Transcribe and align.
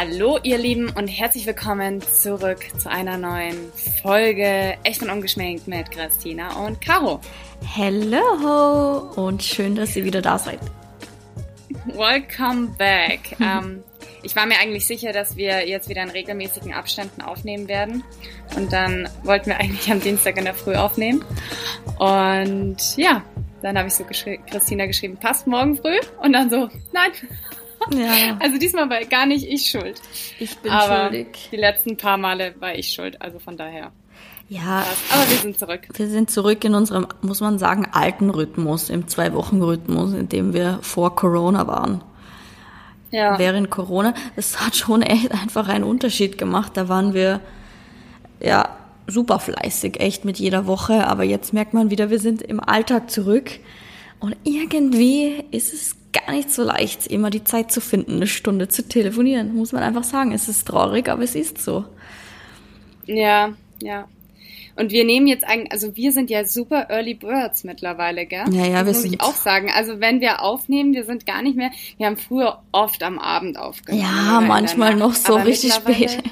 Hallo 0.00 0.38
ihr 0.42 0.56
Lieben 0.56 0.88
und 0.88 1.08
herzlich 1.08 1.44
willkommen 1.44 2.00
zurück 2.00 2.60
zu 2.78 2.90
einer 2.90 3.18
neuen 3.18 3.70
Folge 4.00 4.78
Echt 4.82 5.02
und 5.02 5.10
Ungeschminkt 5.10 5.68
mit 5.68 5.90
Christina 5.90 6.56
und 6.64 6.80
Caro. 6.80 7.20
Hello 7.66 9.12
und 9.14 9.42
schön, 9.42 9.74
dass 9.74 9.94
ihr 9.94 10.04
wieder 10.04 10.22
da 10.22 10.38
seid. 10.38 10.58
Welcome 11.84 12.68
back. 12.78 13.36
ähm, 13.40 13.84
ich 14.22 14.34
war 14.34 14.46
mir 14.46 14.58
eigentlich 14.58 14.86
sicher, 14.86 15.12
dass 15.12 15.36
wir 15.36 15.68
jetzt 15.68 15.90
wieder 15.90 16.02
in 16.02 16.08
regelmäßigen 16.08 16.72
Abständen 16.72 17.20
aufnehmen 17.20 17.68
werden. 17.68 18.02
Und 18.56 18.72
dann 18.72 19.06
wollten 19.22 19.50
wir 19.50 19.60
eigentlich 19.60 19.92
am 19.92 20.00
Dienstag 20.00 20.38
in 20.38 20.46
der 20.46 20.54
Früh 20.54 20.76
aufnehmen. 20.76 21.22
Und 21.98 22.96
ja, 22.96 23.22
dann 23.60 23.76
habe 23.76 23.88
ich 23.88 23.94
so 23.94 24.04
geschri 24.04 24.40
Christina 24.50 24.86
geschrieben, 24.86 25.18
passt 25.18 25.46
morgen 25.46 25.76
früh? 25.76 25.98
Und 26.22 26.32
dann 26.32 26.48
so, 26.48 26.70
nein. 26.90 27.10
Ja. 27.90 28.36
Also 28.40 28.58
diesmal 28.58 28.90
war 28.90 29.04
gar 29.04 29.26
nicht 29.26 29.46
ich 29.46 29.66
schuld. 29.66 30.00
Ich 30.38 30.56
bin 30.58 30.70
Aber 30.70 31.06
schuldig. 31.06 31.48
Die 31.50 31.56
letzten 31.56 31.96
paar 31.96 32.18
Male 32.18 32.54
war 32.60 32.74
ich 32.74 32.92
schuld, 32.92 33.20
also 33.20 33.38
von 33.38 33.56
daher. 33.56 33.92
Ja. 34.48 34.84
Aber 35.10 35.30
wir 35.30 35.36
sind 35.36 35.58
zurück. 35.58 35.82
Wir 35.94 36.08
sind 36.08 36.30
zurück 36.30 36.64
in 36.64 36.74
unserem, 36.74 37.06
muss 37.22 37.40
man 37.40 37.58
sagen, 37.58 37.86
alten 37.92 38.30
Rhythmus, 38.30 38.90
im 38.90 39.06
Zwei-Wochen-Rhythmus, 39.08 40.12
in 40.12 40.28
dem 40.28 40.52
wir 40.52 40.80
vor 40.82 41.14
Corona 41.14 41.66
waren. 41.66 42.02
Ja. 43.10 43.38
Während 43.38 43.70
Corona. 43.70 44.14
Das 44.36 44.60
hat 44.60 44.76
schon 44.76 45.02
echt 45.02 45.32
einfach 45.32 45.68
einen 45.68 45.84
Unterschied 45.84 46.36
gemacht. 46.36 46.72
Da 46.74 46.88
waren 46.88 47.14
wir, 47.14 47.40
ja, 48.40 48.76
super 49.06 49.38
fleißig, 49.38 50.00
echt 50.00 50.24
mit 50.24 50.38
jeder 50.38 50.66
Woche. 50.66 51.06
Aber 51.06 51.24
jetzt 51.24 51.52
merkt 51.52 51.72
man 51.72 51.90
wieder, 51.90 52.10
wir 52.10 52.18
sind 52.18 52.42
im 52.42 52.60
Alltag 52.60 53.10
zurück. 53.10 53.52
Und 54.18 54.36
irgendwie 54.44 55.44
ist 55.50 55.72
es 55.72 55.96
gar 56.12 56.32
nicht 56.32 56.50
so 56.50 56.62
leicht, 56.62 57.06
immer 57.06 57.30
die 57.30 57.44
Zeit 57.44 57.70
zu 57.72 57.80
finden, 57.80 58.16
eine 58.16 58.26
Stunde 58.26 58.68
zu 58.68 58.86
telefonieren. 58.86 59.54
Muss 59.54 59.72
man 59.72 59.82
einfach 59.82 60.04
sagen. 60.04 60.32
Es 60.32 60.48
ist 60.48 60.66
traurig, 60.66 61.08
aber 61.08 61.22
es 61.22 61.34
ist 61.34 61.58
so. 61.58 61.84
Ja, 63.06 63.52
ja. 63.82 64.06
Und 64.76 64.92
wir 64.92 65.04
nehmen 65.04 65.26
jetzt 65.26 65.44
eigentlich, 65.44 65.72
also 65.72 65.94
wir 65.96 66.12
sind 66.12 66.30
ja 66.30 66.44
super 66.44 66.86
Early 66.88 67.14
Birds 67.14 67.64
mittlerweile, 67.64 68.24
gell? 68.24 68.44
Ja, 68.50 68.64
ja, 68.64 68.82
das 68.82 68.86
wir 68.86 68.92
muss 68.92 69.02
sind. 69.02 69.14
ich 69.14 69.20
auch 69.20 69.34
sagen. 69.34 69.70
Also 69.74 70.00
wenn 70.00 70.20
wir 70.20 70.42
aufnehmen, 70.42 70.94
wir 70.94 71.04
sind 71.04 71.26
gar 71.26 71.42
nicht 71.42 71.56
mehr, 71.56 71.70
wir 71.98 72.06
haben 72.06 72.16
früher 72.16 72.62
oft 72.72 73.02
am 73.02 73.18
Abend 73.18 73.58
aufgenommen. 73.58 74.04
Ja, 74.04 74.40
manchmal 74.40 74.96
noch 74.96 75.14
so 75.14 75.34
Aber 75.34 75.46
richtig 75.46 75.74
spät. 75.74 76.22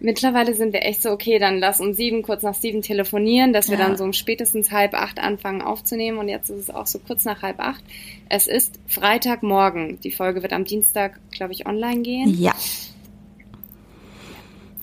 Mittlerweile 0.00 0.54
sind 0.54 0.72
wir 0.72 0.82
echt 0.82 1.02
so, 1.02 1.10
okay, 1.10 1.38
dann 1.38 1.58
lass 1.58 1.80
um 1.80 1.92
sieben, 1.92 2.22
kurz 2.22 2.42
nach 2.42 2.54
sieben 2.54 2.82
telefonieren, 2.82 3.52
dass 3.52 3.68
wir 3.68 3.78
ja. 3.78 3.86
dann 3.86 3.96
so 3.96 4.04
um 4.04 4.12
spätestens 4.12 4.70
halb 4.70 4.94
acht 4.94 5.18
anfangen 5.18 5.60
aufzunehmen 5.60 6.18
und 6.18 6.28
jetzt 6.28 6.50
ist 6.50 6.58
es 6.58 6.70
auch 6.70 6.86
so 6.86 7.00
kurz 7.00 7.24
nach 7.24 7.42
halb 7.42 7.58
acht. 7.58 7.82
Es 8.28 8.46
ist 8.46 8.78
Freitagmorgen. 8.86 9.98
Die 10.00 10.12
Folge 10.12 10.42
wird 10.42 10.52
am 10.52 10.64
Dienstag, 10.64 11.18
glaube 11.30 11.52
ich, 11.52 11.66
online 11.66 12.02
gehen. 12.02 12.40
Ja. 12.40 12.54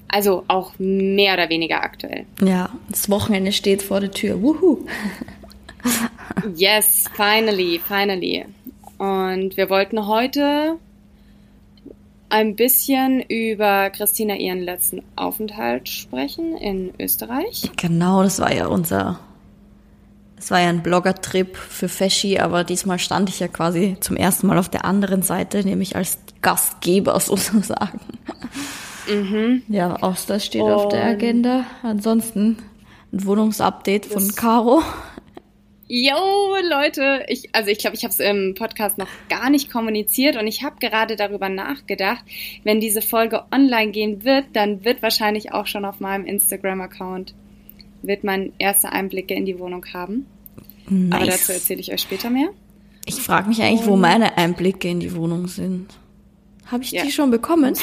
Also 0.10 0.44
auch 0.48 0.74
mehr 0.78 1.34
oder 1.34 1.50
weniger 1.50 1.82
aktuell. 1.82 2.26
Ja, 2.42 2.70
das 2.90 3.10
Wochenende 3.10 3.52
steht 3.52 3.82
vor 3.82 4.00
der 4.00 4.12
Tür. 4.12 4.42
Wuhu! 4.42 4.86
yes, 6.56 7.06
finally, 7.16 7.80
finally. 7.86 8.46
Und 8.98 9.58
wir 9.58 9.70
wollten 9.70 10.08
heute 10.08 10.78
ein 12.36 12.58
bisschen 12.58 13.22
über 13.22 13.90
Christina 13.92 14.36
ihren 14.36 14.60
letzten 14.60 15.04
Aufenthalt 15.16 15.88
sprechen 15.88 16.58
in 16.58 16.92
Österreich. 17.00 17.72
Genau, 17.78 18.24
das 18.24 18.42
war 18.42 18.54
ja 18.54 18.68
unser, 18.68 19.22
es 20.38 20.52
war 20.52 20.60
ja 20.60 20.68
ein 20.68 20.84
Blogger-Trip 20.84 21.56
für 21.56 21.88
Feschi, 21.88 22.38
aber 22.38 22.66
diesmal 22.66 23.00
stand 23.00 23.30
ich 23.30 23.40
ja 23.40 23.48
quasi 23.48 23.96
zum 24.02 24.18
ersten 24.18 24.48
Mal 24.48 24.58
auf 24.58 24.68
der 24.68 24.84
anderen 24.84 25.22
Seite, 25.22 25.64
nämlich 25.64 25.96
als 25.96 26.18
Gastgeber 26.42 27.18
sozusagen. 27.22 28.02
Mhm. 29.10 29.64
Ja, 29.70 29.96
auch 30.04 30.18
das 30.28 30.46
steht 30.46 30.62
Und 30.62 30.72
auf 30.74 30.90
der 30.90 31.06
Agenda. 31.06 31.64
Ansonsten 31.84 32.58
ein 33.14 33.26
Wohnungsupdate 33.26 34.08
von 34.08 34.36
Caro. 34.36 34.82
Yo, 35.88 36.56
Leute, 36.68 37.26
ich, 37.28 37.54
also 37.54 37.70
ich 37.70 37.78
glaube, 37.78 37.96
ich 37.96 38.04
habe 38.04 38.12
es 38.12 38.20
im 38.20 38.56
Podcast 38.56 38.98
noch 38.98 39.10
gar 39.30 39.52
nicht 39.52 39.72
kommuniziert 39.72 40.36
und 40.36 40.48
ich 40.48 40.64
habe 40.64 40.78
gerade 40.80 41.16
darüber 41.16 41.48
nachgedacht, 41.48 42.24
wenn 42.64 42.80
diese 42.80 43.04
Folge 43.04 43.44
online 43.52 43.92
gehen 43.92 44.24
wird, 44.24 44.46
dann 44.54 44.84
wird 44.84 45.04
wahrscheinlich 45.04 45.54
auch 45.54 45.68
schon 45.68 45.86
auf 45.86 46.00
meinem 46.00 46.26
Instagram-Account 46.26 47.36
wird 48.08 48.24
man 48.24 48.54
erste 48.60 48.92
Einblicke 48.92 49.34
in 49.34 49.46
die 49.46 49.60
Wohnung 49.60 49.86
haben. 49.94 50.26
Nice. 50.88 51.14
Aber 51.14 51.26
dazu 51.26 51.52
erzähle 51.52 51.80
ich 51.80 51.92
euch 51.92 52.02
später 52.02 52.30
mehr. 52.30 52.50
Ich 53.06 53.16
frage 53.16 53.48
mich 53.50 53.62
eigentlich, 53.62 53.88
wo 53.88 53.96
meine 53.96 54.38
Einblicke 54.38 54.88
in 54.88 55.00
die 55.00 55.16
Wohnung 55.16 55.48
sind. 55.48 55.94
Habe 56.66 56.84
ich 56.84 56.92
ja. 56.92 57.04
die 57.04 57.12
schon 57.12 57.32
bekommen? 57.32 57.76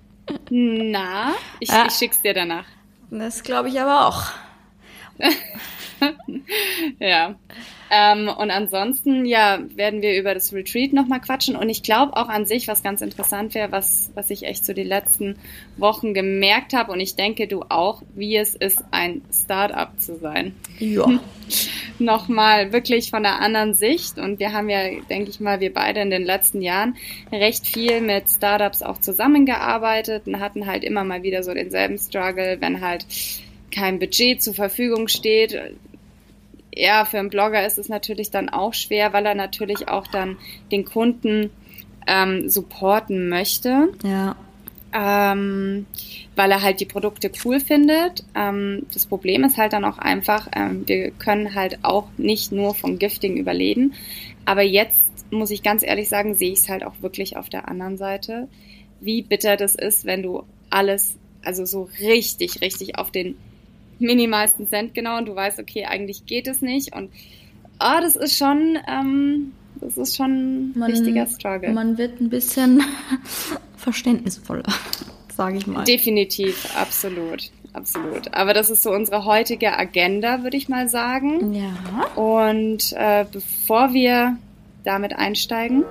Na, 0.50 1.32
ich, 1.60 1.70
ah. 1.70 1.86
ich 1.88 1.94
schick's 1.94 2.20
dir 2.22 2.34
danach. 2.34 2.66
Das 3.10 3.42
glaube 3.42 3.68
ich 3.68 3.80
aber 3.80 4.08
auch. 4.08 4.24
ja. 6.98 7.34
Ähm, 7.90 8.28
und 8.28 8.50
ansonsten, 8.50 9.24
ja, 9.24 9.60
werden 9.74 10.02
wir 10.02 10.18
über 10.18 10.34
das 10.34 10.52
Retreat 10.52 10.92
nochmal 10.92 11.20
quatschen. 11.20 11.54
Und 11.54 11.68
ich 11.68 11.82
glaube 11.82 12.16
auch 12.16 12.28
an 12.28 12.46
sich, 12.46 12.66
was 12.66 12.82
ganz 12.82 13.02
interessant 13.02 13.54
wäre, 13.54 13.72
was, 13.72 14.10
was 14.14 14.30
ich 14.30 14.44
echt 14.44 14.64
so 14.64 14.72
die 14.72 14.82
letzten 14.82 15.36
Wochen 15.76 16.14
gemerkt 16.14 16.72
habe, 16.72 16.92
und 16.92 17.00
ich 17.00 17.14
denke 17.14 17.46
du 17.46 17.62
auch, 17.68 18.02
wie 18.14 18.36
es 18.36 18.54
ist, 18.54 18.82
ein 18.90 19.22
Startup 19.32 19.90
zu 19.98 20.16
sein. 20.16 20.54
Ja. 20.78 21.06
nochmal 21.98 22.72
wirklich 22.72 23.10
von 23.10 23.22
der 23.22 23.40
anderen 23.40 23.74
Sicht. 23.74 24.18
Und 24.18 24.38
wir 24.38 24.52
haben 24.52 24.68
ja, 24.68 25.00
denke 25.08 25.30
ich 25.30 25.40
mal, 25.40 25.60
wir 25.60 25.72
beide 25.72 26.00
in 26.00 26.10
den 26.10 26.24
letzten 26.24 26.62
Jahren 26.62 26.96
recht 27.30 27.66
viel 27.66 28.00
mit 28.00 28.28
Startups 28.28 28.82
auch 28.82 28.98
zusammengearbeitet 28.98 30.26
und 30.26 30.40
hatten 30.40 30.66
halt 30.66 30.84
immer 30.84 31.04
mal 31.04 31.22
wieder 31.22 31.42
so 31.42 31.54
denselben 31.54 31.98
Struggle, 31.98 32.56
wenn 32.60 32.80
halt 32.80 33.06
kein 33.70 33.98
Budget 33.98 34.42
zur 34.42 34.54
Verfügung 34.54 35.08
steht. 35.08 35.58
Ja, 36.76 37.04
für 37.04 37.18
einen 37.18 37.30
Blogger 37.30 37.64
ist 37.64 37.78
es 37.78 37.88
natürlich 37.88 38.30
dann 38.30 38.48
auch 38.48 38.74
schwer, 38.74 39.12
weil 39.12 39.26
er 39.26 39.34
natürlich 39.34 39.88
auch 39.88 40.06
dann 40.08 40.36
den 40.72 40.84
Kunden 40.84 41.50
ähm, 42.06 42.48
supporten 42.48 43.28
möchte. 43.28 43.88
Ja. 44.02 44.36
Ähm, 44.92 45.86
weil 46.36 46.50
er 46.52 46.62
halt 46.62 46.80
die 46.80 46.84
Produkte 46.84 47.30
cool 47.44 47.60
findet. 47.60 48.24
Ähm, 48.34 48.86
das 48.92 49.06
Problem 49.06 49.44
ist 49.44 49.56
halt 49.56 49.72
dann 49.72 49.84
auch 49.84 49.98
einfach, 49.98 50.48
ähm, 50.54 50.86
wir 50.86 51.10
können 51.10 51.54
halt 51.54 51.78
auch 51.82 52.08
nicht 52.16 52.52
nur 52.52 52.74
vom 52.74 52.98
Gifting 52.98 53.36
überleben. 53.36 53.94
Aber 54.44 54.62
jetzt 54.62 55.32
muss 55.32 55.50
ich 55.50 55.62
ganz 55.62 55.82
ehrlich 55.82 56.08
sagen, 56.08 56.34
sehe 56.34 56.52
ich 56.52 56.60
es 56.60 56.68
halt 56.68 56.84
auch 56.84 56.94
wirklich 57.00 57.36
auf 57.36 57.48
der 57.48 57.68
anderen 57.68 57.96
Seite, 57.96 58.48
wie 59.00 59.22
bitter 59.22 59.56
das 59.56 59.74
ist, 59.74 60.04
wenn 60.04 60.22
du 60.22 60.44
alles, 60.70 61.16
also 61.42 61.64
so 61.64 61.88
richtig, 62.00 62.60
richtig 62.60 62.96
auf 62.98 63.10
den 63.10 63.36
minimalsten 64.00 64.68
Cent 64.68 64.94
genau 64.94 65.18
und 65.18 65.26
du 65.26 65.34
weißt, 65.34 65.58
okay, 65.58 65.84
eigentlich 65.84 66.26
geht 66.26 66.46
es 66.46 66.62
nicht 66.62 66.94
und 66.94 67.10
ah, 67.78 68.00
das 68.00 68.16
ist 68.16 68.36
schon, 68.36 68.78
ähm, 68.88 69.52
das 69.80 69.96
ist 69.96 70.16
schon 70.16 70.72
ein 70.76 70.82
richtiger 70.82 71.26
Struggle. 71.26 71.72
Man 71.72 71.98
wird 71.98 72.20
ein 72.20 72.30
bisschen 72.30 72.82
verständnisvoller, 73.76 74.64
sage 75.34 75.58
ich 75.58 75.66
mal. 75.66 75.84
Definitiv, 75.84 76.74
absolut. 76.76 77.50
Absolut. 77.72 78.32
Aber 78.32 78.54
das 78.54 78.70
ist 78.70 78.84
so 78.84 78.92
unsere 78.92 79.24
heutige 79.24 79.76
Agenda, 79.76 80.44
würde 80.44 80.56
ich 80.56 80.68
mal 80.68 80.88
sagen. 80.88 81.54
Ja. 81.54 82.06
Und 82.14 82.92
äh, 82.92 83.26
bevor 83.30 83.92
wir 83.92 84.38
damit 84.84 85.16
einsteigen, 85.16 85.84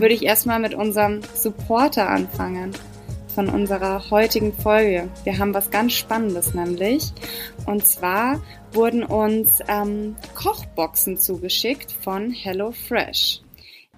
würde 0.00 0.14
ich 0.14 0.24
erstmal 0.24 0.60
mit 0.60 0.74
unserem 0.74 1.20
Supporter 1.34 2.08
anfangen 2.08 2.72
von 3.34 3.48
unserer 3.48 4.10
heutigen 4.10 4.52
Folge. 4.52 5.08
Wir 5.24 5.38
haben 5.38 5.54
was 5.54 5.70
ganz 5.70 5.92
Spannendes 5.92 6.54
nämlich. 6.54 7.12
Und 7.66 7.86
zwar 7.86 8.42
wurden 8.72 9.04
uns 9.04 9.60
ähm, 9.68 10.16
Kochboxen 10.34 11.16
zugeschickt 11.16 11.92
von 11.92 12.30
HelloFresh. 12.30 13.40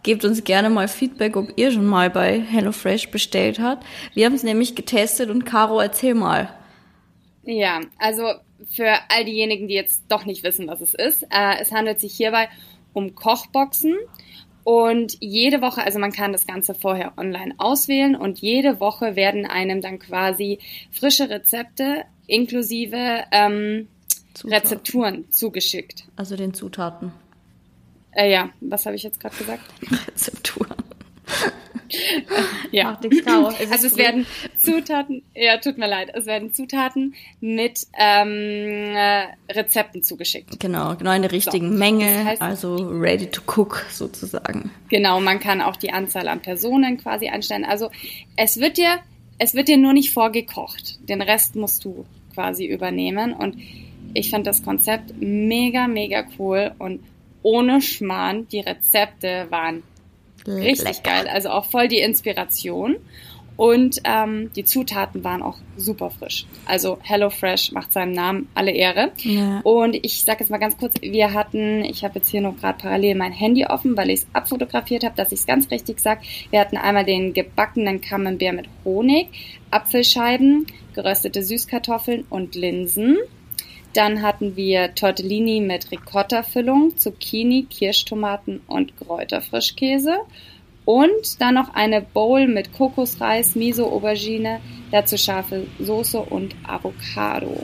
Gebt 0.03 0.25
uns 0.25 0.45
gerne 0.45 0.71
mal 0.71 0.89
Feedback, 0.89 1.37
ob 1.37 1.53
ihr 1.57 1.73
schon 1.73 1.87
mal 1.87 2.11
bei 2.11 2.41
HelloFresh 2.41 3.11
bestellt 3.11 3.59
habt. 3.59 3.87
Wir 4.15 4.27
haben 4.27 4.35
es 4.35 4.43
nämlich 4.43 4.75
getestet 4.75 5.31
und 5.31 5.45
Caro, 5.45 5.81
erzähl 5.81 6.15
mal. 6.15 6.55
Ja, 7.45 7.81
also 7.99 8.25
für 8.71 8.93
all 9.09 9.25
diejenigen, 9.25 9.69
die 9.69 9.75
jetzt 9.75 10.05
doch 10.09 10.25
nicht 10.25 10.43
wissen, 10.43 10.69
was 10.69 10.81
es 10.81 10.95
ist, 10.95 11.23
äh, 11.25 11.61
es 11.61 11.73
handelt 11.73 12.01
sich 12.01 12.15
hierbei 12.15 12.49
um 12.93 13.15
Kochboxen 13.15 13.97
und 14.65 15.17
jede 15.21 15.63
Woche, 15.63 15.83
also 15.83 15.99
man 15.99 16.13
kann 16.13 16.33
das 16.33 16.47
Ganze 16.47 16.75
vorher 16.75 17.15
online 17.17 17.55
auswählen 17.59 18.15
und 18.15 18.41
jede 18.41 18.81
Woche 18.81 19.17
werden 19.17 19.47
einem 19.47 19.81
dann 19.81 19.99
quasi 19.99 20.59
frische 20.91 21.31
Rezepte 21.31 22.05
inklusive 22.27 23.25
ähm, 23.33 23.89
Rezepturen 24.45 25.31
zugeschickt. 25.31 26.05
Also 26.17 26.37
den 26.37 26.55
Zutaten. 26.55 27.13
Äh, 28.13 28.31
ja, 28.33 28.51
was 28.61 28.87
habe 28.87 28.97
ich 28.97 29.03
jetzt 29.03 29.21
gerade 29.21 29.37
gesagt? 29.37 29.63
Rezepturen. 30.09 30.75
Ja. 32.73 32.99
Es 33.03 33.27
also 33.73 33.87
es 33.89 33.97
werden 33.97 34.27
Zutaten, 34.57 35.23
ja, 35.35 35.57
tut 35.59 35.79
mir 35.79 35.89
leid, 35.89 36.11
es 36.15 36.27
werden 36.27 36.53
Zutaten 36.53 37.15
mit 37.41 37.87
ähm, 37.99 38.95
äh, 38.95 39.27
Rezepten 39.53 40.03
zugeschickt. 40.03 40.61
Genau, 40.61 40.95
genau 40.97 41.13
in 41.13 41.23
der 41.23 41.33
richtigen 41.33 41.73
so. 41.73 41.79
Menge, 41.79 42.05
das 42.05 42.25
heißt, 42.25 42.43
also 42.43 42.77
ready 42.77 43.27
to 43.27 43.43
cook 43.47 43.87
sozusagen. 43.91 44.71
Genau, 44.89 45.21
man 45.21 45.41
kann 45.41 45.61
auch 45.61 45.77
die 45.77 45.93
Anzahl 45.93 46.29
an 46.29 46.41
Personen 46.41 46.99
quasi 46.99 47.29
einstellen. 47.29 47.65
Also 47.65 47.91
es 48.37 48.59
wird 48.61 48.77
dir, 48.77 48.99
es 49.39 49.55
wird 49.55 49.69
dir 49.69 49.79
nur 49.79 49.93
nicht 49.93 50.13
vorgekocht. 50.13 50.99
Den 51.09 51.23
Rest 51.23 51.57
musst 51.57 51.85
du 51.85 52.07
quasi 52.35 52.67
übernehmen 52.67 53.33
und 53.33 53.57
ich 54.15 54.31
fand 54.31 54.47
das 54.47 54.63
Konzept 54.63 55.15
mega, 55.21 55.89
mega 55.89 56.25
cool 56.39 56.73
und 56.79 57.01
ohne 57.43 57.81
Schmarrn, 57.81 58.49
die 58.49 58.61
Rezepte 58.61 59.47
waren 59.51 59.83
richtig 60.47 60.85
Lecker. 60.85 61.03
geil. 61.03 61.29
Also 61.29 61.51
auch 61.51 61.65
voll 61.67 61.89
die 61.89 62.01
Inspiration. 62.01 62.97
Und 63.61 64.01
ähm, 64.05 64.51
die 64.57 64.65
Zutaten 64.65 65.23
waren 65.23 65.43
auch 65.43 65.59
super 65.77 66.09
frisch. 66.09 66.47
Also 66.65 66.99
HelloFresh 67.03 67.73
macht 67.73 67.93
seinem 67.93 68.13
Namen 68.13 68.49
alle 68.55 68.71
Ehre. 68.71 69.13
Ja. 69.19 69.61
Und 69.65 69.97
ich 70.03 70.23
sage 70.23 70.41
jetzt 70.41 70.49
mal 70.49 70.57
ganz 70.57 70.79
kurz, 70.79 70.95
wir 71.03 71.35
hatten, 71.35 71.85
ich 71.85 72.03
habe 72.03 72.21
jetzt 72.21 72.31
hier 72.31 72.41
noch 72.41 72.57
gerade 72.57 72.79
parallel 72.79 73.17
mein 73.17 73.33
Handy 73.33 73.67
offen, 73.67 73.99
weil 73.99 74.09
ich 74.09 74.21
es 74.21 74.27
abfotografiert 74.33 75.05
habe, 75.05 75.15
dass 75.15 75.31
ich 75.31 75.41
es 75.41 75.47
ganz 75.47 75.71
richtig 75.71 76.01
sage. 76.01 76.23
Wir 76.49 76.59
hatten 76.59 76.79
einmal 76.79 77.05
den 77.05 77.35
gebackenen 77.35 78.01
Camembert 78.01 78.55
mit 78.55 78.67
Honig, 78.87 79.29
Apfelscheiben, 79.71 80.67
geröstete 80.95 81.43
Süßkartoffeln 81.43 82.25
und 82.31 82.55
Linsen. 82.55 83.19
Dann 83.93 84.23
hatten 84.23 84.57
wir 84.57 84.95
Tortellini 84.95 85.61
mit 85.61 85.91
Ricotta-Füllung, 85.91 86.97
Zucchini, 86.97 87.67
Kirschtomaten 87.69 88.61
und 88.67 88.97
Kräuterfrischkäse. 88.99 90.19
Und 90.85 91.41
dann 91.41 91.55
noch 91.55 91.75
eine 91.75 92.01
Bowl 92.01 92.47
mit 92.47 92.73
Kokosreis, 92.73 93.55
Miso, 93.55 93.87
Aubergine, 93.87 94.61
dazu 94.91 95.17
scharfe 95.17 95.67
Soße 95.79 96.19
und 96.21 96.55
Avocado. 96.67 97.63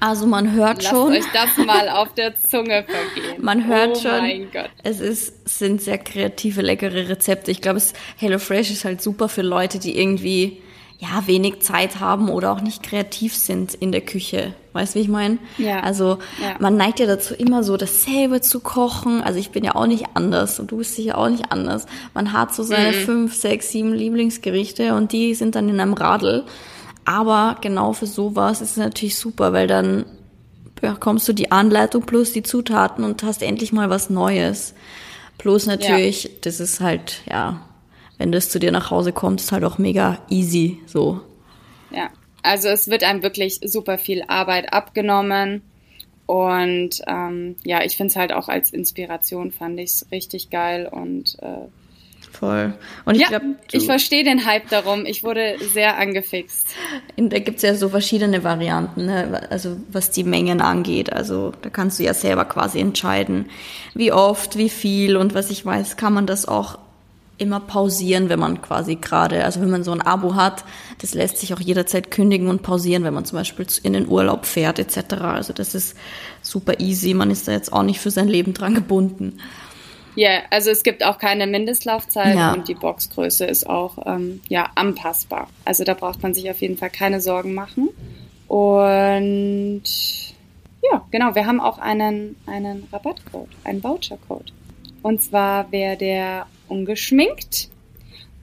Also 0.00 0.26
man 0.26 0.52
hört 0.52 0.82
Lasst 0.82 0.88
schon. 0.88 1.12
euch 1.12 1.24
das 1.32 1.64
mal 1.64 1.88
auf 1.88 2.12
der 2.14 2.34
Zunge 2.36 2.84
vergehen. 2.84 3.40
Man 3.40 3.68
hört 3.68 3.98
oh 3.98 4.00
schon. 4.00 4.48
Es 4.82 4.98
ist, 4.98 5.48
sind 5.48 5.80
sehr 5.80 5.98
kreative, 5.98 6.60
leckere 6.60 7.08
Rezepte. 7.08 7.52
Ich 7.52 7.60
glaube, 7.60 7.80
HelloFresh 8.16 8.72
ist 8.72 8.84
halt 8.84 9.00
super 9.00 9.28
für 9.28 9.42
Leute, 9.42 9.78
die 9.78 9.96
irgendwie 9.96 10.60
ja, 11.02 11.26
wenig 11.26 11.62
Zeit 11.62 11.98
haben 11.98 12.28
oder 12.28 12.52
auch 12.52 12.60
nicht 12.60 12.84
kreativ 12.84 13.34
sind 13.34 13.74
in 13.74 13.90
der 13.90 14.02
Küche. 14.02 14.54
Weißt 14.72 14.94
du, 14.94 15.00
wie 15.00 15.02
ich 15.02 15.08
meine? 15.08 15.38
Ja. 15.58 15.80
Also 15.80 16.18
ja. 16.40 16.54
man 16.60 16.76
neigt 16.76 17.00
ja 17.00 17.06
dazu, 17.06 17.34
immer 17.34 17.64
so 17.64 17.76
dasselbe 17.76 18.40
zu 18.40 18.60
kochen. 18.60 19.20
Also 19.20 19.40
ich 19.40 19.50
bin 19.50 19.64
ja 19.64 19.74
auch 19.74 19.88
nicht 19.88 20.06
anders 20.14 20.60
und 20.60 20.70
du 20.70 20.76
bist 20.76 20.94
sicher 20.94 21.18
auch 21.18 21.28
nicht 21.28 21.50
anders. 21.50 21.86
Man 22.14 22.32
hat 22.32 22.54
so 22.54 22.62
seine 22.62 22.96
mhm. 22.96 23.00
fünf, 23.00 23.34
sechs, 23.34 23.70
sieben 23.70 23.92
Lieblingsgerichte 23.92 24.94
und 24.94 25.10
die 25.10 25.34
sind 25.34 25.56
dann 25.56 25.68
in 25.68 25.80
einem 25.80 25.94
Radl. 25.94 26.44
Aber 27.04 27.56
genau 27.60 27.94
für 27.94 28.06
sowas 28.06 28.60
ist 28.60 28.70
es 28.70 28.76
natürlich 28.76 29.16
super, 29.16 29.52
weil 29.52 29.66
dann 29.66 30.04
bekommst 30.80 31.26
du 31.26 31.32
die 31.32 31.50
Anleitung 31.50 32.02
plus 32.02 32.32
die 32.32 32.44
Zutaten 32.44 33.02
und 33.02 33.24
hast 33.24 33.42
endlich 33.42 33.72
mal 33.72 33.90
was 33.90 34.08
Neues. 34.08 34.74
Plus 35.36 35.66
natürlich, 35.66 36.24
ja. 36.24 36.30
das 36.42 36.60
ist 36.60 36.78
halt, 36.78 37.22
ja, 37.28 37.60
wenn 38.22 38.30
das 38.30 38.48
zu 38.48 38.60
dir 38.60 38.70
nach 38.70 38.92
Hause 38.92 39.12
kommt, 39.12 39.40
ist 39.40 39.50
halt 39.50 39.64
auch 39.64 39.78
mega 39.78 40.18
easy 40.30 40.78
so. 40.86 41.20
Ja, 41.90 42.08
also 42.44 42.68
es 42.68 42.86
wird 42.86 43.02
einem 43.02 43.24
wirklich 43.24 43.58
super 43.64 43.98
viel 43.98 44.22
Arbeit 44.28 44.72
abgenommen. 44.72 45.62
Und 46.26 47.02
ähm, 47.08 47.56
ja, 47.64 47.82
ich 47.82 47.96
finde 47.96 48.12
es 48.12 48.16
halt 48.16 48.32
auch 48.32 48.48
als 48.48 48.72
Inspiration, 48.72 49.50
fand 49.50 49.80
ich 49.80 49.90
es 49.90 50.06
richtig 50.12 50.50
geil 50.50 50.88
und 50.88 51.36
äh, 51.42 51.66
Voll. 52.30 52.74
Und 53.04 53.16
ich 53.16 53.22
ja, 53.22 53.28
glaube, 53.28 53.56
ich 53.72 53.84
verstehe 53.86 54.22
den 54.22 54.46
Hype 54.46 54.68
darum. 54.68 55.04
Ich 55.04 55.24
wurde 55.24 55.56
sehr 55.58 55.98
angefixt. 55.98 56.68
Da 57.16 57.38
gibt's 57.40 57.62
ja 57.62 57.74
so 57.74 57.88
verschiedene 57.88 58.44
Varianten, 58.44 59.06
ne? 59.06 59.48
also 59.50 59.76
was 59.90 60.10
die 60.10 60.24
Mengen 60.24 60.60
angeht. 60.62 61.12
Also 61.12 61.52
da 61.60 61.68
kannst 61.70 61.98
du 61.98 62.04
ja 62.04 62.14
selber 62.14 62.44
quasi 62.44 62.78
entscheiden, 62.78 63.50
wie 63.94 64.12
oft, 64.12 64.56
wie 64.56 64.70
viel 64.70 65.16
und 65.16 65.34
was 65.34 65.50
ich 65.50 65.66
weiß, 65.66 65.96
kann 65.96 66.14
man 66.14 66.26
das 66.26 66.46
auch 66.46 66.78
immer 67.42 67.60
pausieren, 67.60 68.28
wenn 68.28 68.38
man 68.38 68.62
quasi 68.62 68.96
gerade, 68.96 69.44
also 69.44 69.60
wenn 69.60 69.70
man 69.70 69.84
so 69.84 69.92
ein 69.92 70.00
Abo 70.00 70.34
hat, 70.34 70.64
das 71.00 71.12
lässt 71.12 71.38
sich 71.38 71.52
auch 71.52 71.60
jederzeit 71.60 72.10
kündigen 72.10 72.48
und 72.48 72.62
pausieren, 72.62 73.04
wenn 73.04 73.12
man 73.12 73.24
zum 73.24 73.38
Beispiel 73.38 73.66
in 73.82 73.92
den 73.92 74.08
Urlaub 74.08 74.46
fährt 74.46 74.78
etc. 74.78 75.14
Also 75.22 75.52
das 75.52 75.74
ist 75.74 75.96
super 76.40 76.80
easy. 76.80 77.12
Man 77.12 77.30
ist 77.30 77.48
da 77.48 77.52
jetzt 77.52 77.72
auch 77.72 77.82
nicht 77.82 78.00
für 78.00 78.10
sein 78.10 78.28
Leben 78.28 78.54
dran 78.54 78.74
gebunden. 78.74 79.38
Ja, 80.14 80.28
yeah, 80.28 80.42
also 80.50 80.70
es 80.70 80.82
gibt 80.82 81.04
auch 81.04 81.18
keine 81.18 81.46
Mindestlaufzeit 81.46 82.36
ja. 82.36 82.52
und 82.52 82.68
die 82.68 82.74
Boxgröße 82.74 83.46
ist 83.46 83.66
auch 83.66 83.96
ähm, 84.06 84.40
ja 84.48 84.70
anpassbar. 84.74 85.48
Also 85.64 85.84
da 85.84 85.94
braucht 85.94 86.22
man 86.22 86.34
sich 86.34 86.50
auf 86.50 86.60
jeden 86.60 86.76
Fall 86.76 86.90
keine 86.90 87.20
Sorgen 87.20 87.54
machen. 87.54 87.88
Und 88.46 89.84
ja, 90.82 91.06
genau, 91.10 91.34
wir 91.34 91.46
haben 91.46 91.60
auch 91.60 91.78
einen, 91.78 92.36
einen 92.46 92.86
Rabattcode, 92.92 93.48
einen 93.64 93.82
Vouchercode. 93.82 94.52
Und 95.02 95.22
zwar 95.22 95.72
wäre 95.72 95.96
der 95.96 96.46
ungeschminkt. 96.72 97.68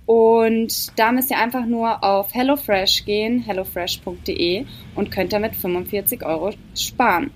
Und 0.05 0.97
da 0.97 1.11
müsst 1.11 1.29
ihr 1.29 1.37
einfach 1.37 1.65
nur 1.65 2.03
auf 2.03 2.33
HelloFresh 2.33 3.05
gehen, 3.05 3.41
hellofresh.de 3.41 4.65
und 4.95 5.11
könnt 5.11 5.33
damit 5.33 5.55
45 5.55 6.25
Euro 6.25 6.51
sparen. 6.73 7.29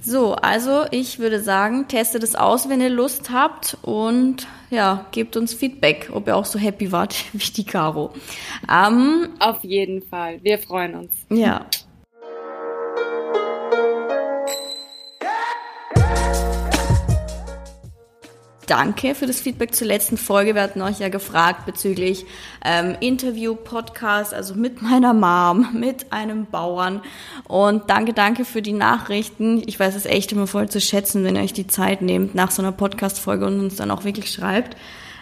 So, 0.00 0.34
also 0.34 0.86
ich 0.90 1.18
würde 1.18 1.40
sagen, 1.40 1.86
testet 1.86 2.22
es 2.22 2.34
aus, 2.34 2.68
wenn 2.68 2.80
ihr 2.80 2.88
Lust 2.88 3.30
habt 3.30 3.76
und 3.82 4.48
ja, 4.70 5.06
gebt 5.12 5.36
uns 5.36 5.52
Feedback, 5.52 6.10
ob 6.12 6.26
ihr 6.26 6.36
auch 6.36 6.46
so 6.46 6.58
happy 6.58 6.90
wart 6.90 7.14
wie 7.32 7.52
die 7.52 7.64
Caro. 7.64 8.12
Ähm, 8.68 9.28
Auf 9.38 9.62
jeden 9.62 10.02
Fall, 10.02 10.42
wir 10.42 10.58
freuen 10.58 10.94
uns. 10.94 11.10
Ja. 11.28 11.66
Danke 18.70 19.16
für 19.16 19.26
das 19.26 19.40
Feedback 19.40 19.74
zur 19.74 19.88
letzten 19.88 20.16
Folge. 20.16 20.54
Wir 20.54 20.62
hatten 20.62 20.80
euch 20.80 21.00
ja 21.00 21.08
gefragt 21.08 21.66
bezüglich 21.66 22.24
ähm, 22.64 22.96
Interview, 23.00 23.56
Podcast, 23.56 24.32
also 24.32 24.54
mit 24.54 24.80
meiner 24.80 25.12
Mom, 25.12 25.68
mit 25.74 26.12
einem 26.12 26.46
Bauern. 26.46 27.02
Und 27.48 27.90
danke, 27.90 28.12
danke 28.12 28.44
für 28.44 28.62
die 28.62 28.72
Nachrichten. 28.72 29.62
Ich 29.66 29.80
weiß 29.80 29.96
es 29.96 30.06
echt 30.06 30.30
immer 30.30 30.46
voll 30.46 30.68
zu 30.68 30.80
schätzen, 30.80 31.24
wenn 31.24 31.34
ihr 31.34 31.42
euch 31.42 31.52
die 31.52 31.66
Zeit 31.66 32.00
nehmt 32.00 32.36
nach 32.36 32.52
so 32.52 32.62
einer 32.62 32.70
Podcast-Folge 32.70 33.44
und 33.46 33.58
uns 33.58 33.74
dann 33.74 33.90
auch 33.90 34.04
wirklich 34.04 34.30
schreibt. 34.30 34.76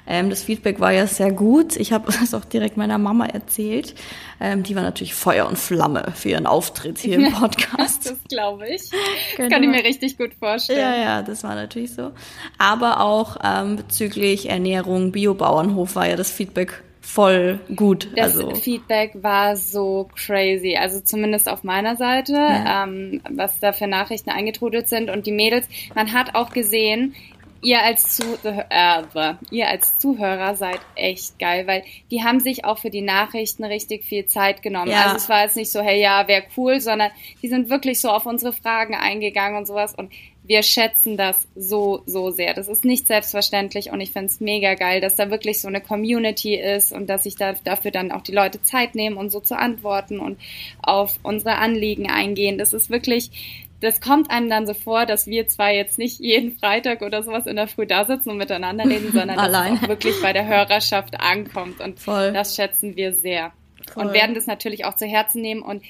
Ähm, 0.08 0.31
das 0.31 0.43
Feedback 0.43 0.81
war 0.81 0.90
ja 0.90 1.06
sehr 1.06 1.31
gut. 1.31 1.76
Ich 1.76 1.93
habe 1.93 2.10
das 2.20 2.34
auch 2.34 2.44
direkt 2.44 2.77
meiner 2.77 2.98
Mama 2.98 3.27
erzählt. 3.27 3.94
Ähm, 4.41 4.62
die 4.62 4.74
war 4.74 4.82
natürlich 4.82 5.15
Feuer 5.15 5.46
und 5.46 5.58
Flamme 5.58 6.12
für 6.15 6.31
ihren 6.31 6.46
Auftritt 6.46 6.98
hier 6.98 7.17
im 7.17 7.32
Podcast. 7.38 8.06
das 8.06 8.19
glaube 8.29 8.69
ich. 8.69 8.91
Genau. 8.91 9.03
Das 9.36 9.48
kann 9.50 9.62
ich 9.62 9.69
mir 9.69 9.84
richtig 9.84 10.17
gut 10.17 10.34
vorstellen. 10.34 10.81
Ja, 10.81 10.96
ja, 10.96 11.22
das 11.22 11.44
war 11.44 11.55
natürlich 11.55 11.93
so. 11.93 12.12
Aber 12.56 13.00
auch 13.00 13.36
ähm, 13.44 13.77
bezüglich 13.77 14.48
Ernährung, 14.48 15.12
Biobauernhof 15.12 15.94
war 15.94 16.08
ja 16.08 16.17
das 16.17 16.31
Feedback 16.31 16.82
voll 17.08 17.58
gut. 17.74 18.08
Das 18.17 18.36
also. 18.36 18.55
Feedback 18.55 19.12
war 19.22 19.56
so 19.56 20.08
crazy. 20.15 20.77
Also 20.77 21.00
zumindest 21.00 21.48
auf 21.48 21.65
meiner 21.65 21.96
Seite, 21.96 22.34
ja. 22.34 22.84
ähm, 22.84 23.22
was 23.31 23.58
da 23.60 23.72
für 23.72 23.86
Nachrichten 23.86 24.31
eingetrudelt 24.31 24.88
sind. 24.88 25.08
Und 25.08 25.27
die 25.27 25.32
Mädels, 25.32 25.67
man 25.94 26.12
hat 26.12 26.34
auch 26.34 26.50
gesehen, 26.50 27.15
ihr 27.60 27.82
als, 27.82 28.17
Zuhörer, 28.17 28.67
äh, 28.70 29.34
ihr 29.50 29.69
als 29.69 29.98
Zuhörer 29.98 30.55
seid 30.56 30.81
echt 30.94 31.38
geil, 31.38 31.67
weil 31.67 31.82
die 32.10 32.22
haben 32.22 32.41
sich 32.41 32.65
auch 32.65 32.79
für 32.79 32.91
die 32.91 33.03
Nachrichten 33.03 33.65
richtig 33.65 34.05
viel 34.05 34.27
Zeit 34.27 34.62
genommen. 34.62 34.91
Ja. 34.91 35.05
Also 35.05 35.17
es 35.17 35.29
war 35.29 35.43
jetzt 35.43 35.56
nicht 35.56 35.70
so, 35.70 35.81
hey, 35.81 36.00
ja, 36.00 36.29
wäre 36.29 36.44
cool, 36.56 36.81
sondern 36.81 37.10
die 37.43 37.48
sind 37.48 37.69
wirklich 37.69 38.00
so 38.00 38.10
auf 38.10 38.27
unsere 38.27 38.53
Fragen 38.53 38.94
eingegangen 38.94 39.58
und 39.58 39.67
sowas 39.67 39.94
und 39.94 40.12
wir 40.48 40.62
schätzen 40.62 41.19
das 41.19 41.46
so, 41.55 42.03
so 42.06 42.31
sehr. 42.31 42.55
Das 42.55 42.69
ist 42.69 42.84
nicht 42.84 43.06
selbstverständlich 43.06 43.91
und 43.91 44.00
ich 44.00 44.12
finde 44.12 44.29
es 44.29 44.41
mega 44.41 44.74
geil, 44.74 45.03
dass 45.03 45.15
da 45.15 45.31
wirklich 45.31 45.60
so 45.60 45.69
eine 45.69 45.82
Community 45.82 46.55
ist 46.55 46.91
und 46.91 47.06
dass 47.06 47.24
sich 47.24 47.36
da 47.36 47.53
dafür 47.53 47.91
dann 47.91 48.10
auch 48.10 48.22
die 48.22 48.32
Leute 48.32 48.62
Zeit 48.62 48.94
nehmen 48.94 49.19
und 49.19 49.31
so 49.31 49.41
zu 49.41 49.58
antworten 49.58 50.19
und 50.19 50.38
auf 50.82 51.19
unsere 51.22 51.56
Anliegen 51.56 52.10
eingehen. 52.10 52.56
Das 52.56 52.72
ist 52.72 52.88
wirklich 52.88 53.68
das 53.81 54.01
kommt 54.01 54.31
einem 54.31 54.51
dann 54.51 54.67
so 54.67 54.75
vor, 54.75 55.06
dass 55.06 55.27
wir 55.27 55.47
zwar 55.47 55.70
jetzt 55.70 55.99
nicht 55.99 56.19
jeden 56.19 56.58
Freitag 56.58 57.03
oder 57.03 57.23
sowas 57.23 57.47
in 57.47 57.56
der 57.56 57.69
Früh 57.69 57.87
da 57.87 58.05
sitzen 58.05 58.31
und 58.31 58.37
miteinander 58.37 58.85
reden, 58.85 59.13
sondern 59.13 59.37
dass 59.37 59.49
es 59.49 59.82
auch 59.82 59.89
wirklich 59.89 60.20
bei 60.20 60.32
der 60.32 60.47
Hörerschaft 60.47 61.20
ankommt. 61.20 61.81
Und 61.81 62.01
Voll. 62.01 62.32
das 62.32 62.56
schätzen 62.56 62.97
wir 62.97 63.13
sehr. 63.13 63.53
Voll. 63.93 64.06
Und 64.06 64.13
werden 64.13 64.35
das 64.35 64.47
natürlich 64.47 64.85
auch 64.85 64.97
zu 64.97 65.06
Herzen 65.06 65.43
nehmen. 65.43 65.63
Und 65.63 65.82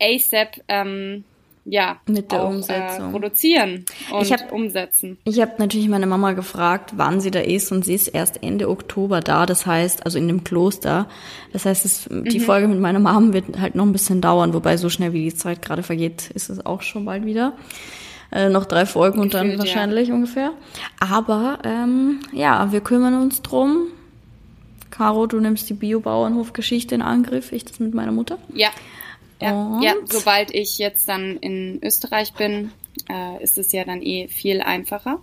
ASAP 0.00 0.60
ähm, 0.68 1.24
ja, 1.70 1.98
mit 2.06 2.32
der 2.32 2.42
auch, 2.42 2.50
äh, 2.50 2.54
Umsetzung. 2.54 3.08
Äh, 3.08 3.10
produzieren 3.10 3.84
und 4.12 4.22
ich 4.22 4.32
hab, 4.32 4.52
umsetzen. 4.52 5.18
Ich 5.24 5.40
habe 5.40 5.52
natürlich 5.58 5.88
meine 5.88 6.06
Mama 6.06 6.32
gefragt, 6.32 6.92
wann 6.96 7.20
sie 7.20 7.30
da 7.30 7.40
ist 7.40 7.70
und 7.72 7.84
sie 7.84 7.94
ist 7.94 8.08
erst 8.08 8.42
Ende 8.42 8.68
Oktober 8.68 9.20
da, 9.20 9.46
das 9.46 9.66
heißt, 9.66 10.04
also 10.04 10.18
in 10.18 10.28
dem 10.28 10.44
Kloster. 10.44 11.08
Das 11.52 11.66
heißt, 11.66 11.84
es, 11.84 12.08
mhm. 12.08 12.24
die 12.24 12.40
Folge 12.40 12.68
mit 12.68 12.80
meiner 12.80 13.00
Mom 13.00 13.32
wird 13.32 13.58
halt 13.60 13.74
noch 13.74 13.84
ein 13.84 13.92
bisschen 13.92 14.20
dauern, 14.20 14.54
wobei 14.54 14.76
so 14.76 14.88
schnell 14.88 15.12
wie 15.12 15.24
die 15.24 15.34
Zeit 15.34 15.62
gerade 15.62 15.82
vergeht, 15.82 16.30
ist 16.30 16.48
es 16.48 16.64
auch 16.64 16.82
schon 16.82 17.04
bald 17.04 17.26
wieder. 17.26 17.52
Äh, 18.30 18.48
noch 18.48 18.66
drei 18.66 18.84
Folgen 18.84 19.22
Gefühlt, 19.22 19.34
und 19.34 19.50
dann 19.50 19.58
wahrscheinlich 19.58 20.08
ja. 20.08 20.14
ungefähr. 20.14 20.52
Aber 21.00 21.58
ähm, 21.64 22.20
ja, 22.32 22.72
wir 22.72 22.80
kümmern 22.80 23.14
uns 23.14 23.42
drum 23.42 23.88
Caro, 24.90 25.26
du 25.26 25.38
nimmst 25.38 25.68
die 25.70 25.74
Biobauernhofgeschichte 25.74 26.94
in 26.94 27.02
Angriff, 27.02 27.52
ich 27.52 27.64
das 27.64 27.78
mit 27.78 27.94
meiner 27.94 28.12
Mutter. 28.12 28.38
Ja. 28.52 28.68
Ja, 29.40 29.80
ja, 29.82 29.94
sobald 30.04 30.54
ich 30.54 30.78
jetzt 30.78 31.08
dann 31.08 31.36
in 31.36 31.80
Österreich 31.82 32.32
bin, 32.32 32.72
äh, 33.08 33.42
ist 33.42 33.58
es 33.58 33.72
ja 33.72 33.84
dann 33.84 34.02
eh 34.02 34.28
viel 34.28 34.60
einfacher. 34.60 35.20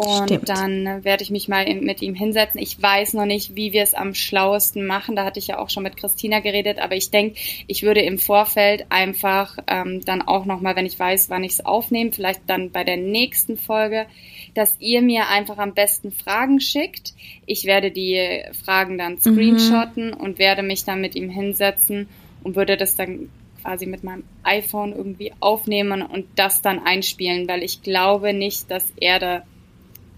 Und 0.00 0.30
Stimmt. 0.30 0.48
dann 0.48 1.04
werde 1.04 1.22
ich 1.22 1.30
mich 1.30 1.48
mal 1.48 1.66
mit 1.74 2.00
ihm 2.00 2.14
hinsetzen. 2.14 2.58
Ich 2.58 2.80
weiß 2.80 3.12
noch 3.12 3.26
nicht, 3.26 3.54
wie 3.54 3.74
wir 3.74 3.82
es 3.82 3.92
am 3.92 4.14
schlauesten 4.14 4.86
machen. 4.86 5.14
Da 5.14 5.26
hatte 5.26 5.38
ich 5.38 5.48
ja 5.48 5.58
auch 5.58 5.68
schon 5.68 5.82
mit 5.82 5.98
Christina 5.98 6.40
geredet, 6.40 6.78
aber 6.78 6.96
ich 6.96 7.10
denke, 7.10 7.38
ich 7.66 7.82
würde 7.82 8.00
im 8.00 8.18
Vorfeld 8.18 8.86
einfach 8.88 9.58
ähm, 9.66 10.02
dann 10.02 10.22
auch 10.22 10.46
nochmal, 10.46 10.74
wenn 10.74 10.86
ich 10.86 10.98
weiß, 10.98 11.28
wann 11.28 11.44
ich 11.44 11.52
es 11.52 11.66
aufnehme, 11.66 12.12
vielleicht 12.12 12.40
dann 12.46 12.70
bei 12.70 12.82
der 12.82 12.96
nächsten 12.96 13.58
Folge, 13.58 14.06
dass 14.54 14.74
ihr 14.80 15.02
mir 15.02 15.28
einfach 15.28 15.58
am 15.58 15.74
besten 15.74 16.12
Fragen 16.12 16.60
schickt. 16.60 17.12
Ich 17.44 17.66
werde 17.66 17.90
die 17.90 18.42
Fragen 18.64 18.96
dann 18.96 19.14
mhm. 19.14 19.20
screenshotten 19.20 20.12
mhm. 20.12 20.16
und 20.16 20.38
werde 20.38 20.62
mich 20.62 20.84
dann 20.84 21.02
mit 21.02 21.14
ihm 21.14 21.28
hinsetzen 21.28 22.08
und 22.42 22.56
würde 22.56 22.76
das 22.76 22.96
dann 22.96 23.30
quasi 23.62 23.86
mit 23.86 24.04
meinem 24.04 24.24
iPhone 24.42 24.92
irgendwie 24.92 25.32
aufnehmen 25.40 26.02
und 26.02 26.26
das 26.36 26.62
dann 26.62 26.78
einspielen, 26.78 27.48
weil 27.48 27.62
ich 27.62 27.82
glaube 27.82 28.32
nicht, 28.32 28.70
dass 28.70 28.92
er 28.96 29.18
da 29.18 29.42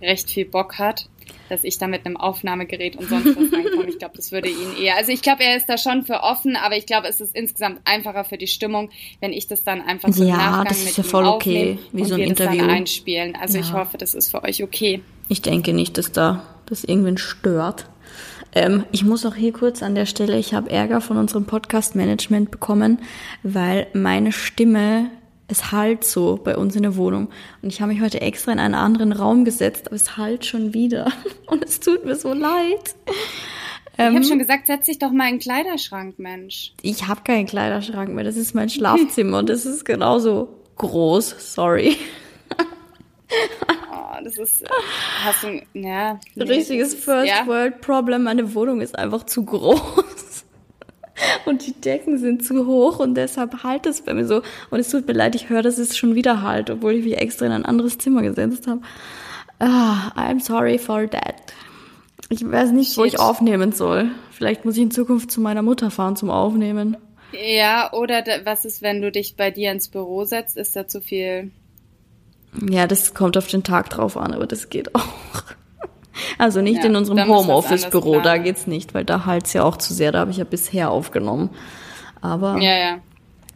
recht 0.01 0.31
viel 0.31 0.45
Bock 0.45 0.79
hat, 0.79 1.09
dass 1.49 1.65
ich 1.65 1.79
da 1.79 1.87
mit 1.87 2.05
einem 2.07 2.17
Aufnahmegerät 2.17 2.97
und 2.97 3.09
sonst 3.09 3.37
was 3.37 3.53
reinkomme. 3.53 3.89
Ich 3.89 3.99
glaube, 3.99 4.17
das 4.17 4.33
würde 4.33 4.49
ihn 4.49 4.77
eher. 4.81 4.97
Also 4.97 5.13
ich 5.13 5.23
glaube, 5.23 5.45
er 5.45 5.57
ist 5.57 5.67
da 5.67 5.79
schon 5.79 6.05
für 6.05 6.21
offen, 6.23 6.57
aber 6.57 6.77
ich 6.77 6.87
glaube, 6.87 7.09
es 7.09 7.21
ist 7.21 7.35
insgesamt 7.35 7.81
einfacher 7.85 8.25
für 8.25 8.39
die 8.39 8.47
Stimmung, 8.47 8.91
wenn 9.21 9.33
ich 9.33 9.47
das 9.47 9.63
dann 9.63 9.81
einfach 9.81 10.13
so 10.13 10.25
ja, 10.25 10.37
Nachgang 10.37 10.65
das 10.67 10.79
ist 10.79 10.85
mit 10.87 10.97
ja 10.99 11.03
voll 11.05 11.27
okay, 11.27 11.79
wie 11.93 12.05
so 12.05 12.15
ein 12.15 12.21
Interview. 12.21 12.59
Das 12.59 12.67
dann 12.67 12.77
einspielen. 12.77 13.37
Also 13.37 13.59
ja. 13.59 13.65
ich 13.65 13.73
hoffe, 13.73 13.99
das 13.99 14.15
ist 14.15 14.31
für 14.31 14.43
euch 14.43 14.63
okay. 14.63 15.03
Ich 15.29 15.43
denke 15.43 15.73
nicht, 15.73 15.99
dass 15.99 16.13
da 16.13 16.43
das 16.67 16.85
irgendwen 16.85 17.19
stört. 17.19 17.87
Ähm, 18.55 18.85
ich 18.93 19.05
muss 19.05 19.25
auch 19.25 19.35
hier 19.35 19.53
kurz 19.53 19.83
an 19.83 19.95
der 19.95 20.07
Stelle, 20.07 20.39
ich 20.39 20.55
habe 20.55 20.71
Ärger 20.71 21.01
von 21.01 21.17
unserem 21.17 21.47
Podcast-Management 21.47 22.51
bekommen, 22.51 22.99
weil 23.43 23.87
meine 23.95 24.33
Stimme 24.33 25.11
es 25.49 25.73
halt 25.73 26.05
so 26.05 26.39
bei 26.43 26.57
uns 26.57 26.77
in 26.77 26.83
der 26.83 26.97
Wohnung. 26.97 27.29
Und 27.63 27.73
ich 27.73 27.81
habe 27.81 27.93
mich 27.93 28.03
heute 28.03 28.21
extra 28.21 28.53
in 28.53 28.59
einen 28.59 28.75
anderen 28.75 29.13
Raum 29.13 29.45
gesetzt, 29.45 29.87
aber 29.87 29.97
es 29.97 30.17
halt 30.17 30.45
schon 30.45 30.75
wieder. 30.75 31.13
Und 31.47 31.65
es 31.65 31.81
tut 31.81 32.05
mir 32.05 32.17
so 32.17 32.33
leid. 32.33 32.95
Ich 33.07 33.99
ähm, 33.99 34.15
habe 34.15 34.25
schon 34.25 34.39
gesagt, 34.39 34.67
setz 34.67 34.87
dich 34.87 34.99
doch 34.99 35.13
mal 35.13 35.29
in 35.29 35.35
den 35.35 35.41
Kleiderschrank, 35.41 36.19
Mensch. 36.19 36.73
Ich 36.81 37.07
habe 37.09 37.21
keinen 37.23 37.47
Kleiderschrank 37.47 38.09
mehr. 38.15 38.25
Das 38.25 38.37
ist 38.37 38.55
mein 38.55 38.71
Schlafzimmer 38.71 39.39
und 39.39 39.51
das 39.51 39.67
ist 39.67 39.85
genauso 39.85 40.49
groß. 40.77 41.55
Sorry. 41.55 41.97
Das 44.25 44.39
ist, 44.39 44.65
hast 45.25 45.45
du, 45.45 45.63
ja. 45.75 46.19
Richtiges 46.37 46.95
First 46.95 47.29
ja. 47.29 47.47
World 47.47 47.81
Problem. 47.81 48.25
Meine 48.25 48.55
Wohnung 48.55 48.81
ist 48.81 48.99
einfach 48.99 49.25
zu 49.25 49.45
groß 49.45 50.45
und 51.45 51.67
die 51.67 51.73
Decken 51.73 52.19
sind 52.19 52.45
zu 52.45 52.67
hoch 52.67 52.99
und 52.99 53.15
deshalb 53.15 53.63
halt 53.63 53.87
es 53.87 54.03
bei 54.03 54.15
mir 54.15 54.27
so. 54.27 54.43
Und 54.71 54.81
es 54.81 54.91
tut 54.91 55.07
mir 55.07 55.13
leid, 55.15 55.35
ich 55.35 55.49
höre, 55.49 55.63
dass 55.63 55.79
es 55.79 55.97
schon 55.97 56.15
wieder 56.15 56.43
halt, 56.43 56.71
obwohl 56.71 56.95
ich 56.95 57.05
mich 57.05 57.17
extra 57.19 57.47
in 57.47 57.53
ein 57.53 57.65
anderes 57.65 57.99
Zimmer 57.99 58.23
gesetzt 58.23 58.67
habe. 58.67 58.81
Ah, 59.59 60.13
I'm 60.17 60.41
sorry 60.41 60.79
for 60.79 61.09
that. 61.09 61.53
Ich 62.29 62.49
weiß 62.49 62.73
nicht, 62.73 62.91
Shit. 62.91 62.99
wo 62.99 63.05
ich 63.05 63.19
aufnehmen 63.19 63.73
soll. 63.73 64.11
Vielleicht 64.31 64.65
muss 64.65 64.77
ich 64.77 64.83
in 64.83 64.91
Zukunft 64.91 65.31
zu 65.31 65.41
meiner 65.41 65.63
Mutter 65.63 65.91
fahren 65.91 66.17
zum 66.17 66.31
Aufnehmen. 66.31 66.97
Ja, 67.33 67.93
oder 67.93 68.25
was 68.45 68.65
ist, 68.65 68.83
wenn 68.83 69.01
du 69.01 69.11
dich 69.11 69.37
bei 69.37 69.51
dir 69.51 69.73
ins 69.73 69.89
Büro 69.89 70.25
setzt? 70.25 70.57
Ist 70.57 70.77
da 70.77 70.87
zu 70.87 71.01
viel? 71.01 71.51
Ja, 72.61 72.87
das 72.87 73.15
kommt 73.15 73.37
auf 73.37 73.47
den 73.47 73.63
Tag 73.63 73.91
drauf 73.91 74.17
an, 74.17 74.35
aber 74.35 74.47
das 74.47 74.69
geht 74.69 74.95
auch. 74.95 75.45
Also 76.39 76.61
nicht 76.61 76.83
ja, 76.83 76.91
in 76.91 76.97
unserem 76.97 77.27
Homeoffice-Büro, 77.27 78.21
da 78.21 78.37
geht's 78.37 78.67
nicht, 78.67 78.95
weil 78.95 79.05
da 79.05 79.25
halt's 79.25 79.55
ja 79.55 79.65
auch 79.65 79.77
zu 79.77 79.95
sehr, 79.95 80.13
da 80.13 80.21
habe 80.21 80.31
ich 80.31 80.37
ja 80.37 80.45
bisher 80.45 80.91
aufgenommen. 80.91 81.51
Aber 82.21 82.59
ja, 82.59 82.77
ja. 82.77 82.99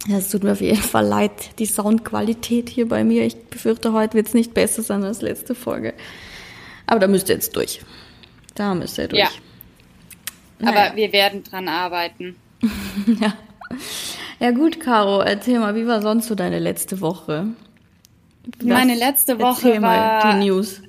Ja, 0.06 0.18
es 0.18 0.30
tut 0.30 0.44
mir 0.44 0.52
auf 0.52 0.60
jeden 0.60 0.76
Fall 0.76 1.04
leid, 1.04 1.58
die 1.58 1.66
Soundqualität 1.66 2.68
hier 2.68 2.88
bei 2.88 3.02
mir. 3.02 3.24
Ich 3.26 3.36
befürchte, 3.36 3.92
heute 3.92 4.14
wird's 4.14 4.34
nicht 4.34 4.54
besser 4.54 4.82
sein 4.82 5.02
als 5.02 5.20
letzte 5.20 5.54
Folge. 5.54 5.94
Aber 6.86 7.00
da 7.00 7.08
müsst 7.08 7.28
ihr 7.28 7.34
jetzt 7.34 7.56
durch. 7.56 7.80
Da 8.54 8.74
müsst 8.74 8.98
ihr 8.98 9.08
durch. 9.08 9.20
Ja. 9.20 9.28
Naja. 10.58 10.86
Aber 10.86 10.96
wir 10.96 11.12
werden 11.12 11.42
dran 11.42 11.68
arbeiten. 11.68 12.36
ja. 13.20 13.34
Ja 14.38 14.50
gut, 14.52 14.80
Caro, 14.80 15.20
erzähl 15.20 15.58
mal, 15.58 15.74
wie 15.74 15.86
war 15.86 16.02
sonst 16.02 16.28
so 16.28 16.34
deine 16.34 16.58
letzte 16.58 17.00
Woche? 17.00 17.48
Meine 18.62 18.94
letzte 18.94 19.38
Woche 19.40 19.80
war 19.82 20.32
die 20.32 20.46
News 20.46 20.80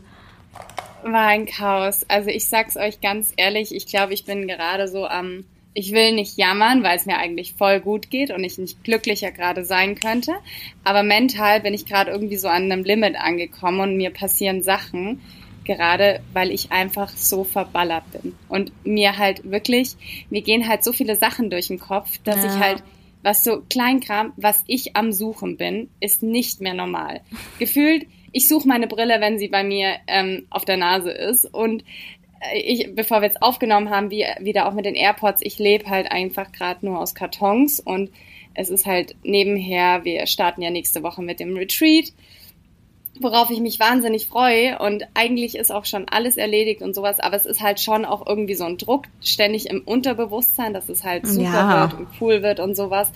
war 1.12 1.28
ein 1.28 1.46
Chaos. 1.46 2.06
Also 2.08 2.30
ich 2.30 2.48
sag's 2.48 2.78
euch 2.78 3.02
ganz 3.02 3.34
ehrlich, 3.38 3.74
ich 3.74 3.88
glaube, 3.88 4.14
ich 4.14 4.26
bin 4.26 4.48
gerade 4.48 4.88
so 4.88 5.06
am, 5.06 5.46
ich 5.74 5.92
will 5.92 6.14
nicht 6.14 6.38
jammern, 6.38 6.84
weil 6.84 6.98
es 6.98 7.06
mir 7.06 7.18
eigentlich 7.18 7.54
voll 7.54 7.80
gut 7.80 8.10
geht 8.10 8.32
und 8.32 8.44
ich 8.44 8.58
nicht 8.58 8.84
glücklicher 8.84 9.32
gerade 9.32 9.66
sein 9.66 9.96
könnte. 9.96 10.34
Aber 10.84 11.04
mental 11.04 11.62
bin 11.62 11.74
ich 11.74 11.86
gerade 11.86 12.12
irgendwie 12.12 12.38
so 12.38 12.48
an 12.48 12.72
einem 12.72 12.84
Limit 12.84 13.16
angekommen 13.16 13.80
und 13.82 13.98
mir 13.98 14.12
passieren 14.12 14.62
Sachen, 14.62 15.22
gerade 15.66 16.22
weil 16.34 16.52
ich 16.52 16.72
einfach 16.72 17.10
so 17.10 17.44
verballert 17.44 18.10
bin. 18.12 18.36
Und 18.50 18.72
mir 18.86 19.18
halt 19.18 19.50
wirklich, 19.50 19.96
mir 20.30 20.42
gehen 20.42 20.68
halt 20.68 20.84
so 20.84 20.94
viele 20.94 21.16
Sachen 21.16 21.50
durch 21.50 21.68
den 21.68 21.80
Kopf, 21.80 22.18
dass 22.24 22.44
ja. 22.44 22.54
ich 22.54 22.60
halt 22.60 22.84
was 23.24 23.44
so 23.44 23.62
Kleinkram, 23.70 24.34
was 24.38 24.64
ich 24.68 24.96
am 24.96 25.12
Suchen 25.12 25.58
bin, 25.58 25.90
ist 26.00 26.24
nicht 26.24 26.62
mehr 26.62 26.74
normal. 26.74 27.22
Gefühlt 27.60 28.08
ich 28.32 28.48
suche 28.48 28.68
meine 28.68 28.88
Brille, 28.88 29.20
wenn 29.20 29.40
sie 29.40 29.48
bei 29.48 29.64
mir 29.64 29.96
ähm, 30.08 30.46
auf 30.50 30.66
der 30.66 30.78
Nase 30.78 31.12
ist. 31.12 31.46
Und 31.46 31.84
äh, 32.40 32.60
ich, 32.60 32.94
bevor 32.94 33.22
wir 33.22 33.28
jetzt 33.28 33.42
aufgenommen 33.42 33.90
haben, 33.90 34.12
wie 34.12 34.26
wieder 34.40 34.68
auch 34.68 34.74
mit 34.74 34.86
den 34.86 34.96
AirPods, 34.96 35.42
ich 35.42 35.58
lebe 35.60 35.90
halt 35.90 36.12
einfach 36.12 36.52
gerade 36.52 36.86
nur 36.86 37.00
aus 37.00 37.16
Kartons 37.16 37.80
und 37.80 38.12
es 38.54 38.70
ist 38.70 38.86
halt 38.86 39.16
nebenher, 39.24 40.04
wir 40.04 40.26
starten 40.26 40.62
ja 40.62 40.70
nächste 40.70 41.04
Woche 41.04 41.22
mit 41.22 41.40
dem 41.40 41.56
Retreat, 41.56 42.12
worauf 43.22 43.50
ich 43.50 43.60
mich 43.60 43.80
wahnsinnig 43.80 44.28
freue 44.28 44.80
und 44.80 45.04
eigentlich 45.14 45.56
ist 45.58 45.72
auch 45.72 45.86
schon 45.86 46.08
alles 46.10 46.38
erledigt 46.38 46.82
und 46.82 46.96
sowas, 46.96 47.20
aber 47.20 47.36
es 47.36 47.46
ist 47.46 47.62
halt 47.62 47.80
schon 47.80 48.06
auch 48.06 48.26
irgendwie 48.26 48.56
so 48.56 48.66
ein 48.66 48.78
Druck 48.78 49.06
ständig 49.22 49.70
im 49.70 49.82
Unterbewusstsein, 49.82 50.74
dass 50.74 50.90
es 50.90 51.04
halt 51.04 51.28
super 51.28 51.44
ja. 51.44 51.82
wird 51.82 52.00
und 52.00 52.08
cool 52.22 52.44
wird 52.44 52.60
und 52.60 52.76
sowas. 52.76 53.12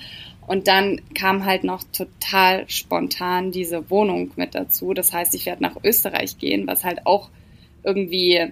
Und 0.48 0.68
dann 0.68 1.02
kam 1.14 1.46
halt 1.46 1.64
noch 1.64 1.84
total 1.94 2.68
spontan 2.70 3.52
diese 3.52 3.90
Wohnung 3.90 4.32
mit 4.36 4.56
dazu. 4.56 4.94
Das 4.94 5.14
heißt, 5.14 5.34
ich 5.36 5.46
werde 5.46 5.64
nach 5.64 5.76
Österreich 5.84 6.38
gehen, 6.38 6.68
was 6.68 6.84
halt 6.84 7.06
auch 7.06 7.30
irgendwie, 7.84 8.52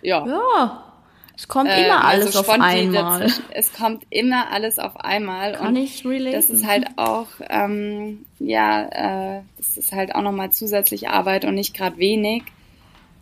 ja. 0.00 0.26
Ja. 0.26 0.91
Es 1.36 1.48
kommt 1.48 1.70
äh, 1.70 1.84
immer 1.84 2.04
alles 2.04 2.36
also 2.36 2.40
auf 2.40 2.48
einmal. 2.50 3.32
Es 3.52 3.72
kommt 3.72 4.04
immer 4.10 4.50
alles 4.50 4.78
auf 4.78 4.96
einmal. 4.96 5.52
Kann 5.52 5.68
und 5.68 5.76
ich 5.76 6.04
relaten. 6.04 6.32
Das 6.32 6.50
ist 6.50 6.66
halt 6.66 6.86
auch, 6.96 7.28
ähm, 7.48 8.24
ja, 8.38 9.38
äh, 9.38 9.42
das 9.56 9.76
ist 9.76 9.92
halt 9.92 10.14
auch 10.14 10.22
nochmal 10.22 10.50
zusätzlich 10.50 11.08
Arbeit 11.08 11.44
und 11.44 11.54
nicht 11.54 11.74
gerade 11.74 11.98
wenig. 11.98 12.42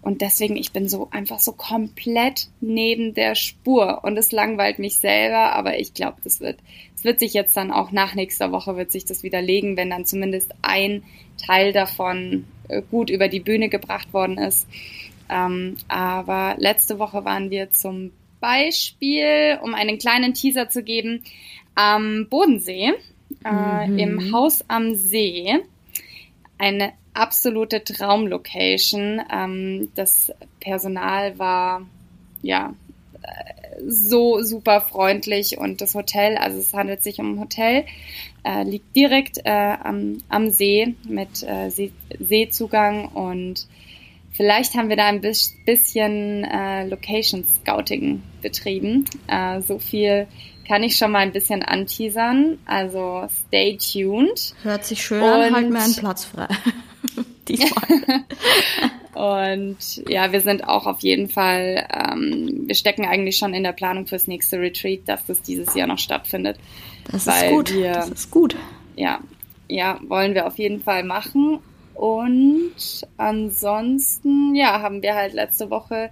Und 0.03 0.23
deswegen, 0.23 0.57
ich 0.57 0.73
bin 0.73 0.89
so 0.89 1.09
einfach 1.11 1.41
so 1.41 1.53
komplett 1.53 2.49
neben 2.61 3.13
der 3.13 3.35
Spur. 3.35 4.03
Und 4.03 4.17
es 4.17 4.33
langweilt 4.33 4.79
mich 4.79 4.99
selber, 4.99 5.53
aber 5.53 5.79
ich 5.79 5.93
glaube, 5.93 6.17
das 6.25 6.41
wird, 6.41 6.59
es 6.97 7.05
wird 7.05 7.21
sich 7.21 7.35
jetzt 7.35 7.57
dann 7.57 7.71
auch 7.71 7.93
nach 7.93 8.15
nächster 8.15 8.51
Woche 8.51 8.77
wird 8.77 8.91
sich 8.91 9.05
das 9.05 9.23
widerlegen, 9.23 9.77
wenn 9.77 9.91
dann 9.91 10.07
zumindest 10.07 10.53
ein 10.63 11.03
Teil 11.37 11.73
davon 11.73 12.47
äh, 12.69 12.83
gut 12.91 13.11
über 13.11 13.29
die 13.29 13.41
Bühne 13.41 13.69
gebracht 13.69 14.13
worden 14.15 14.39
ist. 14.39 14.67
Ähm, 15.31 15.77
aber 15.89 16.57
letzte 16.59 16.99
Woche 16.99 17.25
waren 17.25 17.51
wir 17.51 17.71
zum 17.71 18.13
Beispiel, 18.41 19.59
um 19.63 19.75
einen 19.75 19.99
kleinen 19.99 20.35
Teaser 20.35 20.69
zu 20.69 20.83
geben, 20.83 21.23
am 21.75 22.27
Bodensee, 22.29 22.93
äh, 23.45 23.87
mhm. 23.87 23.99
im 23.99 24.33
Haus 24.33 24.65
am 24.69 24.95
See. 24.95 25.59
Eine 26.59 26.93
absolute 27.15 27.85
Traumlocation. 27.85 29.21
Ähm, 29.33 29.91
das 29.95 30.33
Personal 30.61 31.39
war 31.39 31.87
ja 32.43 32.75
so 33.87 34.43
super 34.43 34.81
freundlich 34.81 35.59
und 35.59 35.81
das 35.81 35.95
Hotel, 35.95 36.37
also 36.37 36.59
es 36.59 36.73
handelt 36.75 37.03
sich 37.03 37.19
um 37.19 37.35
ein 37.35 37.41
Hotel, 37.41 37.85
äh, 38.45 38.63
liegt 38.65 38.95
direkt 38.95 39.39
äh, 39.45 39.77
am, 39.83 40.19
am 40.29 40.51
See 40.51 40.95
mit 41.09 41.43
äh, 41.43 41.71
See, 41.71 41.93
Seezugang 42.19 43.07
und 43.07 43.67
vielleicht 44.33 44.75
haben 44.75 44.89
wir 44.89 44.97
da 44.97 45.07
ein 45.07 45.21
bisschen 45.21 46.45
äh, 46.45 46.87
Location 46.87 47.45
Scouting 47.45 48.23
betrieben. 48.43 49.05
Äh, 49.27 49.61
so 49.63 49.79
viel 49.79 50.27
kann 50.67 50.83
ich 50.83 50.97
schon 50.97 51.11
mal 51.11 51.19
ein 51.21 51.33
bisschen 51.33 51.63
anteasern. 51.63 52.59
Also 52.65 53.27
stay 53.47 53.77
tuned. 53.77 54.55
Hört 54.63 54.85
sich 54.85 55.03
schön 55.03 55.23
an, 55.23 55.55
halt 55.55 55.71
mir 55.71 55.81
einen 55.81 55.97
Platz 55.97 56.25
frei. 56.25 56.49
diesmal. 57.51 58.25
und 59.15 60.09
ja, 60.09 60.33
wir 60.33 60.41
sind 60.41 60.67
auch 60.67 60.87
auf 60.87 61.01
jeden 61.01 61.29
Fall, 61.29 61.87
ähm, 61.93 62.65
wir 62.67 62.75
stecken 62.75 63.05
eigentlich 63.05 63.37
schon 63.37 63.55
in 63.55 63.63
der 63.63 63.73
Planung 63.73 64.07
fürs 64.07 64.27
nächste 64.27 64.59
Retreat, 64.59 65.01
dass 65.07 65.27
das 65.27 65.43
dieses 65.43 65.75
Jahr 65.75 65.87
noch 65.87 65.99
stattfindet. 65.99 66.59
Das 67.11 67.27
ist 67.27 67.51
gut. 67.51 67.75
Wir, 67.75 67.93
das 67.93 68.11
ist 68.11 68.31
gut. 68.31 68.57
Ja, 68.97 69.21
ja, 69.69 69.99
wollen 70.07 70.35
wir 70.35 70.47
auf 70.47 70.59
jeden 70.59 70.83
Fall 70.83 71.05
machen. 71.05 71.61
Und 72.01 72.73
ansonsten, 73.19 74.55
ja, 74.55 74.81
haben 74.81 75.03
wir 75.03 75.15
halt 75.15 75.35
letzte 75.35 75.69
Woche 75.69 76.09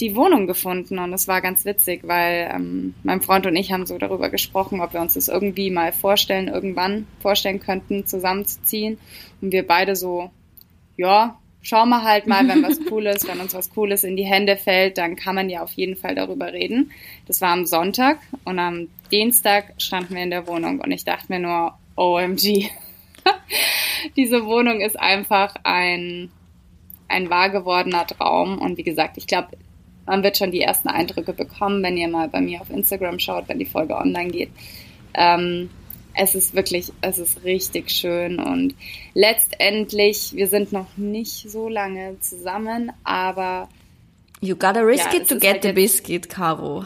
die 0.00 0.16
Wohnung 0.16 0.48
gefunden 0.48 0.98
und 0.98 1.12
es 1.12 1.28
war 1.28 1.40
ganz 1.40 1.64
witzig, 1.64 2.00
weil 2.02 2.50
ähm, 2.52 2.94
mein 3.04 3.20
Freund 3.20 3.46
und 3.46 3.54
ich 3.54 3.70
haben 3.70 3.86
so 3.86 3.96
darüber 3.96 4.28
gesprochen, 4.28 4.80
ob 4.80 4.92
wir 4.92 5.00
uns 5.00 5.14
das 5.14 5.28
irgendwie 5.28 5.70
mal 5.70 5.92
vorstellen, 5.92 6.48
irgendwann 6.48 7.06
vorstellen 7.20 7.60
könnten, 7.60 8.08
zusammenzuziehen. 8.08 8.98
Und 9.40 9.52
wir 9.52 9.64
beide 9.64 9.94
so, 9.94 10.32
ja, 10.96 11.38
schauen 11.62 11.90
wir 11.90 12.02
halt 12.02 12.26
mal, 12.26 12.48
wenn 12.48 12.64
was 12.64 12.84
Cooles, 12.88 13.28
wenn 13.28 13.38
uns 13.38 13.54
was 13.54 13.70
Cooles 13.70 14.02
in 14.02 14.16
die 14.16 14.26
Hände 14.26 14.56
fällt, 14.56 14.98
dann 14.98 15.14
kann 15.14 15.36
man 15.36 15.48
ja 15.48 15.62
auf 15.62 15.74
jeden 15.74 15.94
Fall 15.94 16.16
darüber 16.16 16.52
reden. 16.52 16.90
Das 17.28 17.40
war 17.40 17.50
am 17.50 17.66
Sonntag 17.66 18.18
und 18.44 18.58
am 18.58 18.88
Dienstag 19.12 19.74
standen 19.78 20.16
wir 20.16 20.24
in 20.24 20.30
der 20.30 20.48
Wohnung 20.48 20.80
und 20.80 20.90
ich 20.90 21.04
dachte 21.04 21.26
mir 21.28 21.38
nur, 21.38 21.78
OMG. 21.94 22.68
Diese 24.16 24.44
Wohnung 24.44 24.80
ist 24.80 24.98
einfach 24.98 25.54
ein, 25.64 26.30
ein 27.08 27.30
wahr 27.30 27.50
gewordener 27.50 28.06
Traum 28.06 28.58
und 28.58 28.76
wie 28.78 28.82
gesagt, 28.82 29.16
ich 29.16 29.26
glaube, 29.26 29.56
man 30.06 30.22
wird 30.22 30.36
schon 30.36 30.50
die 30.50 30.60
ersten 30.60 30.88
Eindrücke 30.88 31.32
bekommen, 31.32 31.82
wenn 31.82 31.96
ihr 31.96 32.08
mal 32.08 32.28
bei 32.28 32.40
mir 32.40 32.60
auf 32.60 32.70
Instagram 32.70 33.18
schaut, 33.18 33.48
wenn 33.48 33.58
die 33.58 33.66
Folge 33.66 33.96
online 33.96 34.30
geht. 34.30 34.50
Ähm, 35.14 35.70
es 36.14 36.34
ist 36.34 36.54
wirklich, 36.54 36.92
es 37.00 37.18
ist 37.18 37.44
richtig 37.44 37.90
schön 37.90 38.40
und 38.40 38.74
letztendlich, 39.14 40.32
wir 40.34 40.48
sind 40.48 40.72
noch 40.72 40.96
nicht 40.96 41.48
so 41.48 41.68
lange 41.68 42.18
zusammen, 42.20 42.92
aber 43.04 43.68
You 44.40 44.56
gotta 44.56 44.80
risk 44.80 45.12
ja, 45.12 45.20
it 45.20 45.28
to 45.28 45.34
get 45.36 45.52
halt 45.52 45.62
the 45.62 45.72
biscuit, 45.72 46.28
Caro. 46.28 46.84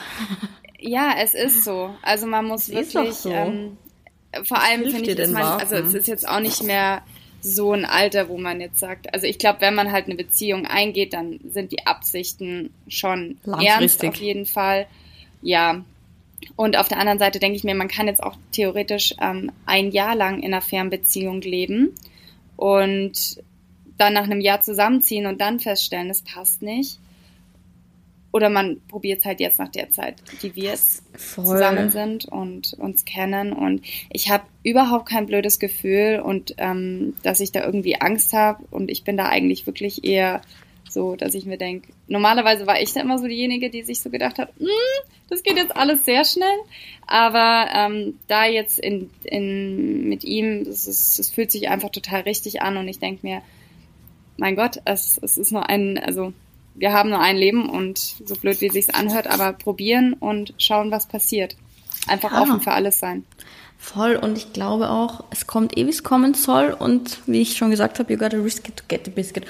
Ja, 0.81 1.15
es 1.19 1.35
ist 1.35 1.65
so. 1.65 1.95
Also 2.03 2.27
man 2.27 2.45
muss 2.45 2.69
es 2.69 2.93
wirklich, 2.93 3.15
so. 3.15 3.31
ähm, 3.31 3.79
vor 4.43 4.63
allem 4.63 4.91
finde 4.91 5.11
ich, 5.11 5.17
dass 5.17 5.31
man, 5.31 5.61
also 5.61 5.77
es 5.77 5.95
ist 5.95 6.09
jetzt 6.09 6.29
auch 6.29 6.41
nicht 6.41 6.63
mehr 6.63 7.03
so 7.41 7.73
ein 7.73 7.85
Alter, 7.85 8.29
wo 8.29 8.39
man 8.39 8.61
jetzt 8.61 8.79
sagt, 8.79 9.13
also 9.13 9.27
ich 9.27 9.39
glaube, 9.39 9.61
wenn 9.61 9.75
man 9.75 9.93
halt 9.93 10.07
eine 10.07 10.15
Beziehung 10.15 10.67
eingeht, 10.67 11.13
dann 11.13 11.41
sind 11.53 11.73
die 11.73 11.87
Absichten 11.87 12.73
schon 12.89 13.37
ernst 13.61 14.05
auf 14.05 14.17
jeden 14.17 14.47
Fall. 14.47 14.87
Ja. 15.43 15.85
Und 16.57 16.77
auf 16.77 16.89
der 16.89 16.99
anderen 16.99 17.19
Seite 17.19 17.39
denke 17.39 17.57
ich 17.57 17.65
mir, 17.65 17.75
man 17.75 17.89
kann 17.89 18.07
jetzt 18.07 18.23
auch 18.23 18.37
theoretisch 18.53 19.15
ähm, 19.21 19.53
ein 19.67 19.91
Jahr 19.91 20.15
lang 20.15 20.41
in 20.41 20.53
einer 20.53 20.63
Fernbeziehung 20.63 21.41
leben 21.43 21.95
und 22.57 23.43
dann 23.99 24.15
nach 24.15 24.25
einem 24.25 24.41
Jahr 24.41 24.61
zusammenziehen 24.61 25.27
und 25.27 25.41
dann 25.41 25.61
feststellen, 25.61 26.11
es 26.11 26.23
passt 26.23 26.63
nicht. 26.63 26.99
Oder 28.35 28.51
man 28.51 28.81
probiert 28.89 29.21
es 29.21 29.25
halt 29.27 29.39
jetzt 29.39 29.61
nach 29.61 29.69
der 29.69 29.93
Zeit, 29.93 30.17
die 30.43 30.57
wir 30.57 30.75
zusammen 31.17 31.93
sind 31.93 32.25
und 32.25 32.73
uns 32.73 33.05
kennen. 33.05 33.53
Und 33.53 33.81
ich 34.11 34.29
habe 34.29 34.43
überhaupt 34.65 35.09
kein 35.09 35.27
blödes 35.27 35.61
Gefühl 35.61 36.19
und 36.19 36.53
ähm, 36.59 37.15
dass 37.23 37.39
ich 37.39 37.53
da 37.53 37.65
irgendwie 37.65 38.01
Angst 38.01 38.33
habe. 38.33 38.65
Und 38.73 38.91
ich 38.91 39.05
bin 39.05 39.17
da 39.17 39.27
eigentlich 39.29 39.69
wirklich 39.69 40.03
eher 40.03 40.43
so, 40.89 41.15
dass 41.15 41.35
ich 41.35 41.47
mir 41.47 41.59
denke, 41.59 41.93
normalerweise 42.09 42.67
war 42.67 42.83
ich 42.83 42.93
da 42.93 43.03
immer 43.03 43.21
so 43.21 43.29
diejenige, 43.29 43.71
die 43.71 43.85
sich 43.85 44.01
so 44.01 44.11
gedacht 44.11 44.41
hat, 44.41 44.61
mm, 44.61 44.67
das 45.31 45.45
geht 45.45 45.57
jetzt 45.57 45.77
alles 45.77 46.05
sehr 46.05 46.25
schnell. 46.25 46.59
Aber 47.07 47.69
ähm, 47.73 48.19
da 48.27 48.47
jetzt 48.47 48.81
in, 48.81 49.11
in, 49.23 50.09
mit 50.09 50.25
ihm, 50.25 50.63
es 50.63 50.89
ist, 50.89 51.33
fühlt 51.33 51.53
sich 51.53 51.69
einfach 51.69 51.91
total 51.91 52.23
richtig 52.23 52.63
an 52.63 52.79
und 52.79 52.89
ich 52.89 52.99
denke 52.99 53.25
mir, 53.25 53.43
mein 54.39 54.57
Gott, 54.57 54.81
es, 54.87 55.21
es 55.23 55.39
ist 55.39 55.53
nur 55.53 55.69
ein, 55.69 55.99
also 55.99 56.33
wir 56.75 56.93
haben 56.93 57.11
nur 57.11 57.21
ein 57.21 57.37
Leben 57.37 57.69
und 57.69 57.99
so 57.99 58.35
blöd 58.35 58.61
wie 58.61 58.71
sich's 58.71 58.91
anhört, 58.91 59.27
aber 59.27 59.53
probieren 59.53 60.15
und 60.15 60.55
schauen, 60.59 60.91
was 60.91 61.07
passiert. 61.07 61.57
Einfach 62.07 62.33
ja. 62.33 62.43
offen 62.43 62.61
für 62.61 62.73
alles 62.73 62.99
sein. 62.99 63.25
Voll 63.79 64.17
und 64.17 64.39
ich 64.39 64.53
glaube 64.53 64.91
auch, 64.91 65.25
es 65.31 65.47
kommt 65.47 65.77
eh, 65.77 65.87
wie 65.87 65.91
es 65.91 66.03
kommen 66.03 66.35
soll 66.35 66.75
und 66.79 67.21
wie 67.27 67.43
ich 67.43 67.57
schon 67.57 67.71
gesagt 67.71 67.99
habe, 67.99 68.13
you 68.13 68.19
gotta 68.19 68.39
risk 68.39 68.69
it 68.69 68.77
to 68.77 68.85
get 68.89 69.05
the 69.05 69.11
biscuit. 69.11 69.45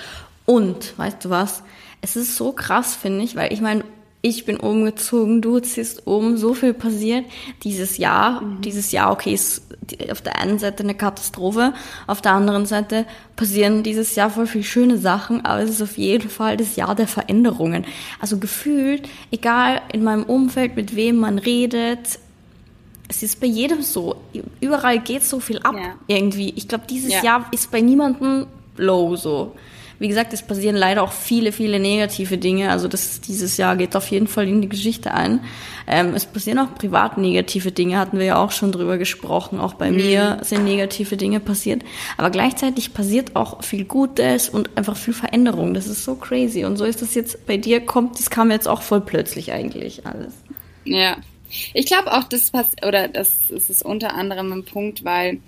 Und, 0.45 0.99
weißt 0.99 1.25
du 1.25 1.31
was, 1.31 1.63
es 2.01 2.17
ist 2.17 2.37
so 2.37 2.53
krass, 2.53 2.95
finde 2.95 3.25
ich, 3.25 3.37
weil 3.37 3.53
ich 3.53 3.61
meine, 3.61 3.85
ich 4.27 4.47
bin 4.47 4.57
umgezogen, 4.57 5.43
du 5.43 5.61
ziehst 5.61 6.07
um, 6.07 6.39
so 6.39 6.55
viel 6.55 6.73
passiert 6.73 7.27
dieses 7.63 7.99
Jahr. 7.99 8.41
Mhm. 8.41 8.63
Dieses 8.63 8.91
Jahr, 8.91 9.13
okay, 9.13 9.35
ist 9.35 9.64
auf 10.11 10.23
der 10.23 10.39
einen 10.39 10.59
Seite 10.59 10.83
eine 10.83 10.95
Katastrophe, 10.95 11.75
auf 12.07 12.21
der 12.21 12.33
anderen 12.33 12.67
Seite 12.67 13.07
passieren 13.37 13.83
dieses 13.83 14.15
Jahr 14.15 14.31
voll 14.31 14.47
viele 14.47 14.65
schöne 14.65 14.99
Sachen, 14.99 15.45
aber 15.45 15.63
es 15.63 15.71
ist 15.71 15.83
auf 15.83 15.99
jeden 15.99 16.31
Fall 16.31 16.57
das 16.57 16.77
Jahr 16.77 16.95
der 16.95 17.09
Veränderungen. 17.09 17.85
Also 18.21 18.39
gefühlt, 18.39 19.09
egal 19.31 19.81
in 19.93 20.05
meinem 20.05 20.25
Umfeld, 20.25 20.77
mit 20.77 20.97
wem 20.97 21.17
man 21.17 21.39
redet, 21.39 22.19
es 23.09 23.23
ist 23.23 23.41
bei 23.41 23.47
jedem 23.47 23.83
so. 23.83 24.17
Überall 24.61 24.99
geht 24.99 25.25
so 25.25 25.41
viel 25.41 25.59
ab 25.59 25.75
ja. 25.77 25.95
irgendwie. 26.07 26.53
Ich 26.57 26.69
glaube, 26.69 26.85
dieses 26.89 27.13
ja. 27.13 27.23
Jahr 27.23 27.47
ist 27.53 27.71
bei 27.71 27.81
niemandem 27.81 28.47
low 28.77 29.17
so. 29.17 29.55
Wie 29.99 30.09
gesagt, 30.09 30.33
es 30.33 30.43
passieren 30.43 30.77
leider 30.77 31.03
auch 31.03 31.13
viele, 31.13 31.53
viele 31.53 31.79
negative 31.79 32.39
Dinge. 32.39 32.71
Also 32.71 32.89
das, 32.89 33.21
dieses 33.21 33.57
Jahr 33.57 33.77
geht 33.77 33.95
auf 33.95 34.11
jeden 34.11 34.27
Fall 34.27 34.49
in 34.49 34.61
die 34.61 34.69
Geschichte 34.69 35.15
ein. 35.15 35.41
Ähm, 35.87 36.15
es 36.15 36.27
passieren 36.27 36.59
auch 36.59 36.75
privat 36.75 37.19
negative 37.19 37.71
Dinge, 37.71 37.99
hatten 37.99 38.19
wir 38.19 38.27
ja 38.27 38.43
auch 38.43 38.51
schon 38.51 38.73
drüber 38.73 38.99
gesprochen. 38.99 39.61
Auch 39.61 39.75
bei 39.75 39.91
mhm. 39.91 39.97
mir 39.97 40.39
sind 40.43 40.65
negative 40.65 41.17
Dinge 41.17 41.41
passiert. 41.41 41.83
Aber 42.17 42.31
gleichzeitig 42.31 42.93
passiert 42.93 43.37
auch 43.37 43.63
viel 43.63 43.85
Gutes 43.85 44.49
und 44.49 44.77
einfach 44.77 44.97
viel 44.97 45.15
Veränderung. 45.15 45.75
Das 45.75 45.87
ist 45.87 46.05
so 46.05 46.17
crazy. 46.17 46.65
Und 46.65 46.77
so 46.77 46.85
ist 46.85 47.03
das 47.03 47.15
jetzt 47.15 47.47
bei 47.47 47.57
dir 47.57 47.81
kommt, 47.81 48.19
das 48.19 48.31
kam 48.31 48.51
jetzt 48.51 48.69
auch 48.69 48.83
voll 48.83 49.01
plötzlich 49.01 49.53
eigentlich 49.53 50.07
alles. 50.07 50.35
Ja. 50.85 51.17
Ich 51.73 51.87
glaube 51.87 52.13
auch, 52.13 52.25
das 52.25 52.51
passt, 52.51 52.85
oder 52.85 53.07
das, 53.07 53.33
das 53.49 53.71
ist 53.71 53.85
unter 53.85 54.15
anderem 54.15 54.53
ein 54.53 54.65
Punkt, 54.65 55.05
weil 55.05 55.39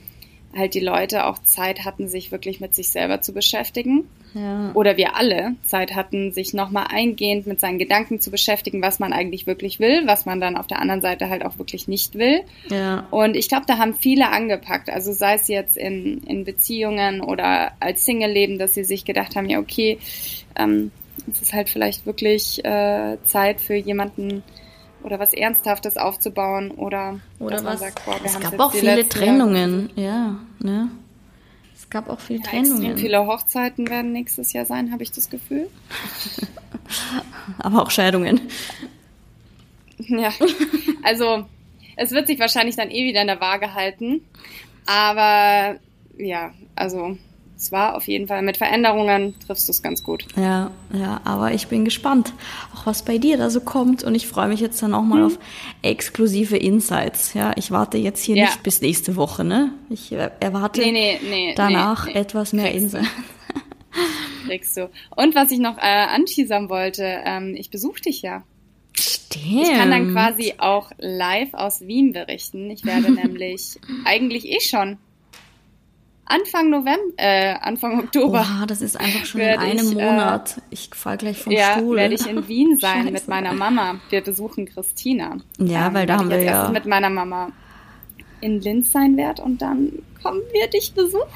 halt 0.55 0.75
die 0.75 0.81
Leute 0.81 1.27
auch 1.27 1.39
Zeit 1.43 1.85
hatten, 1.85 2.09
sich 2.09 2.33
wirklich 2.33 2.61
mit 2.61 2.75
sich 2.75 2.91
selber 2.91 3.21
zu 3.21 3.33
beschäftigen. 3.33 4.09
Ja. 4.37 4.71
Oder 4.75 4.99
wir 4.99 5.17
alle 5.17 5.55
Zeit 5.65 5.95
hatten, 5.95 6.31
sich 6.33 6.53
nochmal 6.53 6.89
eingehend 6.91 7.47
mit 7.47 7.59
seinen 7.59 7.79
Gedanken 7.79 8.21
zu 8.21 8.31
beschäftigen, 8.31 8.83
was 8.83 8.99
man 8.99 9.15
eigentlich 9.15 9.47
wirklich 9.47 9.81
will, 9.81 10.07
was 10.07 10.27
man 10.27 10.41
dann 10.43 10.57
auf 10.57 10.67
der 10.67 10.79
anderen 10.79 11.01
Seite 11.01 11.31
halt 11.31 11.45
auch 11.45 11.57
wirklich 11.57 11.89
nicht 11.89 12.17
will. 12.17 12.43
Ja. 12.69 13.07
Und 13.11 13.35
ich 13.35 13.49
glaube, 13.49 13.65
da 13.67 13.79
haben 13.79 13.95
viele 13.95 14.31
angepackt. 14.31 14.91
Also 14.91 15.13
sei 15.13 15.35
es 15.35 15.49
jetzt 15.49 15.79
in, 15.79 16.19
in 16.25 16.45
Beziehungen 16.45 17.23
oder 17.23 17.73
als 17.81 18.05
Single-Leben, 18.05 18.59
dass 18.59 18.75
sie 18.75 18.85
sich 18.85 19.07
gedacht 19.07 19.37
haben, 19.37 19.49
ja, 19.49 19.59
okay, 19.59 19.99
ähm, 20.55 20.91
es 21.31 21.41
ist 21.41 21.55
halt 21.55 21.71
vielleicht 21.71 22.05
wirklich 22.05 22.63
äh, 22.63 23.17
Zeit 23.25 23.63
für 23.63 23.75
jemanden, 23.75 24.43
oder 25.03 25.19
was 25.19 25.33
Ernsthaftes 25.33 25.97
aufzubauen 25.97 26.73
oder, 26.73 27.21
oder 27.39 27.65
was. 27.65 27.81
Sagt, 27.81 28.05
boah, 28.05 28.17
es 28.25 28.39
gab 28.41 28.59
auch 28.59 28.73
viele 28.73 29.09
Trennungen, 29.09 29.91
ja, 29.95 30.37
ne? 30.59 30.91
Es 31.77 31.91
gab 31.91 32.09
auch 32.09 32.21
viele 32.21 32.41
ja, 32.41 32.47
Trennungen. 32.47 32.97
Viele 32.97 33.27
Hochzeiten 33.27 33.89
werden 33.89 34.13
nächstes 34.13 34.53
Jahr 34.53 34.65
sein, 34.65 34.93
habe 34.93 35.03
ich 35.03 35.13
das 35.13 35.29
Gefühl. 35.29 35.69
Aber 37.59 37.83
auch 37.83 37.91
Scheidungen. 37.91 38.41
Ja, 39.99 40.33
also 41.03 41.47
es 41.97 42.11
wird 42.11 42.27
sich 42.27 42.39
wahrscheinlich 42.39 42.77
dann 42.77 42.91
eh 42.91 43.05
wieder 43.05 43.21
in 43.21 43.27
der 43.27 43.41
Waage 43.41 43.75
halten. 43.75 44.23
Aber 44.87 45.79
ja, 46.19 46.53
also 46.75 47.17
es 47.57 47.73
war 47.73 47.97
auf 47.97 48.07
jeden 48.07 48.29
Fall 48.29 48.43
mit 48.43 48.59
Veränderungen 48.59 49.35
triffst 49.41 49.69
du 49.69 49.73
es 49.73 49.83
ganz 49.83 50.03
gut. 50.03 50.27
Ja, 50.37 50.71
ja, 50.93 51.21
aber 51.25 51.53
ich 51.53 51.69
bin 51.69 51.85
gespannt, 51.85 52.35
auch 52.75 52.85
was 52.85 53.03
bei 53.03 53.17
dir 53.17 53.39
da 53.39 53.49
so 53.49 53.61
kommt 53.61 54.05
und 54.05 54.15
ich 54.15 54.27
freue 54.27 54.49
mich 54.49 54.61
jetzt 54.61 54.83
dann 54.83 54.93
auch 54.93 55.03
mal 55.03 55.21
mhm. 55.21 55.27
auf 55.27 55.39
exklusive 55.83 56.57
Insights. 56.57 57.33
Ja, 57.33 57.53
ich 57.57 57.71
warte 57.71 57.97
jetzt 57.97 58.23
hier 58.23 58.37
ja. 58.37 58.45
nicht 58.45 58.63
bis 58.63 58.83
nächste 58.83 59.17
Woche, 59.17 59.43
ne? 59.43 59.73
Ich 59.89 60.13
erwarte 60.13 60.81
nee, 60.83 60.93
nee, 60.93 61.21
nee, 61.23 61.55
danach 61.57 62.07
etwas 62.09 62.53
mehr 62.53 62.73
Insights. 62.73 63.09
Kriegst 64.47 64.77
du. 64.77 64.91
Und 65.17 65.35
was 65.35 65.51
ich 65.51 65.59
noch 65.59 65.79
äh, 65.79 65.81
anteasern 65.81 66.69
wollte, 66.69 67.05
ähm, 67.25 67.55
ich 67.57 67.71
besuche 67.71 68.03
dich 68.03 68.23
ja. 68.23 68.45
Stimmt. 68.99 69.63
Ich 69.63 69.71
kann 69.71 69.91
dann 69.91 70.13
quasi 70.13 70.55
auch 70.59 70.93
live 70.99 71.55
aus 71.55 71.81
Wien 71.81 72.13
berichten. 72.13 72.71
Ich 72.71 72.85
werde 72.85 73.11
nämlich 73.13 73.79
eigentlich 74.05 74.47
eh 74.47 74.61
schon 74.61 74.99
Anfang 76.29 76.71
November, 76.71 77.15
äh, 77.17 77.55
Anfang 77.61 78.01
Oktober. 78.01 78.41
Oha, 78.41 78.67
das 78.67 78.83
ist 78.83 78.99
einfach 78.99 79.25
schon 79.25 79.41
in 79.41 79.59
einem 79.59 79.87
ich, 79.87 79.97
äh, 79.97 80.11
Monat. 80.11 80.61
ich 80.71 80.91
fall 80.93 81.17
gleich 81.17 81.39
vom 81.39 81.53
ja, 81.53 81.75
Stuhl. 81.75 81.97
Ja, 81.97 82.03
werde 82.03 82.15
ich 82.17 82.27
in 82.27 82.49
Wien 82.49 82.77
sein 82.81 83.03
Scheiße. 83.03 83.13
mit 83.13 83.29
meiner 83.29 83.53
Mama. 83.53 84.01
Wir 84.11 84.23
besuchen 84.23 84.67
Christina. 84.67 85.37
Ja, 85.59 85.87
ähm, 85.87 85.95
weil 85.95 86.07
da 86.07 86.19
haben 86.19 86.29
wir 86.29 86.43
ja 86.43 86.69
mit 86.69 86.85
meiner 86.85 87.11
Mama 87.11 87.51
in 88.41 88.61
Linz 88.61 88.93
sein 88.93 89.17
werde 89.17 89.43
und 89.43 89.63
dann 89.63 89.93
kommen 90.23 90.43
wir 90.53 90.67
dich 90.67 90.93
besuchen. 90.95 91.27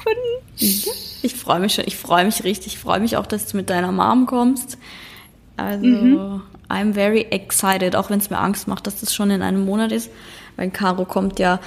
Ich 0.57 1.35
freue 1.35 1.61
mich 1.61 1.75
schon. 1.75 1.85
Ich 1.87 1.95
freue 1.95 2.25
mich 2.25 2.43
richtig. 2.43 2.73
Ich 2.73 2.79
freue 2.79 2.99
mich 2.99 3.15
auch, 3.15 3.25
dass 3.25 3.47
du 3.47 3.57
mit 3.57 3.69
deiner 3.69 3.93
Mom 3.93 4.25
kommst. 4.25 4.77
Also, 5.55 5.85
mhm. 5.85 6.41
I'm 6.69 6.93
very 6.93 7.27
excited, 7.29 7.95
auch 7.95 8.09
wenn 8.09 8.19
es 8.19 8.29
mir 8.29 8.39
Angst 8.39 8.67
macht, 8.67 8.87
dass 8.87 8.99
das 8.99 9.13
schon 9.13 9.31
in 9.31 9.41
einem 9.41 9.63
Monat 9.65 9.93
ist. 9.93 10.09
Weil 10.57 10.69
Caro 10.69 11.05
kommt 11.05 11.39
ja 11.39 11.59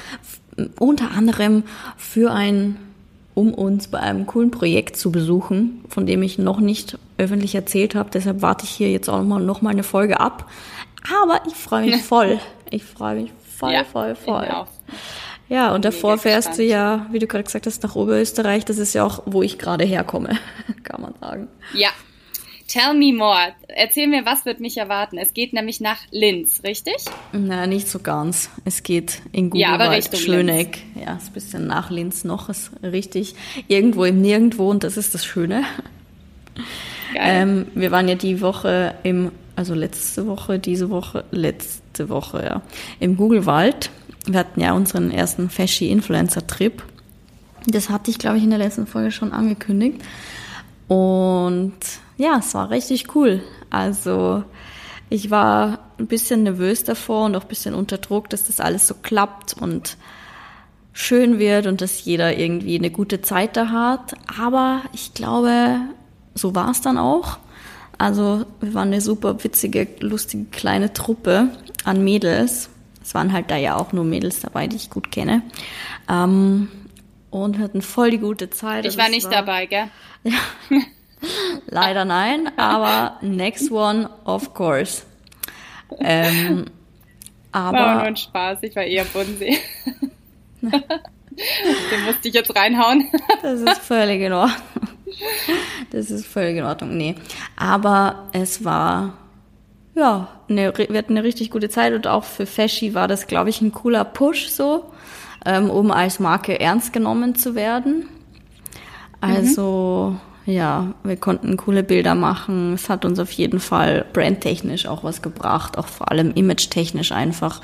unter 0.78 1.10
anderem 1.10 1.64
für 1.96 2.30
ein 2.32 2.76
um 3.34 3.52
uns 3.52 3.88
bei 3.88 3.98
einem 3.98 4.26
coolen 4.26 4.50
Projekt 4.50 4.96
zu 4.96 5.10
besuchen, 5.10 5.84
von 5.88 6.06
dem 6.06 6.22
ich 6.22 6.38
noch 6.38 6.60
nicht 6.60 6.98
öffentlich 7.18 7.54
erzählt 7.54 7.94
habe. 7.94 8.10
Deshalb 8.12 8.42
warte 8.42 8.64
ich 8.64 8.70
hier 8.70 8.90
jetzt 8.90 9.08
auch 9.08 9.18
noch 9.18 9.24
mal, 9.24 9.40
noch 9.40 9.62
mal 9.62 9.70
eine 9.70 9.82
Folge 9.82 10.20
ab. 10.20 10.50
Aber 11.20 11.40
ich 11.46 11.54
freue 11.54 11.86
mich 11.86 12.02
voll. 12.02 12.38
Ich 12.70 12.84
freue 12.84 13.22
mich 13.22 13.32
voll, 13.56 13.72
ja, 13.72 13.84
voll, 13.84 14.14
voll. 14.14 14.48
Ja, 15.48 15.74
und 15.74 15.84
davor 15.84 16.16
fährst 16.16 16.58
du 16.58 16.62
ja, 16.62 17.06
wie 17.10 17.18
du 17.18 17.26
gerade 17.26 17.44
gesagt 17.44 17.66
hast, 17.66 17.82
nach 17.82 17.94
Oberösterreich. 17.96 18.64
Das 18.64 18.78
ist 18.78 18.94
ja 18.94 19.04
auch, 19.04 19.22
wo 19.26 19.42
ich 19.42 19.58
gerade 19.58 19.84
herkomme, 19.84 20.38
kann 20.82 21.02
man 21.02 21.14
sagen. 21.20 21.48
Ja, 21.74 21.90
Tell 22.66 22.94
me 22.94 23.12
more. 23.12 23.52
Erzähl 23.68 24.06
mir, 24.06 24.24
was 24.24 24.46
wird 24.46 24.58
mich 24.58 24.78
erwarten? 24.78 25.18
Es 25.18 25.34
geht 25.34 25.52
nämlich 25.52 25.80
nach 25.80 25.98
Linz, 26.10 26.62
richtig? 26.64 26.96
Na, 27.32 27.66
nicht 27.66 27.88
so 27.88 27.98
ganz. 27.98 28.48
Es 28.64 28.82
geht 28.82 29.20
in 29.32 29.50
Guggenwald, 29.50 30.12
ja, 30.12 30.18
Schöneck. 30.18 30.78
Linz. 30.94 31.06
Ja, 31.06 31.16
ist 31.16 31.28
ein 31.28 31.32
bisschen 31.34 31.66
nach 31.66 31.90
Linz 31.90 32.24
noch, 32.24 32.48
ist 32.48 32.70
richtig. 32.82 33.34
Irgendwo 33.68 34.04
im 34.04 34.22
Nirgendwo 34.22 34.70
und 34.70 34.82
das 34.82 34.96
ist 34.96 35.14
das 35.14 35.24
Schöne. 35.24 35.64
Ähm, 37.16 37.66
wir 37.74 37.90
waren 37.90 38.08
ja 38.08 38.14
die 38.14 38.40
Woche 38.40 38.94
im, 39.02 39.30
also 39.56 39.74
letzte 39.74 40.26
Woche, 40.26 40.58
diese 40.58 40.90
Woche, 40.90 41.24
letzte 41.30 42.08
Woche, 42.08 42.44
ja, 42.44 42.62
im 42.98 43.16
Googlewald. 43.16 43.90
Wir 44.26 44.38
hatten 44.38 44.60
ja 44.60 44.72
unseren 44.72 45.10
ersten 45.10 45.50
Fashy-Influencer-Trip. 45.50 46.82
Das 47.66 47.90
hatte 47.90 48.10
ich, 48.10 48.18
glaube 48.18 48.38
ich, 48.38 48.44
in 48.44 48.50
der 48.50 48.58
letzten 48.58 48.86
Folge 48.86 49.10
schon 49.10 49.32
angekündigt. 49.32 50.00
Und 50.88 51.74
ja, 52.16 52.38
es 52.38 52.54
war 52.54 52.70
richtig 52.70 53.14
cool. 53.14 53.42
Also 53.70 54.44
ich 55.10 55.30
war 55.30 55.80
ein 55.98 56.06
bisschen 56.06 56.42
nervös 56.42 56.84
davor 56.84 57.26
und 57.26 57.36
auch 57.36 57.42
ein 57.42 57.48
bisschen 57.48 57.74
unter 57.74 57.98
Druck, 57.98 58.30
dass 58.30 58.46
das 58.46 58.60
alles 58.60 58.86
so 58.86 58.94
klappt 58.94 59.54
und 59.54 59.96
schön 60.92 61.38
wird 61.38 61.66
und 61.66 61.80
dass 61.80 62.04
jeder 62.04 62.38
irgendwie 62.38 62.78
eine 62.78 62.90
gute 62.90 63.20
Zeit 63.20 63.56
da 63.56 63.68
hat. 63.68 64.14
Aber 64.38 64.82
ich 64.92 65.14
glaube, 65.14 65.80
so 66.34 66.54
war 66.54 66.70
es 66.70 66.80
dann 66.80 66.98
auch. 66.98 67.38
Also 67.98 68.44
wir 68.60 68.74
waren 68.74 68.88
eine 68.88 69.00
super 69.00 69.42
witzige, 69.42 69.88
lustige 70.00 70.46
kleine 70.46 70.92
Truppe 70.92 71.48
an 71.84 72.02
Mädels. 72.02 72.70
Es 73.02 73.14
waren 73.14 73.32
halt 73.32 73.50
da 73.50 73.56
ja 73.56 73.76
auch 73.76 73.92
nur 73.92 74.04
Mädels 74.04 74.40
dabei, 74.40 74.66
die 74.66 74.76
ich 74.76 74.90
gut 74.90 75.12
kenne. 75.12 75.42
Ähm, 76.08 76.68
und 77.30 77.58
hatten 77.58 77.82
voll 77.82 78.10
die 78.10 78.18
gute 78.18 78.50
Zeit. 78.50 78.84
Ich 78.84 78.92
also 78.92 78.98
war 78.98 79.08
nicht 79.08 79.24
war, 79.24 79.32
dabei, 79.32 79.66
gell? 79.66 79.90
Ja. 80.22 80.32
Leider 81.66 82.04
nein, 82.04 82.50
aber 82.56 83.18
next 83.22 83.70
one, 83.70 84.08
of 84.24 84.54
course. 84.54 85.02
Ähm, 85.98 86.66
aber 87.52 87.78
war 87.78 87.94
nur 87.94 88.02
ein 88.02 88.16
Spaß, 88.16 88.58
ich 88.62 88.74
war 88.74 88.82
eher 88.82 89.04
Bodensee. 89.04 89.58
Den 90.62 92.04
musste 92.06 92.28
ich 92.28 92.34
jetzt 92.34 92.54
reinhauen. 92.56 93.08
das 93.42 93.60
ist 93.60 93.78
völlig 93.78 94.20
in 94.22 94.32
Ordnung. 94.32 94.62
Das 95.90 96.10
ist 96.10 96.26
völlig 96.26 96.56
in 96.56 96.64
Ordnung, 96.64 96.96
nee. 96.96 97.14
Aber 97.56 98.28
es 98.32 98.64
war, 98.64 99.14
ja, 99.94 100.28
eine, 100.48 100.76
wir 100.76 100.98
hatten 100.98 101.16
eine 101.16 101.24
richtig 101.24 101.50
gute 101.50 101.68
Zeit 101.68 101.92
und 101.92 102.06
auch 102.06 102.24
für 102.24 102.46
Feschi 102.46 102.94
war 102.94 103.08
das, 103.08 103.26
glaube 103.26 103.50
ich, 103.50 103.60
ein 103.60 103.72
cooler 103.72 104.04
Push 104.04 104.48
so, 104.48 104.92
ähm, 105.44 105.70
um 105.70 105.90
als 105.90 106.18
Marke 106.18 106.58
ernst 106.58 106.92
genommen 106.92 107.34
zu 107.34 107.54
werden. 107.54 108.08
Also, 109.20 110.14
mhm 110.14 110.33
ja, 110.46 110.94
wir 111.02 111.16
konnten 111.16 111.56
coole 111.56 111.82
Bilder 111.82 112.14
machen. 112.14 112.74
Es 112.74 112.88
hat 112.88 113.04
uns 113.04 113.18
auf 113.18 113.30
jeden 113.32 113.60
Fall 113.60 114.04
brandtechnisch 114.12 114.86
auch 114.86 115.02
was 115.02 115.22
gebracht, 115.22 115.78
auch 115.78 115.88
vor 115.88 116.10
allem 116.10 116.32
image-technisch 116.34 117.12
einfach, 117.12 117.62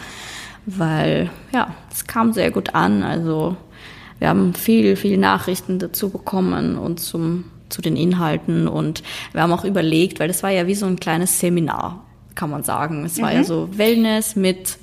weil 0.67 1.31
ja, 1.53 1.75
es 1.93 2.07
kam 2.07 2.33
sehr 2.33 2.51
gut 2.51 2.75
an. 2.75 3.03
Also 3.03 3.57
wir 4.19 4.29
haben 4.29 4.55
viel, 4.55 4.97
viel 4.97 5.19
Nachrichten 5.19 5.79
dazu 5.79 6.11
bekommen 6.11 6.79
und 6.79 7.01
zum, 7.01 7.45
zu 7.69 7.83
den 7.83 7.97
Inhalten 7.97 8.67
und 8.67 9.03
wir 9.33 9.43
haben 9.43 9.53
auch 9.53 9.65
überlegt, 9.65 10.19
weil 10.19 10.29
das 10.29 10.43
war 10.43 10.51
ja 10.51 10.67
wie 10.67 10.75
so 10.75 10.87
ein 10.87 10.99
kleines 10.99 11.39
Seminar, 11.39 12.05
kann 12.35 12.51
man 12.51 12.63
sagen. 12.63 13.05
Es 13.05 13.21
war 13.21 13.33
ja 13.33 13.41
mhm. 13.41 13.45
so 13.45 13.69
Wellness 13.77 14.37
mit 14.37 14.79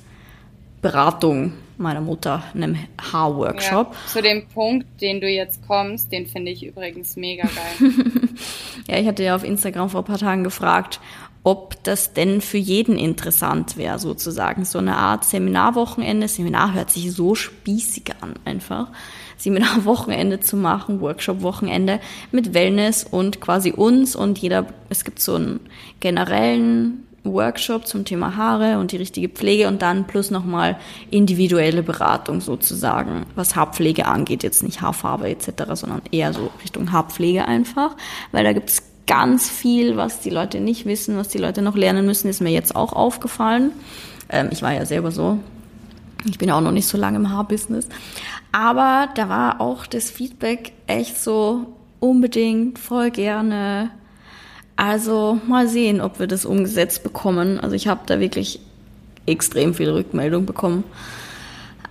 Beratung 0.81 1.53
meiner 1.77 2.01
Mutter 2.01 2.43
einem 2.53 2.77
Haarworkshop. 3.11 3.93
Ja, 3.93 4.11
zu 4.11 4.21
dem 4.21 4.47
Punkt, 4.47 4.85
den 5.01 5.21
du 5.21 5.27
jetzt 5.27 5.65
kommst, 5.67 6.11
den 6.11 6.27
finde 6.27 6.51
ich 6.51 6.65
übrigens 6.65 7.15
mega 7.15 7.43
geil. 7.47 7.91
ja, 8.87 8.97
ich 8.97 9.07
hatte 9.07 9.23
ja 9.23 9.35
auf 9.35 9.43
Instagram 9.43 9.89
vor 9.89 10.01
ein 10.01 10.05
paar 10.05 10.17
Tagen 10.17 10.43
gefragt, 10.43 10.99
ob 11.43 11.81
das 11.83 12.11
denn 12.11 12.41
für 12.41 12.57
jeden 12.57 12.97
interessant 12.97 13.77
wäre, 13.77 13.99
sozusagen. 13.99 14.65
So 14.65 14.79
eine 14.79 14.97
Art 14.97 15.23
Seminarwochenende. 15.23 16.27
Seminar 16.27 16.73
hört 16.73 16.91
sich 16.91 17.11
so 17.13 17.35
spießig 17.35 18.15
an, 18.19 18.33
einfach. 18.43 18.89
Seminarwochenende 19.37 20.41
zu 20.41 20.57
machen, 20.57 20.99
Workshop-Wochenende 20.99 22.01
mit 22.31 22.53
Wellness 22.53 23.05
und 23.05 23.39
quasi 23.39 23.71
uns 23.71 24.15
und 24.15 24.39
jeder, 24.39 24.65
es 24.89 25.05
gibt 25.05 25.21
so 25.21 25.35
einen 25.35 25.59
generellen 26.01 27.06
Workshop 27.33 27.87
zum 27.87 28.05
Thema 28.05 28.35
Haare 28.35 28.79
und 28.79 28.91
die 28.91 28.97
richtige 28.97 29.29
Pflege 29.29 29.67
und 29.67 29.81
dann 29.81 30.07
plus 30.07 30.31
nochmal 30.31 30.77
individuelle 31.11 31.83
Beratung 31.83 32.41
sozusagen, 32.41 33.25
was 33.35 33.55
Haarpflege 33.55 34.05
angeht, 34.05 34.43
jetzt 34.43 34.63
nicht 34.63 34.81
Haarfarbe 34.81 35.29
etc., 35.29 35.63
sondern 35.73 36.01
eher 36.11 36.33
so 36.33 36.49
Richtung 36.63 36.91
Haarpflege 36.91 37.45
einfach, 37.45 37.95
weil 38.31 38.43
da 38.43 38.53
gibt 38.53 38.69
es 38.69 38.83
ganz 39.07 39.49
viel, 39.49 39.97
was 39.97 40.19
die 40.19 40.29
Leute 40.29 40.59
nicht 40.59 40.85
wissen, 40.85 41.17
was 41.17 41.29
die 41.29 41.37
Leute 41.37 41.61
noch 41.61 41.75
lernen 41.75 42.05
müssen, 42.05 42.27
ist 42.27 42.41
mir 42.41 42.51
jetzt 42.51 42.75
auch 42.75 42.93
aufgefallen. 42.93 43.71
Ähm, 44.29 44.49
ich 44.51 44.61
war 44.61 44.73
ja 44.73 44.85
selber 44.85 45.11
so. 45.11 45.39
Ich 46.25 46.37
bin 46.37 46.51
auch 46.51 46.61
noch 46.61 46.71
nicht 46.71 46.87
so 46.87 46.97
lange 46.97 47.17
im 47.17 47.31
Haarbusiness. 47.31 47.87
Aber 48.51 49.07
da 49.15 49.29
war 49.29 49.61
auch 49.61 49.85
das 49.85 50.11
Feedback 50.11 50.73
echt 50.87 51.21
so 51.21 51.73
unbedingt, 51.99 52.79
voll 52.79 53.11
gerne, 53.11 53.91
also 54.77 55.39
mal 55.47 55.67
sehen, 55.67 55.99
ob 55.99 56.19
wir 56.19 56.27
das 56.27 56.45
umgesetzt 56.45 57.03
bekommen. 57.03 57.59
Also 57.59 57.75
ich 57.75 57.87
habe 57.87 58.01
da 58.05 58.19
wirklich 58.19 58.59
extrem 59.25 59.73
viel 59.73 59.89
Rückmeldung 59.89 60.45
bekommen. 60.45 60.83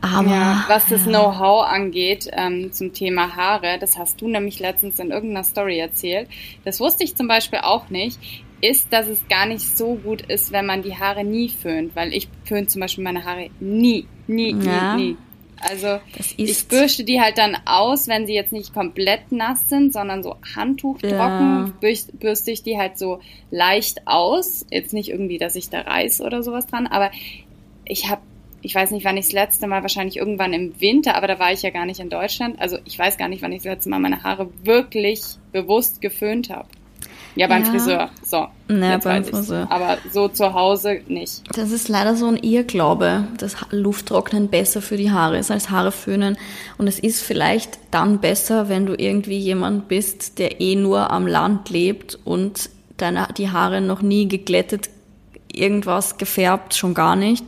Aber 0.01 0.31
ja, 0.31 0.65
was 0.69 0.89
das 0.89 1.05
ja. 1.05 1.11
Know-how 1.11 1.67
angeht 1.67 2.29
ähm, 2.33 2.73
zum 2.73 2.93
Thema 2.93 3.35
Haare, 3.35 3.79
das 3.81 3.99
hast 3.99 4.21
du 4.21 4.29
nämlich 4.29 4.61
letztens 4.61 4.99
in 4.99 5.11
irgendeiner 5.11 5.45
Story 5.45 5.79
erzählt. 5.79 6.29
Das 6.65 6.81
wusste 6.81 7.03
ich 7.03 7.17
zum 7.17 7.29
Beispiel 7.29 7.61
auch 7.63 7.91
nicht. 7.91 8.19
Ist, 8.61 8.91
dass 8.93 9.07
es 9.07 9.27
gar 9.29 9.47
nicht 9.47 9.77
so 9.77 9.97
gut 9.97 10.23
ist, 10.23 10.51
wenn 10.51 10.65
man 10.65 10.83
die 10.83 10.97
Haare 10.97 11.25
nie 11.25 11.51
föhnt, 11.51 11.95
weil 11.95 12.15
ich 12.15 12.29
föhne 12.45 12.67
zum 12.67 12.81
Beispiel 12.81 13.05
meine 13.05 13.25
Haare 13.25 13.51
nie, 13.61 14.07
nie, 14.29 14.55
ja. 14.65 14.97
nie, 14.97 15.03
nie. 15.03 15.17
Also 15.61 15.99
ich 16.37 16.69
bürste 16.69 17.05
die 17.05 17.21
halt 17.21 17.39
dann 17.39 17.57
aus, 17.65 18.09
wenn 18.09 18.27
sie 18.27 18.35
jetzt 18.35 18.53
nicht 18.53 18.75
komplett 18.75 19.33
nass 19.33 19.69
sind, 19.69 19.93
sondern 19.93 20.23
so 20.23 20.37
handtuchtrocken, 20.55 21.75
ja. 21.81 22.03
bürste 22.13 22.51
ich 22.51 22.63
die 22.63 22.79
halt 22.79 22.99
so 22.99 23.21
leicht 23.51 24.07
aus. 24.07 24.67
Jetzt 24.71 24.93
nicht 24.93 25.09
irgendwie, 25.09 25.39
dass 25.39 25.57
ich 25.57 25.71
da 25.71 25.81
reiß 25.81 26.21
oder 26.21 26.43
sowas 26.43 26.67
dran, 26.67 26.87
aber 26.87 27.11
ich 27.85 28.09
habe 28.09 28.23
ich 28.63 28.75
weiß 28.75 28.91
nicht, 28.91 29.05
wann 29.05 29.17
ich 29.17 29.27
das 29.27 29.33
letzte 29.33 29.69
Mal, 29.69 29.83
wahrscheinlich 29.83 30.17
irgendwann 30.17 30.53
im 30.53 30.81
Winter, 30.81 31.15
aber 31.15 31.29
da 31.29 31.39
war 31.39 31.53
ich 31.53 31.63
ja 31.63 31.71
gar 31.71 31.87
nicht 31.87 32.01
in 32.01 32.11
Deutschland. 32.11 32.61
Also 32.61 32.79
ich 32.85 32.99
weiß 32.99 33.17
gar 33.17 33.29
nicht, 33.29 33.41
wann 33.41 33.53
ich 33.53 33.59
das 33.59 33.73
letzte 33.73 33.91
Mal 33.91 34.01
meine 34.01 34.25
Haare 34.25 34.51
wirklich 34.65 35.23
bewusst 35.53 36.01
geföhnt 36.01 36.51
habe. 36.51 36.69
Ja, 37.37 37.47
beim 37.47 37.65
ja. 37.65 37.71
Friseur. 37.71 38.11
So. 38.25 38.49
Ja, 38.69 38.97
beim 38.97 39.25
Friseur. 39.25 39.67
Aber 39.71 39.99
so 40.11 40.29
zu 40.29 40.55
Hause 40.55 41.03
nicht. 41.07 41.43
Das 41.55 41.71
ist 41.71 41.89
leider 41.89 42.17
so 42.17 42.27
ein 42.27 42.39
Irrglaube, 42.39 43.29
dass 43.39 43.57
Lufttrocknen 43.71 44.49
besser 44.49 44.81
für 44.81 44.97
die 44.97 45.11
Haare 45.11 45.39
ist 45.39 45.51
als 45.51 45.71
Haare 45.71 45.93
föhnen. 45.93 46.39
Und 46.79 46.89
es 46.89 46.99
ist 46.99 47.23
vielleicht 47.23 47.79
dann 47.91 48.21
besser, 48.21 48.71
wenn 48.71 48.87
du 48.87 48.95
irgendwie 48.95 49.39
jemand 49.39 49.87
bist, 49.87 50.39
der 50.39 50.61
eh 50.61 50.77
nur 50.77 51.11
am 51.11 51.27
Land 51.27 51.69
lebt 51.69 52.19
und 52.25 52.71
deine, 52.97 53.29
die 53.37 53.51
Haare 53.51 53.83
noch 53.83 54.01
nie 54.01 54.27
geglättet, 54.27 54.89
irgendwas 55.53 56.17
gefärbt, 56.17 56.75
schon 56.75 56.95
gar 56.95 57.17
nicht 57.17 57.45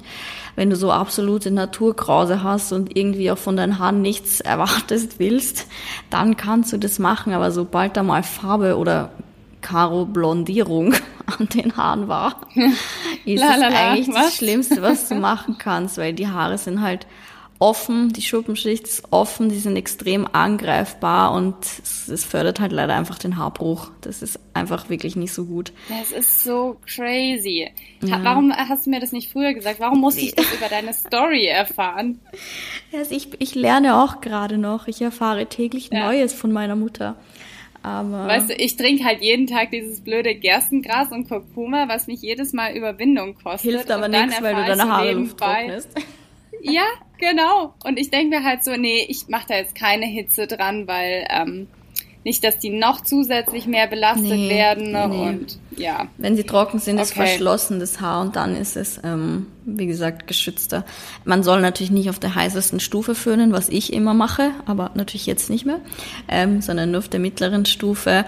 wenn 0.58 0.70
du 0.70 0.76
so 0.76 0.90
absolute 0.90 1.52
Naturkrause 1.52 2.42
hast 2.42 2.72
und 2.72 2.96
irgendwie 2.96 3.30
auch 3.30 3.38
von 3.38 3.56
deinen 3.56 3.78
Haaren 3.78 4.02
nichts 4.02 4.40
erwartest 4.40 5.20
willst, 5.20 5.68
dann 6.10 6.36
kannst 6.36 6.72
du 6.72 6.78
das 6.78 6.98
machen. 6.98 7.32
Aber 7.32 7.52
sobald 7.52 7.96
da 7.96 8.02
mal 8.02 8.24
Farbe 8.24 8.76
oder 8.76 9.12
Karo-Blondierung 9.60 10.94
an 11.38 11.48
den 11.48 11.76
Haaren 11.76 12.08
war, 12.08 12.40
ist 13.24 13.42
es 13.42 13.42
eigentlich 13.42 14.08
was? 14.08 14.14
das 14.14 14.36
Schlimmste, 14.36 14.82
was 14.82 15.08
du 15.08 15.14
machen 15.16 15.56
kannst, 15.58 15.98
weil 15.98 16.12
die 16.12 16.28
Haare 16.28 16.58
sind 16.58 16.80
halt 16.80 17.06
offen, 17.58 18.12
die 18.12 18.22
Schuppenschicht 18.22 18.84
ist 18.84 19.04
offen, 19.10 19.48
die 19.48 19.58
sind 19.58 19.76
extrem 19.76 20.26
angreifbar 20.30 21.32
und 21.32 21.56
es, 21.82 22.24
fördert 22.24 22.60
halt 22.60 22.72
leider 22.72 22.94
einfach 22.94 23.18
den 23.18 23.36
Haarbruch. 23.36 23.90
Das 24.00 24.22
ist 24.22 24.38
einfach 24.54 24.88
wirklich 24.88 25.16
nicht 25.16 25.32
so 25.32 25.44
gut. 25.44 25.72
Das 25.88 26.12
ist 26.12 26.44
so 26.44 26.76
crazy. 26.86 27.70
Ja. 28.02 28.22
Warum 28.22 28.52
hast 28.52 28.86
du 28.86 28.90
mir 28.90 29.00
das 29.00 29.12
nicht 29.12 29.32
früher 29.32 29.54
gesagt? 29.54 29.80
Warum 29.80 30.00
musste 30.00 30.20
ich 30.20 30.34
das 30.34 30.46
über 30.52 30.68
deine 30.68 30.94
Story 30.94 31.46
erfahren? 31.46 32.20
Also 32.90 33.14
ich, 33.14 33.28
ich 33.38 33.54
lerne 33.54 34.02
auch 34.02 34.22
gerade 34.22 34.56
noch. 34.56 34.88
Ich 34.88 35.02
erfahre 35.02 35.44
täglich 35.44 35.90
ja. 35.92 36.06
Neues 36.06 36.32
von 36.32 36.52
meiner 36.52 36.74
Mutter. 36.74 37.16
Aber 37.82 38.26
weißt 38.26 38.50
du, 38.50 38.54
ich 38.54 38.76
trinke 38.76 39.04
halt 39.04 39.22
jeden 39.22 39.46
Tag 39.46 39.70
dieses 39.70 40.00
blöde 40.00 40.34
Gerstengras 40.34 41.10
und 41.10 41.28
Kurkuma, 41.28 41.88
was 41.88 42.06
mich 42.06 42.20
jedes 42.22 42.52
Mal 42.52 42.76
Überwindung 42.76 43.34
kostet. 43.34 43.70
Hilft 43.70 43.90
aber 43.90 44.08
nichts, 44.08 44.42
weil 44.42 44.54
du 44.54 44.64
deine 44.64 44.88
Haare 44.88 45.28
trocknest. 45.36 45.88
Ja, 46.60 46.86
genau. 47.18 47.74
Und 47.84 47.98
ich 47.98 48.10
denke 48.10 48.38
mir 48.38 48.44
halt 48.44 48.64
so, 48.64 48.72
nee, 48.76 49.06
ich 49.08 49.28
mache 49.28 49.46
da 49.48 49.54
jetzt 49.56 49.74
keine 49.74 50.06
Hitze 50.06 50.46
dran, 50.46 50.88
weil 50.88 51.26
ähm, 51.30 51.68
nicht, 52.24 52.44
dass 52.44 52.58
die 52.58 52.70
noch 52.70 53.02
zusätzlich 53.02 53.66
mehr 53.66 53.86
belastet 53.86 54.30
nee, 54.30 54.48
werden. 54.48 54.92
Nee, 54.92 55.06
nee. 55.06 55.28
Und 55.28 55.58
ja. 55.76 56.08
Wenn 56.18 56.36
sie 56.36 56.44
trocken 56.44 56.78
sind, 56.78 56.98
ist 56.98 57.14
verschlossen 57.14 57.80
das 57.80 58.00
Haar 58.00 58.20
und 58.20 58.36
dann 58.36 58.56
ist 58.56 58.76
es, 58.76 59.00
ähm, 59.04 59.46
wie 59.64 59.86
gesagt, 59.86 60.26
geschützter. 60.26 60.84
Man 61.24 61.42
soll 61.42 61.60
natürlich 61.60 61.90
nicht 61.90 62.10
auf 62.10 62.18
der 62.18 62.34
heißesten 62.34 62.80
Stufe 62.80 63.14
föhnen, 63.14 63.52
was 63.52 63.68
ich 63.68 63.92
immer 63.92 64.14
mache, 64.14 64.50
aber 64.66 64.90
natürlich 64.94 65.26
jetzt 65.26 65.48
nicht 65.50 65.64
mehr, 65.64 65.80
ähm, 66.28 66.60
sondern 66.60 66.90
nur 66.90 66.98
auf 66.98 67.08
der 67.08 67.20
mittleren 67.20 67.64
Stufe. 67.64 68.24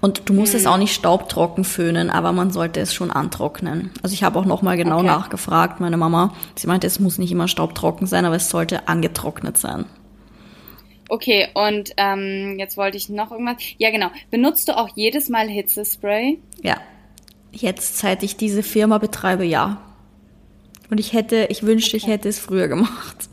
Und 0.00 0.28
du 0.28 0.32
musst 0.32 0.54
mhm. 0.54 0.60
es 0.60 0.66
auch 0.66 0.78
nicht 0.78 0.94
staubtrocken 0.94 1.64
föhnen, 1.64 2.08
aber 2.08 2.32
man 2.32 2.50
sollte 2.50 2.80
es 2.80 2.94
schon 2.94 3.10
antrocknen. 3.10 3.90
Also 4.02 4.14
ich 4.14 4.22
habe 4.22 4.38
auch 4.38 4.46
nochmal 4.46 4.76
genau 4.76 4.98
okay. 4.98 5.06
nachgefragt, 5.06 5.80
meine 5.80 5.96
Mama. 5.96 6.34
Sie 6.54 6.66
meinte, 6.66 6.86
es 6.86 7.00
muss 7.00 7.18
nicht 7.18 7.32
immer 7.32 7.48
staubtrocken 7.48 8.06
sein, 8.06 8.24
aber 8.24 8.36
es 8.36 8.48
sollte 8.48 8.88
angetrocknet 8.88 9.58
sein. 9.58 9.84
Okay, 11.10 11.48
und 11.54 11.90
ähm, 11.96 12.56
jetzt 12.58 12.76
wollte 12.76 12.96
ich 12.96 13.08
noch 13.08 13.32
irgendwas. 13.32 13.56
Ja, 13.78 13.90
genau. 13.90 14.10
Benutzt 14.30 14.68
du 14.68 14.76
auch 14.76 14.90
jedes 14.94 15.28
Mal 15.28 15.48
Hitzespray? 15.48 16.38
Ja. 16.62 16.80
Jetzt, 17.50 17.98
seit 17.98 18.22
ich 18.22 18.36
diese 18.36 18.62
Firma 18.62 18.98
betreibe, 18.98 19.44
ja. 19.44 19.82
Und 20.88 21.00
ich 21.00 21.12
hätte, 21.12 21.48
ich 21.50 21.64
wünschte, 21.64 21.96
okay. 21.96 22.06
ich 22.06 22.06
hätte 22.06 22.28
es 22.28 22.38
früher 22.38 22.68
gemacht. 22.68 23.28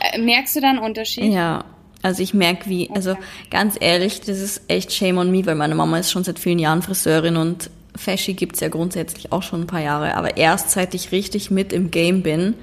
Äh, 0.00 0.18
merkst 0.18 0.56
du 0.56 0.60
da 0.60 0.68
einen 0.68 0.78
Unterschied? 0.78 1.32
Ja. 1.32 1.64
Also 2.02 2.22
ich 2.22 2.34
merke 2.34 2.68
wie, 2.68 2.90
also 2.90 3.12
okay. 3.12 3.20
also 3.20 3.50
ganz 3.50 3.76
ehrlich, 3.80 4.20
das 4.20 4.38
ist 4.38 4.60
echt 4.68 4.92
shame 4.92 5.16
on 5.16 5.30
me, 5.30 5.46
weil 5.46 5.54
meine 5.54 5.74
Mama 5.74 5.98
ist 5.98 6.10
schon 6.10 6.22
seit 6.22 6.38
vielen 6.38 6.58
Jahren 6.58 6.82
Friseurin 6.82 7.38
und 7.38 7.70
Faschi 7.96 8.34
gibt's 8.34 8.60
ja 8.60 8.68
grundsätzlich 8.68 9.32
auch 9.32 9.42
schon 9.42 9.62
ein 9.62 9.66
paar 9.66 9.80
Jahre. 9.80 10.14
Aber 10.16 10.36
erst 10.36 10.70
seit 10.70 10.92
ich 10.92 11.12
richtig 11.12 11.50
mit 11.50 11.72
im 11.72 11.90
Game 11.90 12.22
bin, 12.22 12.54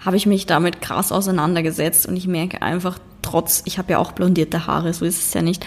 habe 0.00 0.16
ich 0.16 0.26
mich 0.26 0.46
damit 0.46 0.80
krass 0.80 1.12
auseinandergesetzt 1.12 2.06
und 2.06 2.16
ich 2.16 2.26
merke 2.26 2.62
einfach, 2.62 2.98
trotz, 3.22 3.62
ich 3.66 3.78
habe 3.78 3.92
ja 3.92 3.98
auch 3.98 4.12
blondierte 4.12 4.66
Haare, 4.66 4.92
so 4.94 5.04
ist 5.04 5.20
es 5.20 5.34
ja 5.34 5.42
nicht. 5.42 5.66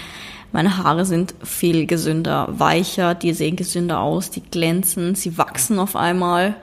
Meine 0.52 0.78
Haare 0.78 1.06
sind 1.06 1.34
viel 1.44 1.86
gesünder, 1.86 2.48
weicher, 2.52 3.16
die 3.16 3.34
sehen 3.34 3.56
gesünder 3.56 4.02
aus, 4.02 4.32
die 4.32 4.42
glänzen, 4.42 5.16
sie 5.16 5.38
wachsen 5.38 5.80
auf 5.80 5.96
einmal. 5.96 6.56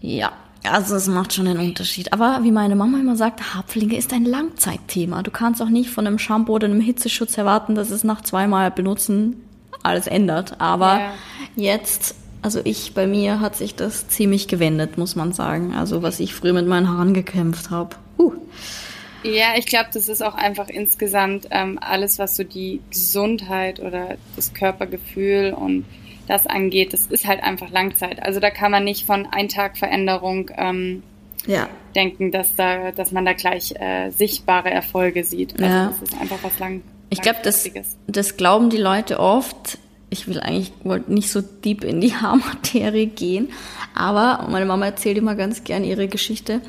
Ja, 0.00 0.32
also 0.64 0.96
es 0.96 1.06
macht 1.06 1.32
schon 1.32 1.46
einen 1.46 1.60
Unterschied. 1.60 2.12
Aber 2.12 2.40
wie 2.42 2.50
meine 2.50 2.74
Mama 2.74 2.98
immer 2.98 3.16
sagt, 3.16 3.54
Haarpflege 3.54 3.96
ist 3.96 4.12
ein 4.12 4.24
Langzeitthema. 4.24 5.22
Du 5.22 5.30
kannst 5.30 5.62
auch 5.62 5.68
nicht 5.68 5.90
von 5.90 6.06
einem 6.06 6.18
Shampoo 6.18 6.54
oder 6.54 6.66
einem 6.66 6.80
Hitzeschutz 6.80 7.38
erwarten, 7.38 7.74
dass 7.74 7.90
es 7.90 8.02
nach 8.04 8.22
zweimal 8.22 8.70
benutzen 8.70 9.36
alles 9.82 10.06
ändert. 10.06 10.60
Aber 10.60 10.98
ja. 10.98 11.12
jetzt 11.56 12.14
also 12.42 12.60
ich, 12.64 12.94
bei 12.94 13.06
mir 13.06 13.40
hat 13.40 13.56
sich 13.56 13.74
das 13.74 14.08
ziemlich 14.08 14.48
gewendet, 14.48 14.98
muss 14.98 15.16
man 15.16 15.32
sagen. 15.32 15.74
Also 15.74 16.02
was 16.02 16.20
ich 16.20 16.34
früher 16.34 16.52
mit 16.52 16.66
meinen 16.66 16.88
Haaren 16.88 17.14
gekämpft 17.14 17.70
habe. 17.70 17.96
Uh. 18.18 18.34
Ja, 19.24 19.56
ich 19.56 19.66
glaube, 19.66 19.88
das 19.92 20.08
ist 20.08 20.22
auch 20.22 20.34
einfach 20.34 20.68
insgesamt 20.68 21.48
ähm, 21.50 21.78
alles, 21.80 22.18
was 22.18 22.36
so 22.36 22.44
die 22.44 22.80
Gesundheit 22.90 23.80
oder 23.80 24.16
das 24.36 24.54
Körpergefühl 24.54 25.52
und 25.52 25.84
das 26.28 26.46
angeht, 26.46 26.92
das 26.92 27.06
ist 27.06 27.26
halt 27.26 27.42
einfach 27.42 27.70
Langzeit. 27.70 28.22
Also 28.22 28.38
da 28.38 28.50
kann 28.50 28.70
man 28.70 28.84
nicht 28.84 29.06
von 29.06 29.26
ein 29.26 29.48
Tag 29.48 29.76
Veränderung 29.76 30.50
ähm, 30.56 31.02
ja. 31.46 31.68
denken, 31.96 32.30
dass 32.30 32.54
da, 32.54 32.92
dass 32.92 33.10
man 33.12 33.24
da 33.24 33.32
gleich 33.32 33.74
äh, 33.76 34.10
sichtbare 34.10 34.70
Erfolge 34.70 35.24
sieht. 35.24 35.54
Also 35.54 35.64
ja. 35.64 35.88
das 35.88 36.02
ist 36.02 36.20
einfach 36.20 36.38
was 36.42 36.58
lang. 36.58 36.82
Ich 37.10 37.22
glaube, 37.22 37.38
das, 37.42 37.68
das 38.06 38.36
glauben 38.36 38.68
die 38.68 38.76
Leute 38.76 39.18
oft, 39.18 39.78
ich 40.10 40.26
will 40.26 40.40
eigentlich 40.40 40.72
wollte 40.84 41.12
nicht 41.12 41.30
so 41.30 41.40
deep 41.40 41.84
in 41.84 42.00
die 42.00 42.14
Haarmaterie 42.20 43.06
gehen, 43.06 43.48
aber 43.94 44.46
meine 44.50 44.66
Mama 44.66 44.86
erzählt 44.86 45.18
immer 45.18 45.34
ganz 45.34 45.64
gern 45.64 45.84
ihre 45.84 46.08
Geschichte, 46.08 46.60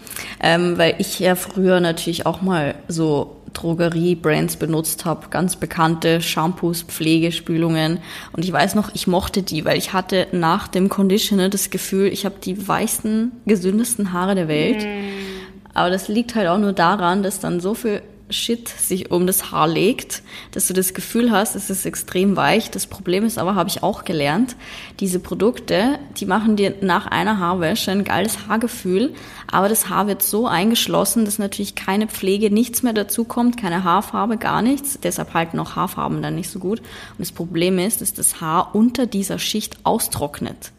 ähm, 0.41 0.77
weil 0.77 0.95
ich 0.99 1.19
ja 1.19 1.35
früher 1.35 1.79
natürlich 1.79 2.25
auch 2.25 2.41
mal 2.41 2.75
so 2.87 3.35
Drogerie-Brands 3.53 4.57
benutzt 4.57 5.05
habe, 5.05 5.27
ganz 5.29 5.55
bekannte 5.55 6.21
Shampoos, 6.21 6.83
Pflegespülungen 6.83 7.99
und 8.33 8.45
ich 8.45 8.51
weiß 8.51 8.75
noch, 8.75 8.93
ich 8.93 9.07
mochte 9.07 9.41
die, 9.41 9.65
weil 9.65 9.77
ich 9.77 9.93
hatte 9.93 10.27
nach 10.31 10.67
dem 10.67 10.89
Conditioner 10.89 11.49
das 11.49 11.69
Gefühl, 11.69 12.07
ich 12.07 12.25
habe 12.25 12.35
die 12.43 12.67
weichsten, 12.67 13.31
gesündesten 13.45 14.13
Haare 14.13 14.35
der 14.35 14.47
Welt. 14.47 14.83
Mm. 14.83 15.29
Aber 15.73 15.89
das 15.89 16.07
liegt 16.07 16.35
halt 16.35 16.47
auch 16.47 16.57
nur 16.57 16.73
daran, 16.73 17.23
dass 17.23 17.39
dann 17.39 17.59
so 17.59 17.73
viel 17.73 18.01
Shit 18.29 18.67
sich 18.69 19.11
um 19.11 19.27
das 19.27 19.51
Haar 19.51 19.67
legt, 19.67 20.21
dass 20.51 20.67
du 20.67 20.73
das 20.73 20.93
Gefühl 20.93 21.31
hast, 21.31 21.55
es 21.55 21.69
ist 21.69 21.85
extrem 21.85 22.35
weich. 22.35 22.69
Das 22.71 22.87
Problem 22.87 23.25
ist 23.25 23.37
aber, 23.37 23.55
habe 23.55 23.69
ich 23.69 23.83
auch 23.83 24.05
gelernt, 24.05 24.55
diese 24.99 25.19
Produkte, 25.19 25.99
die 26.17 26.25
machen 26.25 26.55
dir 26.55 26.75
nach 26.81 27.07
einer 27.07 27.39
Haarwäsche 27.39 27.91
ein 27.91 28.03
geiles 28.03 28.47
Haargefühl, 28.47 29.13
aber 29.51 29.69
das 29.69 29.89
Haar 29.89 30.07
wird 30.07 30.21
so 30.21 30.47
eingeschlossen, 30.47 31.25
dass 31.25 31.39
natürlich 31.39 31.75
keine 31.75 32.07
Pflege, 32.07 32.51
nichts 32.51 32.83
mehr 32.83 32.93
dazu 32.93 33.23
kommt, 33.23 33.57
keine 33.57 33.83
Haarfarbe, 33.83 34.37
gar 34.37 34.61
nichts. 34.61 34.99
Deshalb 35.01 35.33
halten 35.33 35.59
auch 35.59 35.75
Haarfarben 35.75 36.21
dann 36.21 36.35
nicht 36.35 36.49
so 36.49 36.59
gut. 36.59 36.79
Und 36.79 37.19
das 37.19 37.31
Problem 37.31 37.79
ist, 37.79 38.01
dass 38.01 38.13
das 38.13 38.41
Haar 38.41 38.75
unter 38.75 39.07
dieser 39.07 39.39
Schicht 39.39 39.77
austrocknet. 39.83 40.71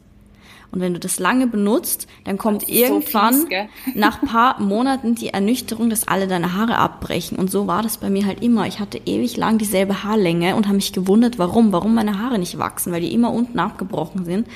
Und 0.73 0.81
wenn 0.81 0.95
du 0.95 1.01
das 1.01 1.19
lange 1.19 1.49
benutzt, 1.49 2.07
dann 2.25 2.39
kommt 2.39 2.69
irgendwann 2.69 3.35
so 3.35 3.47
fies, 3.47 3.69
nach 3.95 4.21
paar 4.23 4.61
Monaten 4.61 5.17
die 5.17 5.31
Ernüchterung, 5.31 5.91
dass 5.91 6.07
alle 6.07 6.29
deine 6.29 6.55
Haare 6.55 6.77
abbrechen. 6.79 7.39
Und 7.39 7.51
so 7.51 7.67
war 7.67 7.83
das 7.83 7.99
bei 7.99 8.09
mir 8.09 8.25
halt 8.25 8.43
immer. 8.43 8.67
Ich 8.67 8.79
hatte 8.79 9.01
ewig 9.05 9.37
lang 9.37 9.59
dieselbe 9.59 10.05
Haarlänge 10.05 10.55
und 10.55 10.67
habe 10.67 10.77
mich 10.77 10.93
gewundert, 10.93 11.39
warum, 11.39 11.73
warum 11.73 11.95
meine 11.95 12.21
Haare 12.21 12.39
nicht 12.39 12.59
wachsen, 12.59 12.93
weil 12.93 13.01
die 13.01 13.13
immer 13.13 13.33
unten 13.33 13.59
abgebrochen 13.59 14.25
sind, 14.25 14.47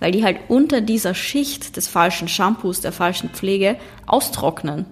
weil 0.00 0.10
die 0.10 0.24
halt 0.24 0.38
unter 0.48 0.80
dieser 0.80 1.14
Schicht 1.14 1.76
des 1.76 1.86
falschen 1.86 2.26
Shampoos, 2.26 2.80
der 2.80 2.92
falschen 2.92 3.30
Pflege 3.30 3.76
austrocknen. 4.06 4.86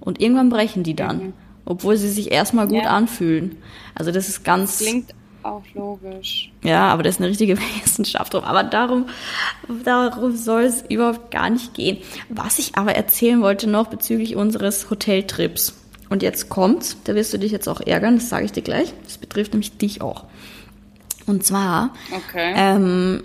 Und 0.00 0.20
irgendwann 0.20 0.48
brechen 0.48 0.82
die 0.82 0.96
dann, 0.96 1.18
mhm. 1.18 1.32
obwohl 1.66 1.98
sie 1.98 2.08
sich 2.08 2.32
erstmal 2.32 2.68
gut 2.68 2.84
ja. 2.84 2.90
anfühlen. 2.90 3.56
Also 3.94 4.10
das 4.12 4.30
ist 4.30 4.44
ganz. 4.44 4.78
Das 4.78 4.88
klingt 4.88 5.14
auch 5.44 5.62
logisch. 5.74 6.50
Ja, 6.62 6.88
aber 6.88 7.02
das 7.02 7.16
ist 7.16 7.20
eine 7.20 7.30
richtige 7.30 7.58
Wissenschaft 7.84 8.34
drum. 8.34 8.44
Aber 8.44 8.64
darum, 8.64 9.06
darum 9.84 10.36
soll 10.36 10.62
es 10.62 10.82
überhaupt 10.88 11.30
gar 11.30 11.50
nicht 11.50 11.74
gehen. 11.74 11.98
Was 12.28 12.58
ich 12.58 12.76
aber 12.76 12.94
erzählen 12.94 13.42
wollte 13.42 13.68
noch 13.68 13.88
bezüglich 13.88 14.36
unseres 14.36 14.90
Hoteltrips. 14.90 15.74
Und 16.08 16.22
jetzt 16.22 16.48
kommt's, 16.48 16.96
da 17.04 17.14
wirst 17.14 17.32
du 17.32 17.38
dich 17.38 17.52
jetzt 17.52 17.68
auch 17.68 17.80
ärgern, 17.80 18.16
das 18.16 18.28
sage 18.28 18.44
ich 18.44 18.52
dir 18.52 18.62
gleich. 18.62 18.92
Das 19.04 19.18
betrifft 19.18 19.52
nämlich 19.52 19.78
dich 19.78 20.02
auch. 20.02 20.24
Und 21.26 21.44
zwar, 21.44 21.94
okay. 22.14 22.52
ähm, 22.56 23.24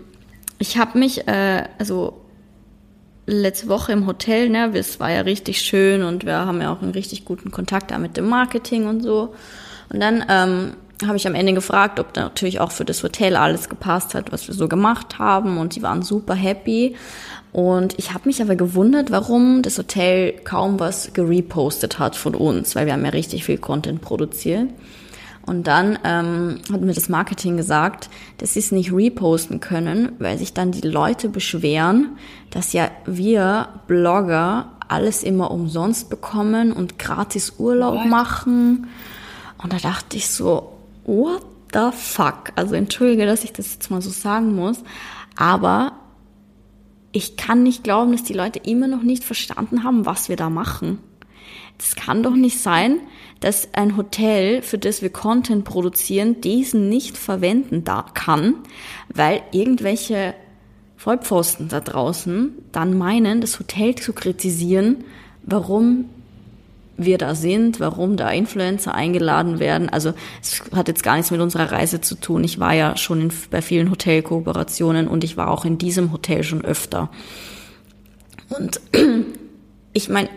ich 0.60 0.77
habe 0.77 0.97
mich, 0.97 1.27
äh, 1.27 1.65
also 1.80 2.21
letzte 3.25 3.67
Woche 3.67 3.91
im 3.91 4.08
Hotel, 4.08 4.49
ne, 4.49 4.71
es 4.73 4.99
war 4.99 5.12
ja 5.12 5.21
richtig 5.21 5.62
schön 5.62 6.03
und 6.03 6.25
wir 6.25 6.45
haben 6.45 6.62
ja 6.62 6.71
auch 6.71 6.82
einen 6.82 6.91
richtig 6.91 7.25
guten 7.25 7.51
Kontakt 7.51 7.91
da 7.91 7.97
mit 7.99 8.15
dem 8.15 8.30
Marketing 8.30 8.88
und 8.88 9.01
so. 9.01 9.36
Und 9.89 9.99
dann 9.99 10.23
ähm, 10.30 10.73
habe 11.06 11.18
ich 11.18 11.28
am 11.28 11.36
Ende 11.36 11.54
gefragt, 11.54 12.00
ob 12.00 12.16
natürlich 12.16 12.60
auch 12.60 12.72
für 12.72 12.86
das 12.86 13.04
Hotel 13.04 13.36
alles 13.36 13.70
gepasst 13.70 14.16
hat, 14.16 14.32
was 14.32 14.48
wir 14.48 14.56
so 14.56 14.68
gemacht 14.68 15.20
haben. 15.20 15.58
Und 15.58 15.74
sie 15.74 15.84
waren 15.84 16.02
super 16.02 16.34
happy. 16.34 16.96
Und 17.52 17.98
ich 17.98 18.14
habe 18.14 18.28
mich 18.28 18.42
aber 18.42 18.56
gewundert, 18.56 19.12
warum 19.12 19.62
das 19.62 19.78
Hotel 19.78 20.34
kaum 20.44 20.80
was 20.80 21.14
gerepostet 21.14 22.00
hat 22.00 22.16
von 22.16 22.36
uns, 22.36 22.76
weil 22.76 22.86
wir 22.86 22.94
haben 22.94 23.06
ja 23.06 23.12
richtig 23.12 23.46
viel 23.46 23.58
Content 23.58 24.02
produziert. 24.02 24.70
Und 25.46 25.66
dann 25.66 25.98
ähm, 26.04 26.60
hat 26.72 26.82
mir 26.82 26.94
das 26.94 27.08
Marketing 27.08 27.56
gesagt, 27.56 28.10
dass 28.38 28.54
sie 28.54 28.60
es 28.60 28.74
nicht 28.74 28.92
reposten 28.92 29.62
können, 29.62 30.12
weil 30.20 30.38
sich 30.38 30.54
dann 30.54 30.72
die 30.72 30.86
Leute 30.86 31.30
beschweren, 31.30 32.18
dass 32.50 32.74
ja 32.74 32.92
wir 33.06 33.70
Blogger 33.88 34.74
alles 34.90 35.24
immer 35.24 35.52
umsonst 35.52 36.10
bekommen 36.10 36.74
und 36.74 37.00
gratis 37.00 37.54
Urlaub 37.60 37.96
What? 37.96 38.08
machen. 38.08 38.88
Und 39.58 39.72
da 39.72 39.78
dachte 39.78 40.18
ich 40.18 40.30
so, 40.30 40.77
what 41.08 41.43
the 41.74 41.89
fuck? 41.91 42.52
Also 42.56 42.76
entschuldige, 42.76 43.26
dass 43.26 43.43
ich 43.43 43.54
das 43.54 43.74
jetzt 43.74 43.89
mal 43.89 44.02
so 44.02 44.12
sagen 44.12 44.56
muss, 44.56 44.84
aber 45.36 45.93
ich 47.12 47.38
kann 47.38 47.63
nicht 47.63 47.84
glauben, 47.84 48.12
dass 48.12 48.24
die 48.24 48.34
Leute 48.34 48.60
immer 48.60 48.88
noch 48.88 49.02
nicht 49.02 49.24
verstanden 49.24 49.84
haben, 49.84 50.06
was 50.06 50.30
wir 50.30 50.36
da 50.36 50.52
machen. 50.52 51.00
Das 51.78 51.96
kann 51.96 52.24
doch 52.24 52.36
nicht 52.36 52.60
sein, 52.60 53.00
dass 53.39 53.74
ein 53.74 53.98
Hotel, 53.98 54.62
für 54.62 54.78
das 54.78 55.02
wir 55.02 55.12
Content 55.12 55.63
produzieren, 55.63 56.41
diesen 56.41 56.89
nicht 56.89 57.17
verwenden 57.17 57.84
da 57.84 58.06
kann, 58.13 58.56
weil 59.13 59.41
irgendwelche 59.52 60.34
Vollpfosten 60.96 61.70
da 61.70 61.80
draußen 61.80 62.54
dann 62.72 62.98
meinen, 62.98 63.41
das 63.41 63.60
Hotel 63.60 63.96
zu 63.96 64.13
kritisieren, 64.13 65.04
warum 65.43 66.10
wir 66.98 67.18
da 67.18 67.36
sind, 67.36 67.80
warum 67.80 68.18
da 68.18 68.30
Influencer 68.30 68.94
eingeladen 68.94 69.60
werden. 69.60 69.90
Also 69.90 70.14
es 70.42 70.64
hat 70.76 70.88
jetzt 70.88 71.04
gar 71.04 71.16
nichts 71.16 71.32
mit 71.32 71.42
unserer 71.42 71.72
Reise 71.72 72.02
zu 72.02 72.16
tun. 72.16 72.44
Ich 72.44 72.60
war 72.60 72.74
ja 72.74 72.98
schon 72.98 73.22
in, 73.22 73.32
bei 73.52 73.62
vielen 73.62 73.92
Hotelkooperationen 73.92 75.08
und 75.08 75.24
ich 75.24 75.38
war 75.38 75.50
auch 75.50 75.64
in 75.64 75.78
diesem 75.78 76.12
Hotel 76.12 76.44
schon 76.44 76.66
öfter. 76.66 77.10
Und 78.50 78.82
ich 79.94 80.10
meine, 80.10 80.30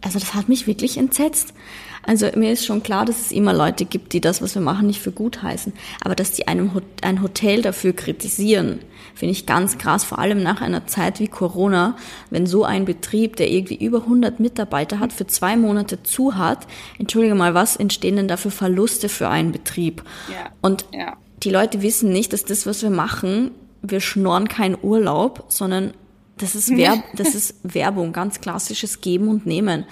also 0.00 0.18
das 0.18 0.34
hat 0.34 0.48
mich 0.48 0.66
wirklich 0.66 0.98
entsetzt. 0.98 1.54
Also 2.02 2.26
mir 2.34 2.52
ist 2.52 2.64
schon 2.64 2.82
klar, 2.82 3.04
dass 3.04 3.20
es 3.20 3.32
immer 3.32 3.52
Leute 3.52 3.84
gibt, 3.84 4.12
die 4.12 4.20
das, 4.20 4.40
was 4.40 4.54
wir 4.54 4.62
machen, 4.62 4.86
nicht 4.86 5.00
für 5.00 5.12
gut 5.12 5.42
heißen. 5.42 5.72
Aber 6.00 6.14
dass 6.14 6.32
die 6.32 6.48
einem 6.48 6.70
ein 7.02 7.22
Hotel 7.22 7.62
dafür 7.62 7.92
kritisieren, 7.92 8.80
finde 9.14 9.32
ich 9.32 9.46
ganz 9.46 9.78
krass. 9.78 10.04
Vor 10.04 10.18
allem 10.18 10.42
nach 10.42 10.60
einer 10.60 10.86
Zeit 10.86 11.20
wie 11.20 11.28
Corona, 11.28 11.96
wenn 12.30 12.46
so 12.46 12.64
ein 12.64 12.84
Betrieb, 12.84 13.36
der 13.36 13.50
irgendwie 13.50 13.76
über 13.76 14.02
100 14.02 14.40
Mitarbeiter 14.40 14.98
hat, 14.98 15.12
für 15.12 15.26
zwei 15.26 15.56
Monate 15.56 16.02
zu 16.02 16.36
hat. 16.36 16.66
Entschuldige 16.98 17.34
mal, 17.34 17.54
was 17.54 17.76
entstehen 17.76 18.16
denn 18.16 18.28
da 18.28 18.36
für 18.36 18.50
Verluste 18.50 19.08
für 19.08 19.28
einen 19.28 19.52
Betrieb? 19.52 20.02
Ja. 20.28 20.50
Und 20.62 20.86
ja. 20.92 21.16
die 21.42 21.50
Leute 21.50 21.82
wissen 21.82 22.12
nicht, 22.12 22.32
dass 22.32 22.44
das, 22.44 22.66
was 22.66 22.82
wir 22.82 22.90
machen, 22.90 23.50
wir 23.82 24.00
schnorren 24.00 24.48
keinen 24.48 24.76
Urlaub, 24.80 25.44
sondern 25.48 25.92
das 26.38 26.54
ist, 26.54 26.74
Werb 26.76 27.02
das 27.16 27.34
ist 27.34 27.56
Werbung, 27.62 28.12
ganz 28.12 28.40
klassisches 28.40 29.00
Geben 29.00 29.28
und 29.28 29.46
Nehmen. 29.46 29.84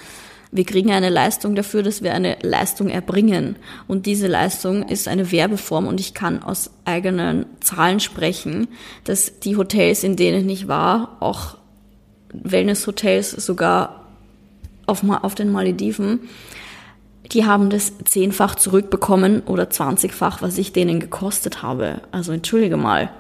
Wir 0.51 0.65
kriegen 0.65 0.91
eine 0.91 1.11
Leistung 1.11 1.55
dafür, 1.55 1.83
dass 1.83 2.03
wir 2.03 2.15
eine 2.15 2.39
Leistung 2.43 2.89
erbringen. 2.89 3.57
Und 3.87 4.07
diese 4.07 4.27
Leistung 4.27 4.89
ist 4.89 5.07
eine 5.07 5.31
Werbeform 5.31 5.87
und 5.87 6.01
ich 6.01 6.15
kann 6.15 6.43
aus 6.43 6.71
eigenen 6.85 7.47
Zahlen 7.61 8.01
sprechen, 8.01 8.69
dass 9.05 9.41
die 9.41 9.57
Hotels, 9.57 10.05
in 10.05 10.17
denen 10.17 10.49
ich 10.49 10.67
war, 10.69 11.19
auch 11.21 11.57
Wellness-Hotels 12.33 13.31
sogar 13.33 14.07
auf, 14.87 15.03
auf 15.09 15.35
den 15.35 15.53
Malediven, 15.53 16.21
die 17.33 17.45
haben 17.45 17.69
das 17.69 17.93
zehnfach 18.05 18.55
zurückbekommen 18.55 19.43
oder 19.43 19.69
zwanzigfach, 19.69 20.41
was 20.41 20.57
ich 20.57 20.73
denen 20.73 20.99
gekostet 20.99 21.63
habe. 21.63 22.01
Also 22.11 22.33
entschuldige 22.33 22.79
mal. 22.79 23.11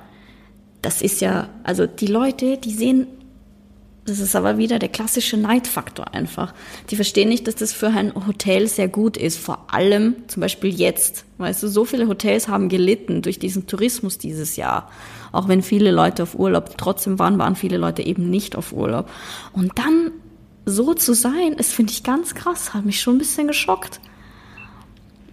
Das 0.80 1.02
ist 1.02 1.20
ja, 1.20 1.48
also 1.64 1.86
die 1.86 2.06
Leute, 2.06 2.56
die 2.56 2.70
sehen 2.70 3.06
das 4.08 4.18
ist 4.18 4.34
aber 4.34 4.58
wieder 4.58 4.78
der 4.78 4.88
klassische 4.88 5.36
Neidfaktor 5.36 6.14
einfach. 6.14 6.54
Die 6.90 6.96
verstehen 6.96 7.28
nicht, 7.28 7.46
dass 7.46 7.54
das 7.54 7.72
für 7.72 7.88
ein 7.88 8.14
Hotel 8.26 8.66
sehr 8.66 8.88
gut 8.88 9.16
ist. 9.16 9.38
Vor 9.38 9.72
allem 9.72 10.16
zum 10.28 10.40
Beispiel 10.40 10.74
jetzt. 10.74 11.24
Weißt 11.38 11.62
du, 11.62 11.68
so 11.68 11.84
viele 11.84 12.08
Hotels 12.08 12.48
haben 12.48 12.68
gelitten 12.68 13.22
durch 13.22 13.38
diesen 13.38 13.66
Tourismus 13.66 14.18
dieses 14.18 14.56
Jahr. 14.56 14.90
Auch 15.32 15.48
wenn 15.48 15.62
viele 15.62 15.90
Leute 15.90 16.22
auf 16.22 16.38
Urlaub 16.38 16.76
trotzdem 16.78 17.18
waren, 17.18 17.38
waren 17.38 17.56
viele 17.56 17.76
Leute 17.76 18.02
eben 18.02 18.30
nicht 18.30 18.56
auf 18.56 18.72
Urlaub. 18.72 19.10
Und 19.52 19.78
dann 19.78 20.10
so 20.64 20.94
zu 20.94 21.14
sein, 21.14 21.54
das 21.56 21.72
finde 21.72 21.92
ich 21.92 22.02
ganz 22.02 22.34
krass. 22.34 22.74
Hat 22.74 22.84
mich 22.84 23.00
schon 23.00 23.16
ein 23.16 23.18
bisschen 23.18 23.46
geschockt. 23.46 24.00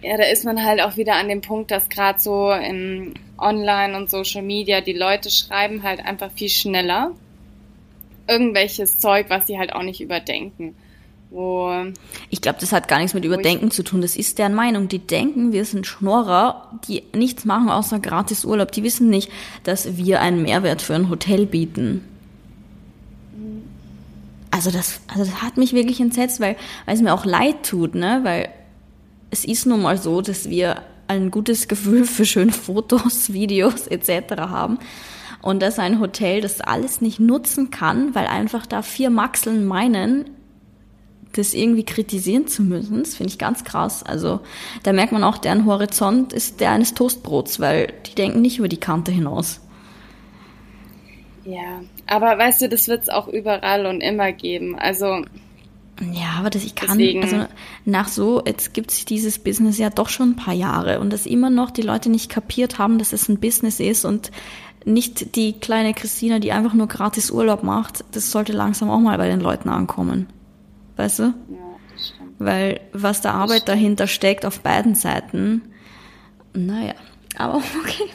Ja, 0.02 0.16
da 0.16 0.24
ist 0.24 0.44
man 0.44 0.62
halt 0.62 0.80
auch 0.82 0.96
wieder 0.96 1.16
an 1.16 1.28
dem 1.28 1.40
Punkt, 1.40 1.70
dass 1.70 1.88
gerade 1.88 2.20
so 2.20 2.52
im 2.52 3.14
Online 3.38 3.96
und 3.96 4.10
Social 4.10 4.42
Media 4.42 4.80
die 4.80 4.92
Leute 4.92 5.30
schreiben 5.30 5.82
halt 5.82 6.04
einfach 6.04 6.30
viel 6.32 6.48
schneller 6.48 7.12
irgendwelches 8.28 8.98
Zeug, 8.98 9.26
was 9.28 9.46
sie 9.46 9.58
halt 9.58 9.72
auch 9.72 9.82
nicht 9.82 10.00
überdenken. 10.00 10.74
Wo, 11.30 11.72
ich 12.30 12.40
glaube, 12.40 12.58
das 12.60 12.72
hat 12.72 12.86
gar 12.86 12.98
nichts 12.98 13.14
mit 13.14 13.24
Überdenken 13.24 13.70
zu 13.70 13.82
tun. 13.82 14.00
Das 14.00 14.16
ist 14.16 14.38
deren 14.38 14.54
Meinung. 14.54 14.88
Die 14.88 15.00
denken, 15.00 15.52
wir 15.52 15.64
sind 15.64 15.86
Schnorrer, 15.86 16.70
die 16.86 17.02
nichts 17.14 17.44
machen 17.44 17.68
außer 17.68 17.98
gratis 17.98 18.44
Urlaub. 18.44 18.70
Die 18.70 18.84
wissen 18.84 19.10
nicht, 19.10 19.30
dass 19.64 19.96
wir 19.96 20.20
einen 20.20 20.42
Mehrwert 20.42 20.82
für 20.82 20.94
ein 20.94 21.10
Hotel 21.10 21.46
bieten. 21.46 22.04
Also 24.52 24.70
das, 24.70 25.00
also 25.08 25.24
das 25.24 25.42
hat 25.42 25.56
mich 25.56 25.72
wirklich 25.72 26.00
entsetzt, 26.00 26.40
weil, 26.40 26.56
weil 26.86 26.94
es 26.94 27.02
mir 27.02 27.12
auch 27.12 27.24
leid 27.24 27.64
tut, 27.64 27.94
ne? 27.94 28.20
Weil 28.22 28.48
es 29.30 29.44
ist 29.44 29.66
nun 29.66 29.82
mal 29.82 29.98
so, 29.98 30.22
dass 30.22 30.48
wir 30.48 30.82
ein 31.08 31.30
gutes 31.30 31.68
Gefühl 31.68 32.04
für 32.04 32.24
schöne 32.24 32.52
Fotos, 32.52 33.32
Videos 33.32 33.88
etc. 33.88 34.36
haben 34.38 34.78
und 35.46 35.62
dass 35.62 35.78
ein 35.78 36.00
Hotel 36.00 36.40
das 36.40 36.60
alles 36.60 37.00
nicht 37.00 37.20
nutzen 37.20 37.70
kann, 37.70 38.16
weil 38.16 38.26
einfach 38.26 38.66
da 38.66 38.82
vier 38.82 39.10
Maxeln 39.10 39.64
meinen, 39.64 40.28
das 41.34 41.54
irgendwie 41.54 41.84
kritisieren 41.84 42.48
zu 42.48 42.62
müssen, 42.62 42.98
das 42.98 43.14
finde 43.14 43.30
ich 43.30 43.38
ganz 43.38 43.62
krass. 43.62 44.02
Also 44.02 44.40
da 44.82 44.92
merkt 44.92 45.12
man 45.12 45.22
auch, 45.22 45.38
deren 45.38 45.64
Horizont 45.64 46.32
ist 46.32 46.60
der 46.60 46.72
eines 46.72 46.94
Toastbrots, 46.94 47.60
weil 47.60 47.92
die 48.06 48.16
denken 48.16 48.40
nicht 48.42 48.58
über 48.58 48.66
die 48.66 48.80
Kante 48.80 49.12
hinaus. 49.12 49.60
Ja, 51.44 51.80
aber 52.08 52.36
weißt 52.36 52.62
du, 52.62 52.68
das 52.68 52.88
wird 52.88 53.02
es 53.02 53.08
auch 53.08 53.28
überall 53.28 53.86
und 53.86 54.00
immer 54.00 54.32
geben. 54.32 54.76
Also 54.76 55.22
ja, 56.12 56.34
aber 56.38 56.50
das 56.50 56.64
ich 56.64 56.74
kann, 56.74 56.98
Deswegen. 56.98 57.22
also 57.22 57.46
nach 57.86 58.08
so, 58.08 58.42
jetzt 58.44 58.74
gibt 58.74 58.90
es 58.90 59.04
dieses 59.06 59.38
Business 59.38 59.78
ja 59.78 59.88
doch 59.88 60.10
schon 60.10 60.30
ein 60.30 60.36
paar 60.36 60.52
Jahre 60.52 61.00
und 61.00 61.10
dass 61.10 61.24
immer 61.24 61.48
noch 61.48 61.70
die 61.70 61.82
Leute 61.82 62.10
nicht 62.10 62.30
kapiert 62.30 62.78
haben, 62.78 62.98
dass 62.98 63.14
es 63.14 63.28
ein 63.28 63.40
Business 63.40 63.80
ist 63.80 64.04
und 64.04 64.30
nicht 64.86 65.34
die 65.34 65.52
kleine 65.52 65.94
Christina, 65.94 66.38
die 66.38 66.52
einfach 66.52 66.72
nur 66.72 66.86
gratis 66.86 67.30
Urlaub 67.30 67.62
macht. 67.62 68.04
Das 68.12 68.30
sollte 68.30 68.52
langsam 68.52 68.88
auch 68.88 69.00
mal 69.00 69.18
bei 69.18 69.28
den 69.28 69.40
Leuten 69.40 69.68
ankommen. 69.68 70.28
Weißt 70.96 71.18
du? 71.18 71.22
Ja, 71.22 71.32
das 71.92 72.06
stimmt. 72.08 72.34
Weil 72.38 72.80
was 72.92 73.20
da 73.20 73.32
Arbeit 73.32 73.68
dahinter 73.68 74.06
steckt 74.06 74.46
auf 74.46 74.60
beiden 74.60 74.94
Seiten, 74.94 75.62
naja. 76.54 76.94
Aber 77.36 77.56
okay. 77.82 78.08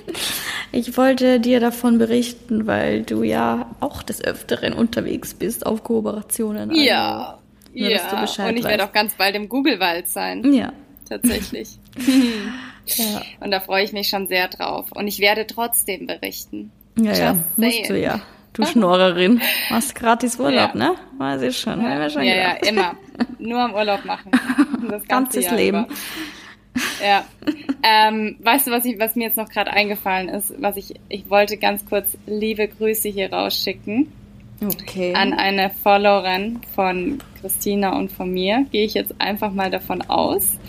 Ich 0.71 0.97
wollte 0.97 1.39
dir 1.41 1.59
davon 1.59 1.97
berichten, 1.97 2.65
weil 2.65 3.03
du 3.03 3.23
ja 3.23 3.75
auch 3.81 4.01
des 4.01 4.23
Öfteren 4.23 4.73
unterwegs 4.73 5.33
bist 5.33 5.65
auf 5.65 5.83
Kooperationen. 5.83 6.69
Also, 6.69 6.81
ja. 6.81 7.37
ja. 7.73 8.47
Und 8.47 8.57
ich 8.57 8.63
werde 8.63 8.85
auch 8.85 8.93
ganz 8.93 9.13
bald 9.15 9.35
im 9.35 9.49
Google-Wald 9.49 10.07
sein. 10.07 10.53
Ja. 10.53 10.71
Tatsächlich. 11.07 11.77
Ja. 12.85 13.21
Und 13.39 13.51
da 13.51 13.59
freue 13.59 13.83
ich 13.83 13.93
mich 13.93 14.09
schon 14.09 14.27
sehr 14.27 14.47
drauf. 14.47 14.91
Und 14.91 15.07
ich 15.07 15.19
werde 15.19 15.47
trotzdem 15.47 16.07
berichten. 16.07 16.71
Ja, 16.97 17.05
Just 17.05 17.19
ja, 17.19 17.37
musst 17.57 17.89
du 17.89 17.99
ja. 17.99 18.21
Du 18.53 18.65
Schnorrerin. 18.71 19.41
Machst 19.69 19.95
gratis 19.95 20.39
Urlaub, 20.39 20.75
ja. 20.75 20.75
ne? 20.75 20.95
Weiß 21.17 21.41
ich 21.41 21.57
schon. 21.57 21.81
Ja, 21.81 22.09
schon 22.09 22.23
ja, 22.23 22.35
ja, 22.35 22.51
immer. 22.67 22.95
Nur 23.39 23.59
am 23.59 23.73
Urlaub 23.73 24.03
machen. 24.05 24.31
Das 24.89 25.07
ganze 25.07 25.39
Ganzes 25.39 25.51
Leben. 25.51 25.85
Über. 25.85 25.95
Ja. 27.03 27.25
Ähm, 27.83 28.37
weißt 28.41 28.67
du, 28.67 28.71
was, 28.71 28.85
ich, 28.85 28.99
was 28.99 29.15
mir 29.15 29.25
jetzt 29.25 29.37
noch 29.37 29.49
gerade 29.49 29.71
eingefallen 29.71 30.29
ist? 30.29 30.53
Was 30.59 30.77
ich, 30.77 30.93
ich 31.09 31.29
wollte 31.29 31.57
ganz 31.57 31.85
kurz 31.85 32.17
liebe 32.25 32.67
Grüße 32.67 33.09
hier 33.09 33.31
rausschicken. 33.31 34.11
Okay. 34.63 35.13
An 35.15 35.33
eine 35.33 35.71
Followerin 35.71 36.61
von 36.75 37.17
Christina 37.39 37.97
und 37.97 38.11
von 38.11 38.31
mir. 38.31 38.65
Gehe 38.71 38.85
ich 38.85 38.93
jetzt 38.93 39.19
einfach 39.19 39.51
mal 39.51 39.71
davon 39.71 40.01
aus. 40.03 40.59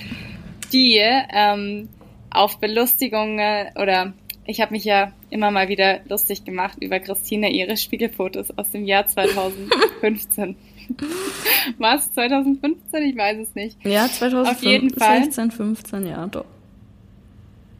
Die 0.72 0.98
ähm, 0.98 1.88
auf 2.34 2.58
Belustigungen 2.58 3.68
oder 3.76 4.12
ich 4.44 4.60
habe 4.60 4.72
mich 4.72 4.84
ja 4.84 5.12
immer 5.30 5.50
mal 5.50 5.68
wieder 5.68 6.00
lustig 6.08 6.44
gemacht 6.44 6.78
über 6.80 6.98
Christine 6.98 7.50
ihre 7.50 7.76
Spiegelfotos 7.76 8.56
aus 8.56 8.70
dem 8.70 8.84
Jahr 8.84 9.06
2015. 9.06 10.56
Was? 11.78 12.12
2015? 12.12 13.02
Ich 13.04 13.16
weiß 13.16 13.38
es 13.38 13.54
nicht. 13.54 13.76
Ja, 13.84 14.08
2016, 14.08 15.50
15, 15.52 16.06
ja, 16.06 16.26
doch. 16.26 16.44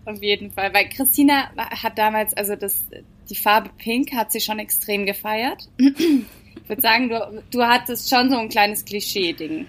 Auf 0.05 0.23
jeden 0.23 0.51
Fall, 0.53 0.73
weil 0.75 0.89
Christina 0.89 1.51
hat 1.57 1.99
damals, 1.99 2.35
also 2.35 2.57
das, 2.57 2.85
die 3.29 3.37
Farbe 3.37 3.71
Pink 3.79 4.13
hat 4.13 4.33
sie 4.33 4.41
schon 4.41 4.59
extrem 4.59 5.07
gefeiert. 5.07 5.69
Ich 5.79 6.69
würde 6.69 6.83
sagen, 6.83 7.09
du, 7.09 7.43
du 7.51 7.63
hattest 7.63 8.09
schon 8.09 8.31
so 8.31 8.37
ein 8.37 8.49
kleines 8.49 8.85
Klischee-Ding. 8.85 9.67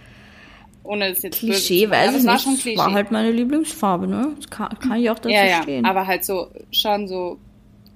Ohne 0.83 1.07
es 1.09 1.21
jetzt 1.21 1.39
Klischee, 1.39 1.89
weiß 1.89 2.11
ich 2.11 2.23
nicht. 2.23 2.27
War, 2.27 2.37
Klischee. 2.37 2.77
war 2.77 2.91
halt 2.91 3.11
meine 3.11 3.31
Lieblingsfarbe, 3.31 4.07
ne? 4.07 4.33
Das 4.35 4.49
kann, 4.49 4.69
kann 4.79 4.99
ich 4.99 5.09
auch 5.09 5.15
dazu 5.15 5.29
ja, 5.29 5.45
ja, 5.45 5.63
stehen. 5.63 5.85
Aber 5.85 6.05
halt 6.05 6.25
so, 6.25 6.49
schon 6.71 7.07
so 7.07 7.39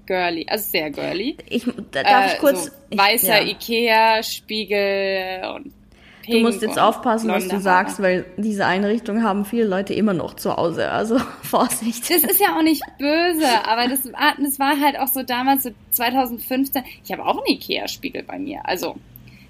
girly, 0.06 0.45
also 0.50 0.69
sehr 0.69 0.89
girly. 0.89 1.38
Ich, 1.50 1.65
darf 1.91 2.32
äh, 2.32 2.34
ich 2.34 2.39
kurz? 2.39 2.65
So 2.65 2.97
weißer 2.97 3.41
ich, 3.41 3.67
ja. 3.67 3.82
Ikea-Spiegel 3.84 5.41
und 5.56 5.73
Du 6.30 6.39
musst 6.39 6.62
jetzt 6.62 6.78
aufpassen, 6.78 7.30
was 7.30 7.47
du 7.47 7.60
sagst, 7.60 8.02
weil 8.02 8.26
diese 8.36 8.65
Einrichtungen 8.65 9.23
haben 9.23 9.45
viele 9.45 9.65
Leute 9.65 9.93
immer 9.93 10.13
noch 10.13 10.34
zu 10.36 10.56
Hause. 10.56 10.91
Also 10.91 11.19
Vorsicht. 11.41 12.10
Das 12.10 12.23
ist 12.23 12.41
ja 12.41 12.58
auch 12.58 12.63
nicht 12.63 12.84
böse, 13.00 13.47
aber 13.65 13.88
das, 13.88 14.02
das 14.04 14.60
war 14.60 14.80
halt 14.80 15.00
auch 15.00 15.08
so 15.08 15.23
damals, 15.23 15.63
so 15.63 15.69
2015. 15.91 16.84
Ich 17.04 17.12
habe 17.12 17.26
auch 17.26 17.38
einen 17.38 17.56
Ikea-Spiegel 17.56 18.23
bei 18.23 18.38
mir. 18.39 18.60
Also, 18.65 18.95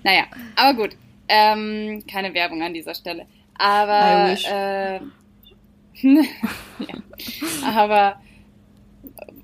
naja, 0.04 0.26
aber 0.56 0.76
gut. 0.76 0.96
Ähm, 1.30 2.04
keine 2.10 2.34
Werbung 2.34 2.62
an 2.62 2.74
dieser 2.74 2.96
Stelle. 2.96 3.26
Aber, 3.58 4.32
äh, 4.32 5.00
ja. 6.80 6.96
aber 7.66 8.20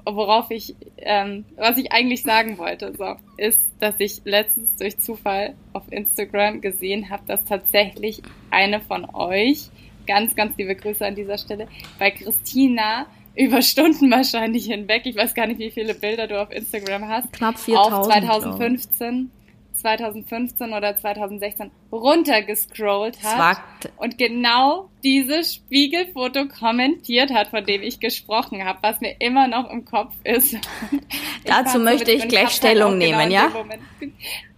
worauf 0.06 0.52
ich, 0.52 0.76
ähm, 0.98 1.46
was 1.56 1.78
ich 1.78 1.92
eigentlich 1.92 2.24
sagen 2.24 2.58
wollte, 2.58 2.94
so, 2.98 3.16
ist, 3.38 3.60
dass 3.80 3.96
ich 4.00 4.22
letztens 4.26 4.76
durch 4.76 4.98
Zufall 5.00 5.56
auf 5.74 5.84
Instagram 5.92 6.62
gesehen 6.62 7.10
habe, 7.10 7.24
dass 7.28 7.44
tatsächlich 7.46 8.22
eine 8.52 8.82
von 8.82 9.08
euch, 9.14 9.70
ganz, 10.06 10.36
ganz 10.36 10.58
liebe 10.58 10.76
Grüße 10.76 11.06
an 11.06 11.16
dieser 11.16 11.38
Stelle, 11.38 11.68
bei 12.00 12.12
Christina 12.12 13.06
über 13.36 13.62
Stunden 13.62 14.12
wahrscheinlich 14.12 14.66
hinweg, 14.66 15.04
ich 15.06 15.16
weiß 15.16 15.34
gar 15.34 15.48
nicht, 15.48 15.60
wie 15.60 15.72
viele 15.72 15.96
Bilder 15.96 16.28
du 16.28 16.40
auf 16.40 16.52
Instagram 16.52 17.08
hast, 17.08 17.32
knapp 17.34 17.58
4000 17.58 17.94
auf 17.94 18.06
2015. 18.06 19.32
2015 19.74 20.74
oder 20.74 20.96
2016 20.98 21.72
runtergescrollt 21.92 23.22
hat 23.24 23.58
und 23.98 24.18
genau 24.18 24.90
dieses 25.04 25.56
Spiegelfoto 25.56 26.48
kommentiert 26.48 27.32
hat, 27.32 27.50
von 27.50 27.66
dem 27.66 27.82
ich 27.82 28.00
gesprochen 28.00 28.64
habe, 28.66 28.80
was 28.82 29.02
mir 29.02 29.16
immer 29.20 29.48
noch 29.48 29.70
im 29.70 29.86
Kopf 29.86 30.14
ist. 30.24 30.56
Dazu 31.46 31.80
möchte 31.80 32.12
ich 32.12 32.28
gleich 32.28 32.50
Stellung 32.50 32.98
nehmen, 32.98 33.30
genau 33.30 33.34
ja? 33.34 33.52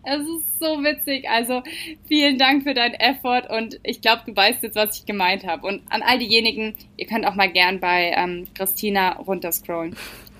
Es 0.07 0.21
ist 0.21 0.59
so 0.59 0.83
witzig. 0.83 1.27
Also 1.27 1.63
vielen 2.07 2.37
Dank 2.37 2.63
für 2.63 2.75
deinen 2.75 2.93
Effort 2.93 3.49
und 3.49 3.79
ich 3.83 4.01
glaube, 4.01 4.21
du 4.27 4.35
weißt 4.35 4.61
jetzt, 4.61 4.75
was 4.75 4.99
ich 4.99 5.05
gemeint 5.05 5.45
habe. 5.45 5.65
Und 5.65 5.81
an 5.89 6.03
all 6.03 6.19
diejenigen, 6.19 6.75
ihr 6.95 7.07
könnt 7.07 7.25
auch 7.25 7.33
mal 7.33 7.51
gern 7.51 7.79
bei 7.79 8.13
ähm, 8.15 8.47
Christina 8.53 9.13
runterscrollen. 9.13 9.95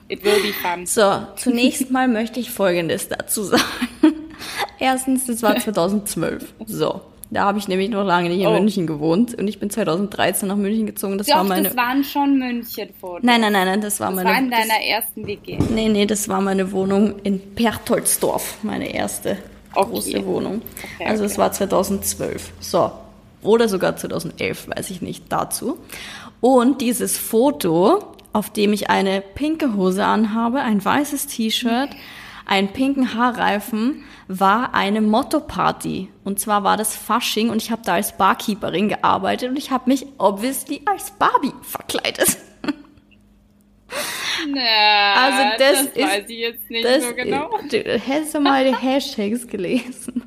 It 0.08 0.24
will 0.24 0.40
be 0.42 0.54
fun. 0.54 0.86
So, 0.86 1.28
zunächst 1.36 1.90
mal 1.90 2.08
möchte 2.08 2.40
ich 2.40 2.52
Folgendes 2.52 3.10
dazu 3.10 3.44
sagen. 3.44 3.64
Erstens, 4.80 5.26
das 5.26 5.42
war 5.44 5.56
2012. 5.60 6.54
So. 6.66 7.02
Da 7.32 7.46
habe 7.46 7.58
ich 7.58 7.68
nämlich 7.68 7.90
noch 7.90 8.04
lange 8.04 8.30
nicht 8.30 8.42
in 8.42 8.48
oh. 8.48 8.54
München 8.54 8.86
gewohnt 8.86 9.34
und 9.34 9.48
ich 9.48 9.60
bin 9.60 9.70
2013 9.70 10.48
nach 10.48 10.56
München 10.56 10.86
gezogen. 10.86 11.18
Das 11.18 11.28
Doch, 11.28 11.38
war 11.38 11.44
meine. 11.44 11.70
Das 11.70 11.76
waren 11.76 12.04
schon 12.04 12.38
München-Fotos. 12.38 13.24
Nein, 13.24 13.42
nein, 13.42 13.52
nein, 13.52 13.66
nein, 13.66 13.82
das 13.82 14.00
war 14.00 14.12
das 14.12 14.16
meine. 14.18 14.30
Das 14.30 14.36
war 14.38 14.44
in 14.44 14.52
deiner 14.52 14.68
das, 14.68 14.86
ersten 14.88 15.28
WG. 15.28 15.58
Nee, 15.74 15.90
nee, 15.90 16.06
das 16.06 16.30
war 16.30 16.40
meine 16.40 16.72
Wohnung 16.72 17.16
in 17.24 17.40
Pertoldsdorf, 17.56 18.60
meine 18.62 18.94
erste 18.94 19.38
okay. 19.74 19.90
große 19.90 20.26
Wohnung. 20.26 20.62
Okay, 20.96 21.10
also 21.10 21.24
es 21.24 21.38
war 21.38 21.52
2012. 21.52 22.52
So. 22.60 22.92
oder 23.42 23.68
sogar 23.68 23.96
2011, 23.96 24.70
weiß 24.76 24.90
ich 24.92 25.02
nicht, 25.02 25.26
dazu. 25.30 25.78
Und 26.42 26.82
dieses 26.82 27.18
Foto, 27.18 28.04
auf 28.34 28.52
dem 28.52 28.72
ich 28.72 28.90
eine 28.90 29.22
pinke 29.22 29.76
Hose 29.76 30.06
anhabe, 30.06 30.62
ein 30.62 30.84
weißes 30.84 31.28
T-Shirt, 31.28 31.90
einen 32.46 32.70
pinken 32.70 33.14
Haarreifen, 33.14 34.04
war 34.28 34.74
eine 34.74 35.02
Motto-Party. 35.02 36.10
Und 36.24 36.40
zwar 36.40 36.64
war 36.64 36.78
das 36.78 36.96
Fasching 36.96 37.50
und 37.50 37.62
ich 37.62 37.72
habe 37.72 37.82
da 37.86 37.94
als 37.94 38.18
Barkeeperin 38.18 38.90
gearbeitet 38.90 39.50
und 39.50 39.58
ich 39.58 39.72
habe 39.72 39.90
mich 39.90 40.06
obviously 40.18 40.82
als 40.86 41.12
Barbie 41.12 41.54
verkleidet. 41.62 42.38
Na, 44.48 45.14
also 45.14 45.58
das, 45.58 45.78
das 45.78 45.82
ist, 45.96 45.98
weiß 45.98 46.30
ich 46.30 46.40
jetzt 46.40 46.70
nicht 46.70 46.86
das, 46.86 47.04
so 47.04 47.14
genau. 47.14 47.50
Du, 47.70 47.78
hättest 47.78 48.36
du 48.36 48.40
mal 48.40 48.66
die 48.66 48.76
Hashtags 48.82 49.48
gelesen. 49.48 50.24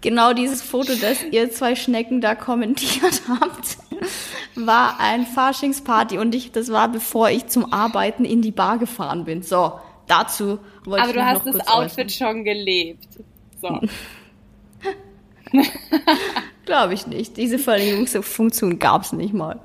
Genau 0.00 0.32
dieses 0.32 0.62
Foto, 0.62 0.94
das 0.94 1.22
ihr 1.30 1.50
zwei 1.50 1.74
Schnecken 1.74 2.20
da 2.20 2.34
kommentiert 2.34 3.22
habt, 3.28 3.78
war 4.54 4.98
ein 4.98 5.26
Faschingsparty 5.26 6.18
und 6.18 6.34
ich, 6.34 6.52
das 6.52 6.70
war 6.70 6.88
bevor 6.88 7.28
ich 7.28 7.48
zum 7.48 7.72
Arbeiten 7.72 8.24
in 8.24 8.40
die 8.40 8.52
Bar 8.52 8.78
gefahren 8.78 9.24
bin. 9.24 9.42
So, 9.42 9.78
dazu 10.10 10.58
wollte 10.84 11.02
Aber 11.02 11.10
ich 11.10 11.16
du 11.16 11.24
hast 11.24 11.46
das 11.46 11.68
Outfit 11.68 12.06
äußern. 12.06 12.08
schon 12.10 12.44
gelebt. 12.44 13.08
So. 13.60 13.80
Glaube 16.66 16.94
ich 16.94 17.06
nicht. 17.06 17.36
Diese 17.36 17.58
Verlängerungsfunktion 17.58 18.78
gab 18.78 19.02
es 19.02 19.12
nicht 19.12 19.34
mal. 19.34 19.60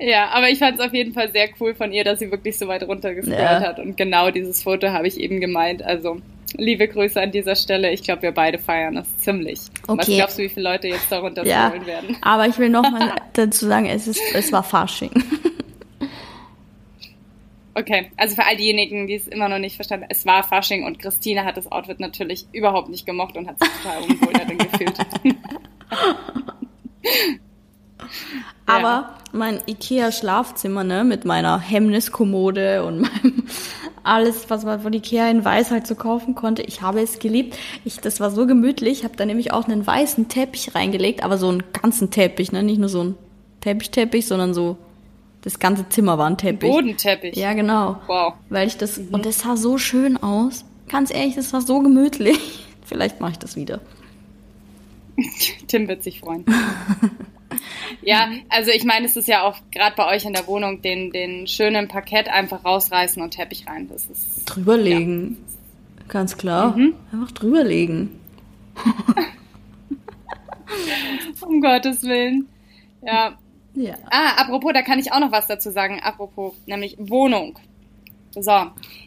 Ja, 0.00 0.28
aber 0.28 0.48
ich 0.48 0.58
fand 0.58 0.78
es 0.78 0.86
auf 0.86 0.94
jeden 0.94 1.12
Fall 1.12 1.32
sehr 1.32 1.48
cool 1.60 1.74
von 1.74 1.92
ihr, 1.92 2.04
dass 2.04 2.20
sie 2.20 2.30
wirklich 2.30 2.56
so 2.56 2.68
weit 2.68 2.84
runtergescrollt 2.84 3.38
ja. 3.38 3.60
hat. 3.60 3.78
Und 3.80 3.96
genau 3.96 4.30
dieses 4.30 4.62
Foto 4.62 4.88
habe 4.88 5.08
ich 5.08 5.18
eben 5.18 5.40
gemeint. 5.40 5.82
Also, 5.82 6.20
liebe 6.56 6.86
Grüße 6.86 7.20
an 7.20 7.32
dieser 7.32 7.56
Stelle. 7.56 7.90
Ich 7.90 8.04
glaube, 8.04 8.22
wir 8.22 8.32
beide 8.32 8.58
feiern 8.58 8.94
das 8.94 9.16
ziemlich. 9.18 9.60
Okay. 9.88 9.98
Was 9.98 10.06
glaubst 10.06 10.38
du, 10.38 10.42
wie 10.42 10.48
viele 10.48 10.70
Leute 10.70 10.88
jetzt 10.88 11.10
darunter 11.10 11.44
ja, 11.44 11.72
werden? 11.84 12.16
Aber 12.22 12.46
ich 12.46 12.58
will 12.58 12.68
nochmal 12.68 13.16
dazu 13.32 13.66
sagen, 13.66 13.86
es, 13.86 14.06
ist, 14.06 14.20
es 14.34 14.52
war 14.52 14.62
Fasching. 14.62 15.10
Okay, 17.78 18.10
also 18.16 18.34
für 18.34 18.44
all 18.44 18.56
diejenigen, 18.56 19.06
die 19.06 19.14
es 19.14 19.28
immer 19.28 19.48
noch 19.48 19.60
nicht 19.60 19.76
verstanden 19.76 20.02
haben, 20.04 20.10
es 20.10 20.26
war 20.26 20.42
Fasching 20.42 20.84
und 20.84 20.98
Christine 20.98 21.44
hat 21.44 21.56
das 21.56 21.70
Outfit 21.70 22.00
natürlich 22.00 22.48
überhaupt 22.52 22.88
nicht 22.88 23.06
gemocht 23.06 23.36
und 23.36 23.46
hat 23.46 23.60
sich 23.60 23.68
total 23.82 24.02
unwohl 24.08 24.32
darin 24.32 24.58
gefühlt. 24.58 24.98
Aber 28.66 28.82
ja. 28.82 29.16
mein 29.32 29.60
Ikea-Schlafzimmer, 29.66 30.82
ne, 30.82 31.04
mit 31.04 31.24
meiner 31.24 31.60
Hemmniskommode 31.60 32.84
und 32.84 33.02
meinem 33.02 33.44
alles, 34.02 34.50
was 34.50 34.64
man 34.64 34.80
von 34.80 34.92
Ikea 34.92 35.30
in 35.30 35.44
Weiß 35.44 35.70
halt 35.70 35.86
so 35.86 35.94
kaufen 35.94 36.34
konnte, 36.34 36.62
ich 36.62 36.82
habe 36.82 37.00
es 37.00 37.20
geliebt. 37.20 37.56
Ich, 37.84 37.98
das 37.98 38.18
war 38.18 38.32
so 38.32 38.44
gemütlich. 38.46 38.98
Ich 38.98 39.04
habe 39.04 39.14
da 39.16 39.24
nämlich 39.24 39.52
auch 39.52 39.68
einen 39.68 39.86
weißen 39.86 40.26
Teppich 40.28 40.74
reingelegt, 40.74 41.22
aber 41.22 41.38
so 41.38 41.48
einen 41.48 41.62
ganzen 41.72 42.10
Teppich, 42.10 42.50
ne, 42.50 42.64
nicht 42.64 42.78
nur 42.78 42.88
so 42.88 43.04
ein 43.04 43.14
Teppichteppich, 43.60 44.26
sondern 44.26 44.52
so 44.52 44.78
das 45.42 45.58
ganze 45.58 45.88
Zimmer 45.88 46.18
war 46.18 46.26
ein 46.26 46.36
Teppich. 46.36 46.70
Bodenteppich. 46.70 47.36
Ja, 47.36 47.54
genau. 47.54 48.00
Wow. 48.06 48.34
Weil 48.48 48.66
ich 48.66 48.76
das 48.76 48.98
mhm. 48.98 49.08
und 49.12 49.26
das 49.26 49.40
sah 49.40 49.56
so 49.56 49.78
schön 49.78 50.16
aus. 50.16 50.64
Ganz 50.88 51.12
ehrlich, 51.12 51.36
das 51.36 51.52
war 51.52 51.60
so 51.60 51.80
gemütlich. 51.80 52.66
Vielleicht 52.84 53.20
mache 53.20 53.32
ich 53.32 53.38
das 53.38 53.56
wieder. 53.56 53.80
Tim 55.66 55.88
wird 55.88 56.02
sich 56.02 56.20
freuen. 56.20 56.44
ja, 58.02 58.28
also 58.48 58.70
ich 58.70 58.84
meine, 58.84 59.06
es 59.06 59.16
ist 59.16 59.28
ja 59.28 59.42
auch 59.42 59.56
gerade 59.70 59.96
bei 59.96 60.14
euch 60.14 60.24
in 60.24 60.32
der 60.32 60.46
Wohnung 60.46 60.80
den, 60.80 61.10
den 61.10 61.46
schönen 61.46 61.88
Parkett 61.88 62.28
einfach 62.28 62.64
rausreißen 62.64 63.20
und 63.22 63.32
Teppich 63.32 63.66
rein. 63.66 63.88
Das 63.88 64.06
ist 64.06 64.44
drüberlegen. 64.46 65.36
Ja. 65.98 66.04
Ganz 66.08 66.36
klar. 66.36 66.76
Mhm. 66.76 66.94
Einfach 67.12 67.32
drüberlegen. 67.32 68.10
um 71.42 71.60
Gottes 71.60 72.02
Willen. 72.04 72.46
Ja. 73.04 73.36
Ja. 73.78 73.94
Ah, 74.10 74.40
apropos, 74.42 74.72
da 74.72 74.82
kann 74.82 74.98
ich 74.98 75.12
auch 75.12 75.20
noch 75.20 75.32
was 75.32 75.46
dazu 75.46 75.70
sagen. 75.70 76.00
Apropos, 76.02 76.54
nämlich 76.66 76.96
Wohnung. 76.98 77.58
So, 78.40 78.52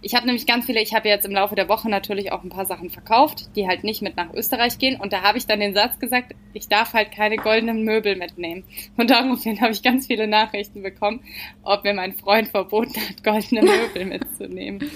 ich 0.02 0.16
habe 0.16 0.26
nämlich 0.26 0.48
ganz 0.48 0.66
viele, 0.66 0.82
ich 0.82 0.94
habe 0.94 1.08
jetzt 1.08 1.26
im 1.26 1.32
Laufe 1.32 1.56
der 1.56 1.70
Woche 1.70 1.90
natürlich 1.90 2.32
auch 2.32 2.44
ein 2.44 2.50
paar 2.50 2.66
Sachen 2.66 2.90
verkauft, 2.90 3.56
die 3.56 3.68
halt 3.68 3.84
nicht 3.84 4.02
mit 4.02 4.18
nach 4.18 4.34
Österreich 4.34 4.78
gehen. 4.78 5.00
Und 5.00 5.14
da 5.14 5.22
habe 5.22 5.38
ich 5.38 5.46
dann 5.46 5.60
den 5.60 5.74
Satz 5.74 6.00
gesagt, 6.00 6.34
ich 6.54 6.68
darf 6.68 6.94
halt 6.94 7.12
keine 7.12 7.38
goldenen 7.38 7.84
Möbel 7.84 8.16
mitnehmen. 8.16 8.64
Und 8.98 9.10
daraufhin 9.10 9.62
habe 9.62 9.72
ich 9.72 9.84
ganz 9.84 10.08
viele 10.08 10.28
Nachrichten 10.28 10.82
bekommen, 10.82 11.22
ob 11.64 11.84
mir 11.84 11.94
mein 11.94 12.14
Freund 12.14 12.50
verboten 12.50 12.96
hat, 12.96 13.24
goldene 13.24 13.62
Möbel 13.62 14.06
mitzunehmen. 14.06 14.90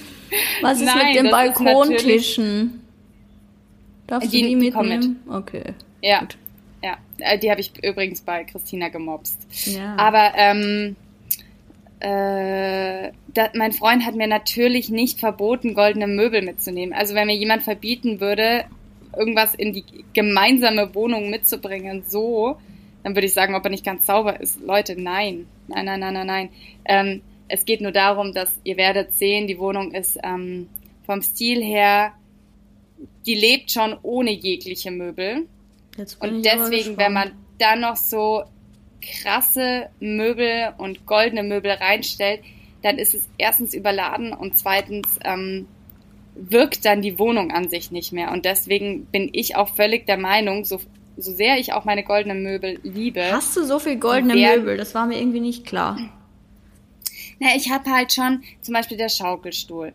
Was 0.61 0.79
ist 0.79 0.85
Nein, 0.85 1.07
mit 1.07 1.15
den 1.15 1.31
Balkontischen? 1.31 2.81
Darfst 4.07 4.33
die, 4.33 4.41
du 4.41 4.47
die 4.49 4.55
mitnehmen? 4.55 5.21
Mit. 5.25 5.35
Okay. 5.35 5.73
Ja. 6.01 6.19
Gut. 6.21 6.37
Äh, 7.19 7.39
die 7.39 7.49
habe 7.49 7.61
ich 7.61 7.71
übrigens 7.83 8.21
bei 8.21 8.43
Christina 8.43 8.89
gemobst. 8.89 9.39
Ja. 9.65 9.95
Aber 9.97 10.33
ähm, 10.35 10.95
äh, 11.99 13.11
da, 13.33 13.49
mein 13.53 13.71
Freund 13.71 14.05
hat 14.05 14.15
mir 14.15 14.27
natürlich 14.27 14.89
nicht 14.89 15.19
verboten, 15.19 15.73
goldene 15.73 16.07
Möbel 16.07 16.41
mitzunehmen. 16.41 16.93
Also 16.93 17.15
wenn 17.15 17.27
mir 17.27 17.35
jemand 17.35 17.63
verbieten 17.63 18.19
würde, 18.19 18.65
irgendwas 19.17 19.55
in 19.55 19.73
die 19.73 19.85
gemeinsame 20.13 20.93
Wohnung 20.93 21.29
mitzubringen, 21.29 22.03
so, 22.07 22.57
dann 23.03 23.15
würde 23.15 23.27
ich 23.27 23.33
sagen, 23.33 23.55
ob 23.55 23.63
er 23.63 23.69
nicht 23.69 23.85
ganz 23.85 24.05
sauber 24.05 24.39
ist. 24.39 24.59
Leute, 24.61 24.99
nein. 24.99 25.47
Nein, 25.67 25.85
nein, 25.85 25.99
nein, 25.99 26.13
nein, 26.13 26.27
nein. 26.27 26.49
Ähm, 26.85 27.21
es 27.47 27.65
geht 27.65 27.81
nur 27.81 27.91
darum, 27.91 28.33
dass 28.33 28.59
ihr 28.63 28.77
werdet 28.77 29.13
sehen, 29.13 29.47
die 29.47 29.59
Wohnung 29.59 29.91
ist 29.91 30.17
ähm, 30.23 30.67
vom 31.05 31.21
Stil 31.21 31.63
her, 31.63 32.13
die 33.25 33.35
lebt 33.35 33.71
schon 33.71 33.95
ohne 34.01 34.31
jegliche 34.31 34.91
Möbel. 34.91 35.47
Und 36.19 36.43
deswegen, 36.43 36.97
wenn 36.97 37.13
man 37.13 37.31
dann 37.57 37.81
noch 37.81 37.95
so 37.95 38.43
krasse 39.01 39.89
Möbel 39.99 40.73
und 40.77 41.05
goldene 41.05 41.43
Möbel 41.43 41.71
reinstellt, 41.71 42.41
dann 42.81 42.97
ist 42.97 43.13
es 43.13 43.27
erstens 43.37 43.73
überladen 43.73 44.33
und 44.33 44.57
zweitens 44.57 45.19
ähm, 45.23 45.67
wirkt 46.35 46.85
dann 46.85 47.01
die 47.01 47.17
Wohnung 47.17 47.51
an 47.51 47.69
sich 47.69 47.91
nicht 47.91 48.11
mehr. 48.11 48.31
Und 48.31 48.45
deswegen 48.45 49.05
bin 49.05 49.29
ich 49.31 49.55
auch 49.55 49.69
völlig 49.69 50.05
der 50.05 50.17
Meinung, 50.17 50.65
so, 50.65 50.79
so 51.17 51.31
sehr 51.31 51.57
ich 51.57 51.73
auch 51.73 51.85
meine 51.85 52.03
goldenen 52.03 52.43
Möbel 52.43 52.79
liebe. 52.83 53.23
Hast 53.31 53.55
du 53.55 53.63
so 53.63 53.79
viel 53.79 53.97
goldene 53.97 54.35
wer, 54.35 54.57
Möbel? 54.57 54.77
Das 54.77 54.93
war 54.93 55.05
mir 55.05 55.17
irgendwie 55.17 55.39
nicht 55.39 55.65
klar. 55.65 55.97
Na, 57.39 57.55
ich 57.55 57.71
habe 57.71 57.89
halt 57.89 58.13
schon 58.13 58.43
zum 58.61 58.73
Beispiel 58.73 58.97
der 58.97 59.09
Schaukelstuhl. 59.09 59.93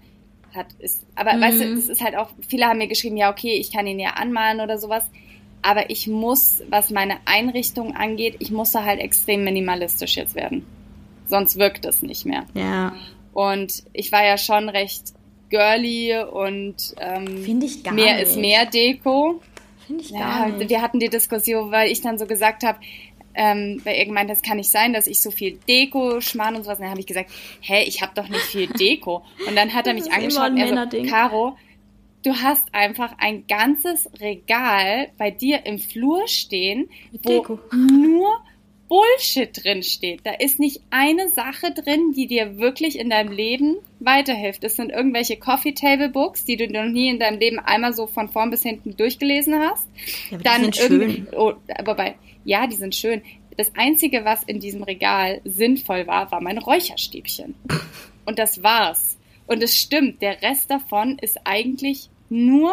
Hat, 0.55 0.67
ist, 0.81 1.07
aber 1.15 1.35
mhm. 1.35 1.41
weißt 1.43 1.61
du, 1.61 1.75
das 1.77 1.89
ist 1.89 2.01
halt 2.01 2.17
auch, 2.17 2.31
viele 2.49 2.67
haben 2.67 2.79
mir 2.79 2.89
geschrieben, 2.89 3.17
ja, 3.17 3.31
okay, 3.31 3.55
ich 3.55 3.71
kann 3.73 3.87
ihn 3.87 4.01
ja 4.01 4.15
anmalen 4.15 4.61
oder 4.61 4.79
sowas 4.79 5.05
aber 5.63 5.91
ich 5.91 6.07
muss, 6.07 6.63
was 6.69 6.91
meine 6.91 7.19
Einrichtung 7.25 7.95
angeht, 7.95 8.37
ich 8.39 8.51
muss 8.51 8.73
da 8.73 8.85
halt 8.85 9.01
extrem 9.01 9.45
minimalistisch 9.45 10.17
jetzt 10.17 10.35
werden. 10.35 10.67
Sonst 11.27 11.59
wirkt 11.59 11.85
es 11.85 12.03
nicht 12.03 12.27
mehr. 12.27 12.45
Ja. 12.55 12.93
Und 13.33 13.85
ich 13.93 14.11
war 14.11 14.25
ja 14.25 14.37
schon 14.37 14.69
recht 14.69 15.15
girly 15.49 16.17
und 16.19 16.77
ähm, 16.99 17.63
ich 17.63 17.85
gar 17.85 17.95
mehr 17.95 18.15
nicht. 18.15 18.23
ist 18.25 18.37
mehr 18.37 18.67
Deko. 18.67 19.41
Finde 19.87 20.03
ich 20.03 20.13
gar 20.13 20.49
ja, 20.49 20.57
nicht. 20.57 20.71
Wir 20.71 20.83
hatten 20.83 21.01
die 21.01 21.09
Diskussion, 21.09 21.71
weil 21.71 21.91
ich 21.91 22.01
dann 22.01 22.19
so 22.19 22.27
gesagt 22.27 22.63
habe, 22.63 22.79
ähm, 23.35 23.81
weil 23.85 23.97
ihr 23.97 24.07
gemeint, 24.07 24.31
das 24.31 24.43
kann 24.43 24.57
nicht 24.57 24.71
sein, 24.71 24.93
dass 24.93 25.07
ich 25.07 25.21
so 25.21 25.31
viel 25.31 25.59
Deko 25.69 26.21
schmarrn 26.21 26.57
und 26.57 26.65
sowas. 26.65 26.79
Und 26.79 26.85
dann 26.85 26.91
habe 26.91 27.01
ich 27.01 27.07
gesagt, 27.07 27.31
hä, 27.61 27.83
ich 27.85 28.03
habe 28.03 28.13
doch 28.15 28.29
nicht 28.29 28.43
viel 28.43 28.67
Deko. 28.79 29.23
Und 29.47 29.57
dann 29.57 29.73
hat 29.73 29.87
er 29.87 29.95
mich 29.95 30.11
angeschaut 30.13 30.51
und 30.51 30.57
er 30.57 30.89
so, 30.91 31.03
Caro, 31.09 31.57
du 32.23 32.35
hast 32.35 32.75
einfach 32.75 33.15
ein 33.19 33.47
ganzes 33.47 34.09
Regal 34.21 35.09
bei 35.19 35.31
dir 35.31 35.67
im 35.67 35.79
Flur 35.79 36.29
stehen, 36.29 36.89
wo 37.23 37.41
Deko. 37.41 37.59
nur 37.73 38.41
Bullshit 38.91 39.51
drin 39.63 39.85
steht. 39.85 40.21
Da 40.25 40.33
ist 40.33 40.59
nicht 40.59 40.81
eine 40.91 41.29
Sache 41.29 41.73
drin, 41.73 42.13
die 42.13 42.27
dir 42.27 42.59
wirklich 42.59 42.99
in 42.99 43.09
deinem 43.09 43.31
Leben 43.31 43.77
weiterhilft. 44.01 44.65
Es 44.65 44.75
sind 44.75 44.91
irgendwelche 44.91 45.37
Coffee 45.37 45.75
Table 45.75 46.09
Books, 46.09 46.45
die 46.45 46.57
du 46.57 46.67
noch 46.67 46.91
nie 46.91 47.09
in 47.09 47.21
deinem 47.21 47.39
Leben 47.39 47.61
einmal 47.61 47.93
so 47.93 48.09
von 48.09 48.29
vorn 48.29 48.51
bis 48.51 48.65
hinten 48.65 48.97
durchgelesen 48.97 49.55
hast. 49.61 49.87
Ja, 50.31 50.39
aber 50.39 50.43
Dann 50.43 50.57
die 50.59 50.63
sind 50.65 50.77
schön. 50.77 51.29
Oh, 51.37 51.53
wobei, 51.85 52.17
ja, 52.45 52.67
die 52.67 52.75
sind 52.75 52.97
schön. 52.97 53.23
Das 53.57 53.71
einzige, 53.77 54.25
was 54.25 54.43
in 54.43 54.59
diesem 54.59 54.83
Regal 54.83 55.41
sinnvoll 55.45 56.09
war, 56.09 56.33
war 56.33 56.41
mein 56.41 56.59
Räucherstäbchen. 56.59 57.55
Und 58.25 58.41
das 58.41 58.61
war's. 58.63 59.20
Und 59.51 59.65
es 59.65 59.77
stimmt, 59.77 60.23
der 60.23 60.41
Rest 60.43 60.71
davon 60.71 61.19
ist 61.19 61.41
eigentlich 61.43 62.09
nur 62.29 62.73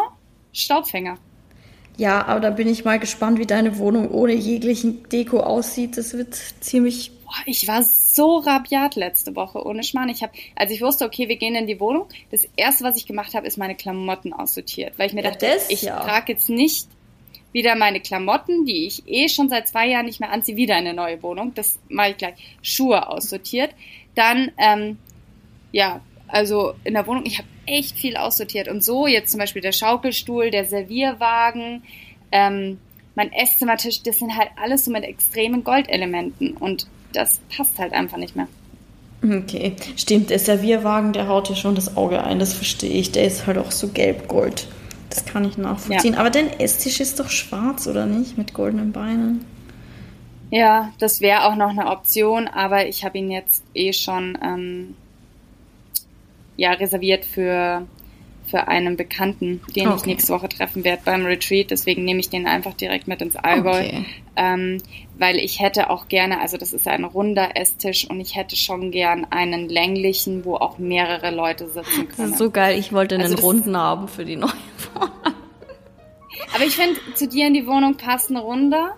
Staubfänger. 0.53 1.17
Ja, 1.97 2.23
aber 2.27 2.39
da 2.39 2.49
bin 2.51 2.67
ich 2.67 2.85
mal 2.85 2.99
gespannt, 2.99 3.39
wie 3.39 3.47
deine 3.47 3.79
Wohnung 3.79 4.11
ohne 4.11 4.33
jeglichen 4.33 5.09
Deko 5.09 5.39
aussieht. 5.39 5.97
Das 5.97 6.13
wird 6.13 6.35
ziemlich. 6.59 7.11
Boah, 7.25 7.33
ich 7.47 7.67
war 7.67 7.81
so 7.81 8.37
rabiat 8.37 8.95
letzte 8.95 9.35
Woche, 9.35 9.65
ohne 9.65 9.83
Schmarrn. 9.83 10.09
Ich 10.09 10.21
habe, 10.21 10.33
als 10.55 10.69
ich 10.69 10.79
wusste, 10.83 11.05
okay, 11.05 11.27
wir 11.27 11.37
gehen 11.37 11.55
in 11.55 11.65
die 11.65 11.79
Wohnung, 11.79 12.05
das 12.29 12.47
erste, 12.55 12.83
was 12.83 12.95
ich 12.95 13.07
gemacht 13.07 13.33
habe, 13.33 13.47
ist 13.47 13.57
meine 13.57 13.73
Klamotten 13.73 14.31
aussortiert. 14.31 14.99
Weil 14.99 15.07
ich 15.07 15.13
mir 15.13 15.23
ja, 15.23 15.31
dachte, 15.31 15.47
das, 15.47 15.71
ich 15.71 15.81
ja. 15.81 15.99
trage 15.99 16.33
jetzt 16.33 16.47
nicht 16.47 16.89
wieder 17.53 17.75
meine 17.75 18.01
Klamotten, 18.01 18.65
die 18.65 18.85
ich 18.85 19.01
eh 19.07 19.29
schon 19.29 19.49
seit 19.49 19.67
zwei 19.67 19.87
Jahren 19.87 20.05
nicht 20.05 20.19
mehr 20.19 20.31
anziehe, 20.31 20.57
wieder 20.57 20.77
in 20.77 20.85
eine 20.85 20.93
neue 20.93 21.23
Wohnung. 21.23 21.55
Das 21.55 21.79
mache 21.89 22.11
ich 22.11 22.17
gleich. 22.17 22.35
Schuhe 22.61 23.09
aussortiert. 23.09 23.71
Dann, 24.13 24.51
ähm, 24.59 24.99
ja, 25.71 26.01
also 26.27 26.73
in 26.83 26.93
der 26.93 27.07
Wohnung, 27.07 27.25
ich 27.25 27.37
habe 27.37 27.47
echt 27.65 27.97
viel 27.97 28.17
aussortiert. 28.17 28.67
Und 28.67 28.83
so 28.83 29.07
jetzt 29.07 29.31
zum 29.31 29.39
Beispiel 29.39 29.61
der 29.61 29.71
Schaukelstuhl, 29.71 30.51
der 30.51 30.65
Servierwagen, 30.65 31.83
ähm, 32.31 32.79
mein 33.15 33.31
Esszimmertisch, 33.33 34.03
das 34.03 34.19
sind 34.19 34.37
halt 34.37 34.49
alles 34.61 34.85
so 34.85 34.91
mit 34.91 35.03
extremen 35.03 35.63
Goldelementen 35.63 36.55
und 36.55 36.87
das 37.13 37.39
passt 37.55 37.79
halt 37.79 37.93
einfach 37.93 38.17
nicht 38.17 38.35
mehr. 38.35 38.47
Okay, 39.23 39.73
stimmt, 39.95 40.29
der 40.29 40.37
Servierwagen, 40.37 41.13
der 41.13 41.27
haut 41.27 41.49
dir 41.49 41.55
schon 41.55 41.73
das 41.73 41.97
Auge 41.97 42.23
ein, 42.23 42.37
das 42.37 42.53
verstehe 42.53 42.91
ich. 42.91 43.11
Der 43.11 43.25
ist 43.25 43.47
halt 43.47 43.57
auch 43.57 43.71
so 43.71 43.87
gelb-gold. 43.87 44.67
Das 45.09 45.25
kann 45.25 45.45
ich 45.45 45.57
nachvollziehen. 45.57 46.13
Ja. 46.13 46.19
Aber 46.19 46.29
dein 46.29 46.59
Esstisch 46.59 46.99
ist 46.99 47.19
doch 47.19 47.29
schwarz, 47.29 47.87
oder 47.87 48.05
nicht? 48.05 48.37
Mit 48.37 48.53
goldenen 48.53 48.91
Beinen. 48.91 49.45
Ja, 50.51 50.93
das 50.99 51.19
wäre 51.19 51.45
auch 51.45 51.55
noch 51.55 51.69
eine 51.69 51.87
Option, 51.87 52.47
aber 52.47 52.87
ich 52.87 53.03
habe 53.03 53.17
ihn 53.17 53.31
jetzt 53.31 53.63
eh 53.73 53.93
schon 53.93 54.37
ähm, 54.41 54.95
ja, 56.57 56.73
reserviert 56.73 57.23
für 57.23 57.87
für 58.47 58.67
einen 58.67 58.95
Bekannten, 58.95 59.61
den 59.75 59.87
okay. 59.87 59.97
ich 59.97 60.05
nächste 60.05 60.33
Woche 60.33 60.47
treffen 60.47 60.83
werde 60.83 61.01
beim 61.03 61.25
Retreat. 61.25 61.69
Deswegen 61.69 62.05
nehme 62.05 62.19
ich 62.19 62.29
den 62.29 62.47
einfach 62.47 62.73
direkt 62.73 63.07
mit 63.07 63.21
ins 63.21 63.35
Allgäu. 63.35 63.79
Okay. 63.79 64.05
Ähm, 64.35 64.77
weil 65.17 65.37
ich 65.37 65.59
hätte 65.59 65.89
auch 65.89 66.07
gerne, 66.07 66.39
also 66.39 66.57
das 66.57 66.73
ist 66.73 66.87
ein 66.87 67.03
runder 67.03 67.57
Esstisch 67.57 68.09
und 68.09 68.21
ich 68.21 68.35
hätte 68.35 68.55
schon 68.55 68.91
gern 68.91 69.25
einen 69.29 69.67
länglichen, 69.67 70.45
wo 70.45 70.55
auch 70.55 70.77
mehrere 70.77 71.31
Leute 71.31 71.67
sitzen 71.67 72.07
können. 72.07 72.15
Das 72.17 72.29
ist 72.31 72.37
so 72.37 72.49
geil, 72.49 72.79
ich 72.79 72.93
wollte 72.93 73.15
einen 73.15 73.25
also 73.25 73.45
runden 73.45 73.75
haben 73.75 74.07
für 74.07 74.23
die 74.23 74.37
neue 74.37 74.51
Wohnung. 74.93 75.11
Aber 76.55 76.63
ich 76.63 76.75
finde, 76.75 76.99
zu 77.15 77.27
dir 77.27 77.47
in 77.47 77.53
die 77.53 77.67
Wohnung 77.67 77.97
passt 77.97 78.29
ein 78.29 78.37
runder, 78.37 78.95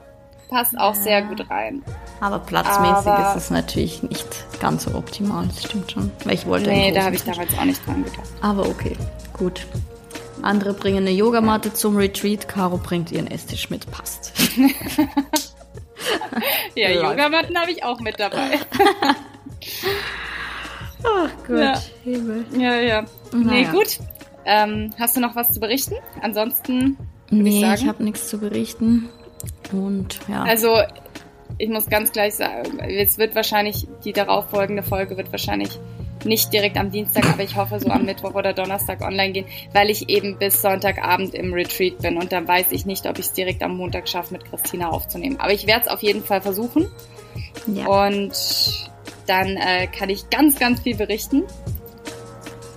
passt 0.49 0.77
auch 0.77 0.95
ja. 0.95 1.01
sehr 1.01 1.21
gut 1.23 1.49
rein. 1.49 1.81
Aber 2.19 2.39
platzmäßig 2.39 3.07
Aber 3.07 3.29
ist 3.29 3.35
es 3.43 3.49
natürlich 3.49 4.03
nicht 4.03 4.27
ganz 4.59 4.83
so 4.83 4.95
optimal, 4.95 5.47
das 5.47 5.63
stimmt 5.63 5.91
schon. 5.91 6.11
Weil 6.25 6.33
ich 6.33 6.45
wollte 6.45 6.69
Nee, 6.69 6.91
da 6.91 7.03
habe 7.03 7.15
ich 7.15 7.23
damals 7.23 7.57
auch 7.57 7.65
nicht 7.65 7.85
dran 7.85 8.03
gedacht. 8.03 8.29
Aber 8.41 8.67
okay. 8.67 8.97
Gut. 9.33 9.65
Andere 10.41 10.73
bringen 10.73 10.99
eine 10.99 11.11
Yogamatte 11.11 11.73
zum 11.73 11.95
Retreat, 11.97 12.47
Caro 12.47 12.77
bringt 12.77 13.11
ihren 13.11 13.27
Esstisch 13.27 13.69
mit, 13.69 13.89
passt. 13.91 14.33
ja, 16.75 16.89
Yogamatten 16.89 17.57
habe 17.57 17.71
ich 17.71 17.83
auch 17.83 17.99
mit 17.99 18.19
dabei. 18.19 18.59
Ach 21.03 21.29
gut, 21.45 21.59
ja. 21.59 21.81
Ja, 22.57 22.75
ja. 22.75 23.05
Nee, 23.33 23.63
ja. 23.63 23.71
gut. 23.71 23.99
Ähm, 24.45 24.93
hast 24.97 25.15
du 25.15 25.21
noch 25.21 25.35
was 25.35 25.51
zu 25.53 25.59
berichten? 25.59 25.95
Ansonsten. 26.21 26.97
Nee, 27.29 27.73
ich, 27.73 27.81
ich 27.81 27.87
habe 27.87 28.03
nichts 28.03 28.27
zu 28.29 28.39
berichten. 28.39 29.09
Und 29.71 30.19
ja. 30.27 30.43
Also, 30.43 30.81
ich 31.57 31.69
muss 31.69 31.87
ganz 31.87 32.11
gleich 32.11 32.35
sagen, 32.35 32.79
es 32.79 33.17
wird 33.17 33.35
wahrscheinlich, 33.35 33.87
die 34.03 34.13
darauffolgende 34.13 34.83
Folge 34.83 35.17
wird 35.17 35.31
wahrscheinlich 35.31 35.79
nicht 36.25 36.51
direkt 36.51 36.77
am 36.77 36.91
Dienstag, 36.91 37.25
aber 37.29 37.43
ich 37.43 37.55
hoffe 37.55 37.79
so 37.79 37.89
am 37.89 38.05
Mittwoch 38.05 38.33
oder 38.33 38.53
Donnerstag 38.53 39.01
online 39.01 39.31
gehen, 39.31 39.45
weil 39.73 39.89
ich 39.89 40.09
eben 40.09 40.37
bis 40.37 40.61
Sonntagabend 40.61 41.33
im 41.33 41.53
Retreat 41.53 41.97
bin 41.99 42.17
und 42.17 42.31
dann 42.31 42.47
weiß 42.47 42.71
ich 42.71 42.85
nicht, 42.85 43.05
ob 43.07 43.19
ich 43.19 43.27
es 43.27 43.33
direkt 43.33 43.63
am 43.63 43.77
Montag 43.77 44.07
schaffe, 44.09 44.33
mit 44.33 44.45
Christina 44.45 44.89
aufzunehmen. 44.89 45.37
Aber 45.39 45.53
ich 45.53 45.67
werde 45.67 45.85
es 45.85 45.87
auf 45.87 46.01
jeden 46.03 46.23
Fall 46.23 46.41
versuchen. 46.41 46.87
Ja. 47.67 47.85
Und 47.87 48.89
dann 49.27 49.57
äh, 49.57 49.87
kann 49.87 50.09
ich 50.09 50.29
ganz, 50.29 50.59
ganz 50.59 50.81
viel 50.81 50.95
berichten. 50.95 51.43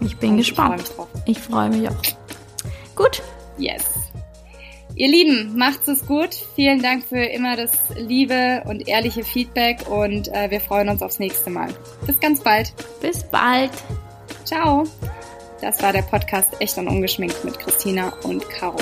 Ich 0.01 0.17
bin 0.17 0.31
und 0.31 0.37
gespannt. 0.39 0.83
Ich 1.27 1.39
freue 1.39 1.69
mich, 1.71 1.81
freu 1.81 1.89
mich 1.89 1.89
auch. 1.89 2.97
Gut. 2.97 3.23
Yes. 3.59 3.92
Ihr 4.95 5.09
Lieben, 5.09 5.57
macht's 5.57 5.89
es 5.89 6.07
gut. 6.07 6.35
Vielen 6.55 6.83
Dank 6.83 7.05
für 7.05 7.23
immer 7.25 7.57
das 7.57 7.73
liebe 7.97 8.63
und 8.67 8.89
ehrliche 8.89 9.25
Feedback 9.25 9.89
und 9.89 10.29
äh, 10.29 10.51
wir 10.51 10.61
freuen 10.61 10.89
uns 10.89 11.03
aufs 11.03 11.19
nächste 11.19 11.51
Mal. 11.51 11.69
Bis 12.07 12.21
ganz 12.21 12.41
bald. 12.43 12.75
Bis 13.01 13.25
bald. 13.25 13.71
Ciao. 14.45 14.85
Das 15.61 15.83
war 15.83 15.93
der 15.93 16.03
Podcast 16.03 16.61
Echt 16.61 16.77
und 16.77 16.89
Ungeschminkt 16.89 17.45
mit 17.45 17.59
Christina 17.59 18.13
und 18.25 18.49
Caro. 18.51 18.79